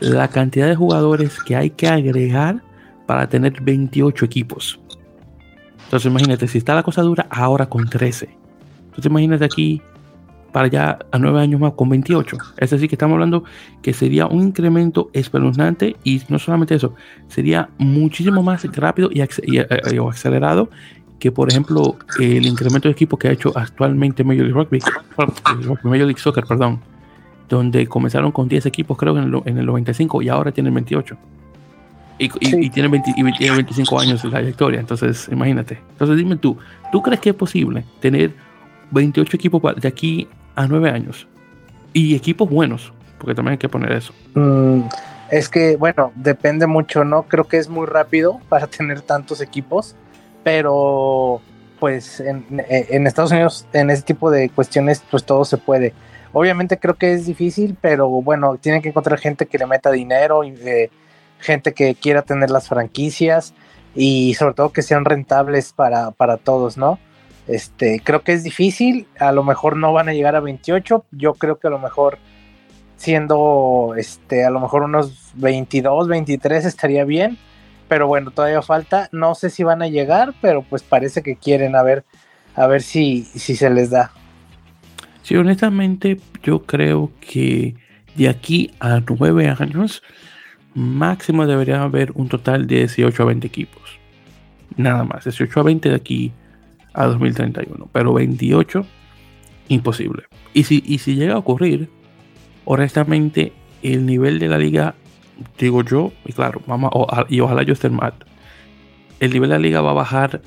la 0.00 0.28
cantidad 0.28 0.68
de 0.68 0.74
jugadores 0.74 1.42
que 1.42 1.54
hay 1.54 1.68
que 1.68 1.86
agregar 1.86 2.62
para 3.06 3.28
tener 3.28 3.60
28 3.60 4.24
equipos. 4.24 4.80
Entonces 5.84 6.10
imagínate, 6.10 6.48
si 6.48 6.56
está 6.56 6.74
la 6.74 6.82
cosa 6.82 7.02
dura, 7.02 7.26
ahora 7.28 7.66
con 7.66 7.90
13. 7.90 8.30
Entonces 8.84 9.04
imagínate 9.04 9.44
aquí 9.44 9.82
para 10.52 10.66
allá 10.66 10.98
a 11.10 11.18
9 11.18 11.40
años 11.40 11.60
más 11.60 11.72
con 11.72 11.88
28. 11.88 12.36
Es 12.58 12.70
decir, 12.70 12.88
que 12.88 12.94
estamos 12.94 13.14
hablando 13.14 13.44
que 13.80 13.92
sería 13.92 14.26
un 14.26 14.42
incremento 14.42 15.10
espeluznante 15.12 15.96
y 16.04 16.20
no 16.28 16.38
solamente 16.38 16.74
eso, 16.74 16.94
sería 17.28 17.70
muchísimo 17.78 18.42
más 18.42 18.64
rápido 18.76 19.10
y, 19.12 19.22
y, 19.22 19.58
y 19.58 19.98
acelerado 20.08 20.68
que, 21.22 21.30
por 21.30 21.48
ejemplo, 21.48 21.96
el 22.18 22.44
incremento 22.46 22.88
de 22.88 22.92
equipo 22.92 23.16
que 23.16 23.28
ha 23.28 23.30
hecho 23.30 23.52
actualmente 23.56 24.24
Major 24.24 24.44
League 24.44 24.54
Rugby, 24.54 24.80
Major 25.84 26.06
League 26.06 26.18
Soccer, 26.18 26.44
perdón, 26.44 26.80
donde 27.48 27.86
comenzaron 27.86 28.32
con 28.32 28.48
10 28.48 28.66
equipos, 28.66 28.98
creo, 28.98 29.16
en 29.16 29.32
el, 29.32 29.42
en 29.44 29.58
el 29.58 29.66
95 29.66 30.20
y 30.20 30.28
ahora 30.28 30.50
tienen 30.50 30.74
28. 30.74 31.16
Y, 32.18 32.24
y, 32.24 32.46
sí. 32.46 32.56
y, 32.62 32.70
tiene 32.70 32.88
20, 32.88 33.10
y, 33.16 33.32
tiene 33.34 33.54
25 33.54 34.00
años 34.00 34.24
en 34.24 34.30
la 34.30 34.38
trayectoria. 34.38 34.80
Entonces, 34.80 35.28
imagínate. 35.30 35.78
Entonces, 35.92 36.16
dime 36.16 36.36
tú, 36.36 36.56
¿tú 36.90 37.00
crees 37.00 37.20
que 37.20 37.30
es 37.30 37.36
posible 37.36 37.84
tener 38.00 38.32
28 38.90 39.36
equipos 39.36 39.62
de 39.80 39.86
aquí 39.86 40.26
a 40.54 40.66
9 40.66 40.90
años? 40.90 41.26
Y 41.92 42.14
equipos 42.14 42.48
buenos, 42.48 42.92
porque 43.18 43.34
también 43.34 43.52
hay 43.52 43.58
que 43.58 43.68
poner 43.68 43.92
eso. 43.92 44.12
Mm, 44.34 44.82
es 45.30 45.48
que, 45.48 45.76
bueno, 45.76 46.12
depende 46.14 46.66
mucho, 46.66 47.04
¿no? 47.04 47.24
Creo 47.24 47.44
que 47.44 47.58
es 47.58 47.68
muy 47.68 47.86
rápido 47.86 48.40
para 48.48 48.66
tener 48.68 49.02
tantos 49.02 49.40
equipos, 49.40 49.96
pero 50.42 51.40
pues 51.78 52.20
en, 52.20 52.44
en 52.68 53.06
Estados 53.08 53.32
Unidos, 53.32 53.66
en 53.72 53.90
ese 53.90 54.02
tipo 54.02 54.30
de 54.30 54.48
cuestiones, 54.50 55.02
pues 55.10 55.24
todo 55.24 55.44
se 55.44 55.56
puede. 55.56 55.92
Obviamente 56.32 56.78
creo 56.78 56.94
que 56.94 57.12
es 57.12 57.26
difícil, 57.26 57.76
pero 57.80 58.08
bueno, 58.08 58.56
tienen 58.56 58.80
que 58.82 58.88
encontrar 58.88 59.18
gente 59.18 59.46
que 59.46 59.58
le 59.58 59.66
meta 59.66 59.90
dinero 59.90 60.44
y 60.44 60.54
eh, 60.64 60.90
gente 61.38 61.74
que 61.74 61.94
quiera 61.94 62.22
tener 62.22 62.50
las 62.50 62.68
franquicias 62.68 63.52
y 63.94 64.34
sobre 64.34 64.54
todo 64.54 64.72
que 64.72 64.82
sean 64.82 65.04
rentables 65.04 65.72
para, 65.74 66.10
para 66.12 66.38
todos, 66.38 66.78
¿no? 66.78 66.98
Este, 67.48 68.00
creo 68.04 68.22
que 68.22 68.32
es 68.32 68.44
difícil, 68.44 69.06
a 69.18 69.32
lo 69.32 69.42
mejor 69.42 69.76
no 69.76 69.92
van 69.92 70.08
a 70.08 70.12
llegar 70.12 70.36
a 70.36 70.40
28, 70.40 71.04
yo 71.10 71.34
creo 71.34 71.58
que 71.58 71.66
a 71.66 71.70
lo 71.70 71.78
mejor 71.78 72.18
siendo 72.96 73.94
este, 73.96 74.44
a 74.44 74.50
lo 74.50 74.60
mejor 74.60 74.82
unos 74.82 75.32
22, 75.34 76.06
23 76.06 76.64
estaría 76.64 77.04
bien, 77.04 77.36
pero 77.88 78.06
bueno, 78.06 78.30
todavía 78.30 78.62
falta, 78.62 79.08
no 79.10 79.34
sé 79.34 79.50
si 79.50 79.64
van 79.64 79.82
a 79.82 79.88
llegar, 79.88 80.34
pero 80.40 80.62
pues 80.62 80.82
parece 80.82 81.22
que 81.22 81.36
quieren 81.36 81.74
a 81.74 81.82
ver 81.82 82.04
a 82.54 82.66
ver 82.66 82.82
si, 82.82 83.22
si 83.22 83.56
se 83.56 83.70
les 83.70 83.90
da. 83.90 84.12
Sí, 85.22 85.36
honestamente, 85.36 86.20
yo 86.42 86.62
creo 86.62 87.10
que 87.20 87.74
de 88.14 88.28
aquí 88.28 88.72
a 88.80 89.00
nueve 89.18 89.48
años, 89.48 90.02
máximo 90.74 91.46
debería 91.46 91.82
haber 91.82 92.12
un 92.12 92.28
total 92.28 92.66
de 92.66 92.76
18 92.76 93.22
a 93.22 93.26
20 93.26 93.46
equipos. 93.46 93.82
Nada 94.76 95.04
más, 95.04 95.24
18 95.24 95.60
a 95.60 95.62
20 95.62 95.88
de 95.88 95.94
aquí 95.94 96.32
a 96.94 97.06
2031. 97.06 97.88
Pero 97.92 98.14
28, 98.14 98.84
imposible. 99.68 100.24
Y 100.54 100.64
si, 100.64 100.82
y 100.86 100.98
si 100.98 101.14
llega 101.14 101.34
a 101.34 101.38
ocurrir, 101.38 101.88
honestamente, 102.64 103.52
el 103.82 104.06
nivel 104.06 104.38
de 104.38 104.48
la 104.48 104.58
liga, 104.58 104.94
digo 105.58 105.82
yo, 105.82 106.12
y 106.24 106.32
claro, 106.32 106.62
vamos 106.66 106.90
y 107.28 107.40
ojalá 107.40 107.62
yo 107.62 107.72
esté 107.72 107.90
mal, 107.90 108.14
el 109.20 109.32
nivel 109.32 109.50
de 109.50 109.56
la 109.56 109.62
liga 109.62 109.80
va 109.80 109.90
a 109.90 109.94
bajar 109.94 110.42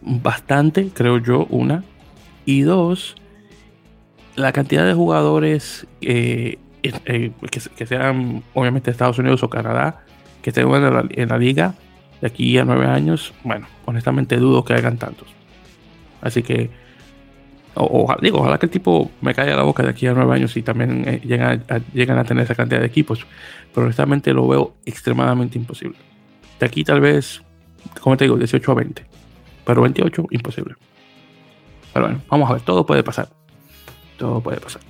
bastante, 0.00 0.88
creo 0.92 1.18
yo, 1.18 1.46
una. 1.50 1.84
Y 2.46 2.62
dos, 2.62 3.16
la 4.36 4.52
cantidad 4.52 4.86
de 4.86 4.92
jugadores 4.92 5.86
eh, 6.00 6.58
eh, 6.82 7.32
que, 7.50 7.60
que, 7.76 7.86
sean 7.86 8.42
obviamente 8.52 8.90
Estados 8.90 9.18
Unidos 9.18 9.42
o 9.42 9.48
Canadá, 9.48 10.04
que 10.42 10.50
estén 10.50 10.68
en 10.68 11.10
en 11.14 11.28
la, 11.30 11.38
liga 11.38 11.74
de 12.20 12.26
aquí 12.26 12.58
a 12.58 12.64
nueve 12.64 12.86
años, 12.86 13.32
bueno, 13.44 13.66
honestamente 13.86 14.36
dudo 14.36 14.64
que 14.64 14.74
hagan 14.74 14.98
tantos. 14.98 15.28
Así 16.24 16.42
que, 16.42 16.70
o, 17.74 17.84
o, 17.84 18.16
digo, 18.20 18.38
ojalá 18.38 18.58
que 18.58 18.66
el 18.66 18.72
tipo 18.72 19.10
me 19.20 19.34
caiga 19.34 19.54
la 19.54 19.62
boca 19.62 19.82
de 19.82 19.90
aquí 19.90 20.06
a 20.06 20.14
nueve 20.14 20.34
años 20.34 20.56
y 20.56 20.62
también 20.62 21.06
eh, 21.06 21.20
llegan, 21.22 21.62
a, 21.68 21.78
llegan 21.92 22.18
a 22.18 22.24
tener 22.24 22.44
esa 22.44 22.54
cantidad 22.54 22.80
de 22.80 22.86
equipos, 22.86 23.26
pero 23.72 23.84
honestamente 23.84 24.32
lo 24.32 24.48
veo 24.48 24.74
extremadamente 24.86 25.58
imposible. 25.58 25.98
De 26.58 26.66
aquí 26.66 26.82
tal 26.82 27.00
vez, 27.00 27.42
como 28.00 28.16
te 28.16 28.24
digo, 28.24 28.36
18 28.36 28.72
a 28.72 28.74
20, 28.74 29.06
pero 29.66 29.82
28 29.82 30.26
imposible. 30.30 30.74
Pero 31.92 32.06
bueno, 32.06 32.22
vamos 32.28 32.50
a 32.50 32.54
ver, 32.54 32.62
todo 32.62 32.86
puede 32.86 33.02
pasar. 33.02 33.28
Todo 34.16 34.40
puede 34.40 34.60
pasar. 34.60 34.80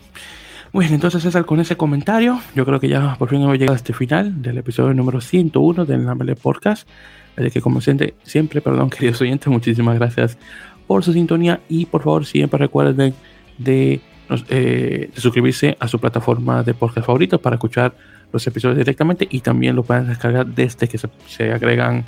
Bueno, 0.72 0.94
entonces 0.94 1.22
César, 1.22 1.44
con 1.44 1.60
ese 1.60 1.76
comentario, 1.76 2.40
yo 2.54 2.64
creo 2.64 2.80
que 2.80 2.88
ya 2.88 3.16
por 3.16 3.28
fin 3.28 3.42
hemos 3.42 3.58
llegado 3.58 3.74
a 3.74 3.76
este 3.76 3.92
final 3.92 4.40
del 4.42 4.58
episodio 4.58 4.94
número 4.94 5.20
101 5.20 5.84
del 5.84 6.04
Namele 6.04 6.36
Podcast. 6.36 6.88
Así 7.36 7.50
que 7.50 7.60
como 7.60 7.80
siempre, 7.80 8.14
siempre, 8.22 8.60
perdón, 8.60 8.90
queridos 8.90 9.20
oyentes, 9.20 9.48
muchísimas 9.48 9.96
gracias 9.98 10.38
por 10.86 11.02
su 11.04 11.12
sintonía 11.12 11.60
y 11.68 11.86
por 11.86 12.02
favor 12.02 12.26
siempre 12.26 12.58
recuerden 12.58 13.14
de, 13.58 14.00
eh, 14.48 15.10
de 15.14 15.20
suscribirse 15.20 15.76
a 15.80 15.88
su 15.88 15.98
plataforma 15.98 16.62
de 16.62 16.74
podcast 16.74 17.06
favorito 17.06 17.40
para 17.40 17.56
escuchar 17.56 17.94
los 18.32 18.46
episodios 18.46 18.78
directamente 18.78 19.26
y 19.30 19.40
también 19.40 19.76
lo 19.76 19.82
pueden 19.82 20.08
descargar 20.08 20.46
desde 20.46 20.88
que 20.88 20.98
se, 20.98 21.52
agregan 21.52 22.04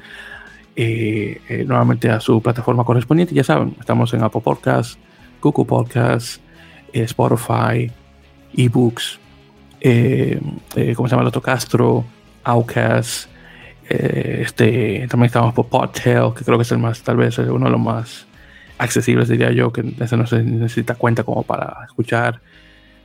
eh, 0.74 1.40
eh, 1.48 1.64
nuevamente 1.66 2.10
a 2.10 2.20
su 2.20 2.42
plataforma 2.42 2.84
correspondiente. 2.84 3.34
Ya 3.34 3.44
saben, 3.44 3.76
estamos 3.78 4.12
en 4.12 4.22
Apple 4.22 4.40
Podcasts, 4.42 4.98
Google 5.40 5.64
Podcasts, 5.64 6.40
Spotify, 6.92 7.90
ebooks, 8.56 9.20
¿cómo 10.96 11.08
se 11.08 11.12
llama 11.12 11.22
el 11.22 11.28
otro? 11.28 11.42
Castro, 11.42 12.04
Outcast, 12.44 13.28
este, 13.88 15.06
también 15.08 15.26
estamos 15.26 15.54
por 15.54 15.66
Podtail, 15.66 16.32
que 16.34 16.44
creo 16.44 16.58
que 16.58 16.62
es 16.62 16.72
el 16.72 16.78
más, 16.78 17.02
tal 17.02 17.18
vez 17.18 17.38
uno 17.38 17.66
de 17.66 17.70
los 17.70 17.80
más 17.80 18.26
accesibles, 18.78 19.28
diría 19.28 19.52
yo, 19.52 19.72
que 19.72 19.84
ese 20.00 20.16
no 20.16 20.26
se 20.26 20.42
necesita 20.42 20.94
cuenta 20.94 21.24
como 21.24 21.42
para 21.42 21.84
escuchar. 21.86 22.40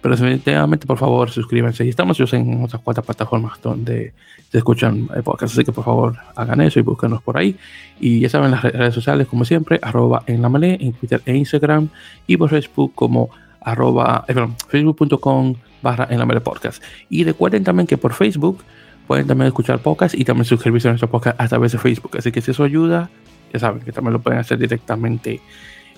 Pero 0.02 0.16
definitivamente, 0.16 0.88
por 0.88 0.98
favor, 0.98 1.30
suscríbanse. 1.30 1.86
Y 1.86 1.90
estamos 1.90 2.18
yo 2.18 2.26
en 2.32 2.64
otras 2.64 2.82
cuatro 2.82 3.04
plataformas 3.04 3.62
donde 3.62 4.14
se 4.52 4.58
escuchan 4.58 5.08
podcasts, 5.24 5.56
así 5.56 5.64
que 5.64 5.72
por 5.72 5.86
favor 5.86 6.16
hagan 6.36 6.60
eso 6.62 6.80
y 6.80 6.82
búsquenos 6.82 7.22
por 7.22 7.38
ahí. 7.38 7.56
Y 8.00 8.20
ya 8.20 8.30
saben, 8.30 8.52
las 8.52 8.64
redes 8.64 8.96
sociales, 8.96 9.28
como 9.28 9.46
siempre, 9.46 9.80
arroba 9.82 10.24
en 10.26 10.42
la 10.42 10.50
malé, 10.50 10.78
en 10.82 10.94
Twitter 10.94 11.22
e 11.26 11.36
Instagram, 11.36 11.90
y 12.26 12.36
por 12.36 12.50
Facebook 12.50 12.94
como 12.96 13.30
arroba, 13.62 14.26
eh, 14.28 14.34
facebook.com 14.68 15.56
barra 15.82 16.08
en 16.10 16.20
la 16.20 16.26
Mele 16.26 16.42
podcast. 16.42 16.84
Y 17.10 17.24
recuerden 17.24 17.64
también 17.64 17.88
que 17.88 17.98
por 17.98 18.14
Facebook 18.14 18.64
pueden 19.08 19.28
también 19.28 19.48
escuchar 19.48 19.80
podcast 19.80 20.16
y 20.16 20.24
también 20.24 20.46
suscribirse 20.46 20.88
a 20.88 20.92
nuestro 20.92 21.10
podcast 21.10 21.40
a 21.40 21.48
través 21.48 21.72
de 21.72 21.78
Facebook. 21.78 22.18
Así 22.18 22.32
que 22.32 22.42
si 22.42 22.52
eso 22.52 22.64
ayuda, 22.64 23.10
ya 23.52 23.60
saben 23.60 23.82
que 23.82 23.92
también 23.92 24.14
lo 24.14 24.20
pueden 24.20 24.40
hacer 24.40 24.58
directamente 24.58 25.42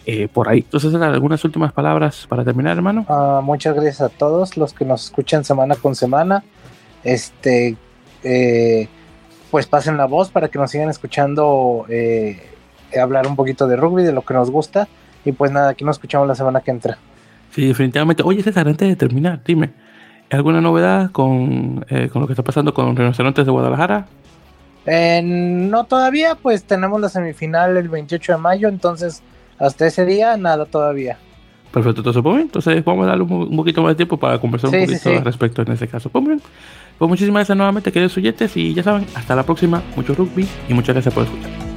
eh, 0.05 0.27
por 0.27 0.49
ahí. 0.49 0.59
Entonces, 0.59 0.93
algunas 0.95 1.43
últimas 1.45 1.71
palabras 1.71 2.25
para 2.27 2.43
terminar, 2.43 2.75
hermano. 2.75 3.05
Ah, 3.07 3.39
muchas 3.41 3.73
gracias 3.73 4.01
a 4.01 4.09
todos 4.09 4.57
los 4.57 4.73
que 4.73 4.83
nos 4.83 5.05
escuchan 5.05 5.45
semana 5.45 5.75
con 5.75 5.95
semana. 5.95 6.43
Este, 7.05 7.77
eh, 8.23 8.89
pues 9.49 9.65
pasen 9.65 9.95
la 9.95 10.05
voz 10.05 10.29
para 10.29 10.49
que 10.49 10.59
nos 10.59 10.71
sigan 10.71 10.89
escuchando 10.89 11.85
eh, 11.87 12.49
hablar 13.01 13.27
un 13.27 13.37
poquito 13.37 13.65
de 13.65 13.77
rugby, 13.77 14.03
de 14.03 14.11
lo 14.11 14.23
que 14.23 14.33
nos 14.33 14.51
gusta. 14.51 14.89
Y 15.23 15.31
pues 15.31 15.53
nada, 15.53 15.69
aquí 15.69 15.85
nos 15.85 15.95
escuchamos 15.95 16.27
la 16.27 16.35
semana 16.35 16.59
que 16.59 16.71
entra. 16.71 16.97
Sí, 17.51 17.67
definitivamente. 17.67 18.23
Oye, 18.23 18.43
César, 18.43 18.67
antes 18.67 18.89
de 18.89 18.97
terminar, 18.97 19.41
dime, 19.45 19.71
¿alguna 20.29 20.59
novedad 20.59 21.11
con, 21.11 21.85
con 22.11 22.21
lo 22.21 22.27
que 22.27 22.33
está 22.33 22.43
pasando 22.43 22.73
con 22.73 22.93
Rinocerontes 22.93 23.45
de 23.45 23.51
Guadalajara? 23.51 24.07
No 24.85 25.83
todavía, 25.85 26.35
pues 26.35 26.63
tenemos 26.63 26.99
la 26.99 27.09
semifinal 27.09 27.77
el 27.77 27.89
28 27.89 28.33
de 28.33 28.37
mayo, 28.37 28.67
entonces 28.67 29.21
hasta 29.59 29.87
ese 29.87 30.05
día 30.05 30.37
nada 30.37 30.65
todavía. 30.65 31.17
Perfecto, 31.71 32.01
entonces, 32.01 32.21
pues, 32.21 32.41
entonces 32.41 32.85
vamos 32.85 33.05
a 33.05 33.09
darle 33.09 33.23
un, 33.23 33.55
poquito 33.55 33.81
más 33.81 33.91
de 33.91 33.95
tiempo 33.95 34.17
para 34.17 34.39
conversar 34.39 34.69
un 34.69 34.85
poquito 34.85 35.09
al 35.09 35.25
respecto 35.25 35.63
en 35.63 35.71
ese 35.71 35.87
caso. 35.87 36.09
Pues, 36.09 36.41
pues 36.99 37.09
muchísimas 37.09 37.39
gracias 37.39 37.57
nuevamente, 37.57 37.91
queridos 37.91 38.15
oyentes, 38.15 38.55
y 38.55 38.73
ya 38.75 38.83
saben, 38.83 39.07
hasta 39.15 39.35
la 39.35 39.43
próxima, 39.43 39.81
mucho 39.95 40.13
rugby 40.13 40.47
y 40.69 40.73
muchas 40.73 40.93
gracias 40.93 41.13
por 41.13 41.23
escuchar. 41.23 41.72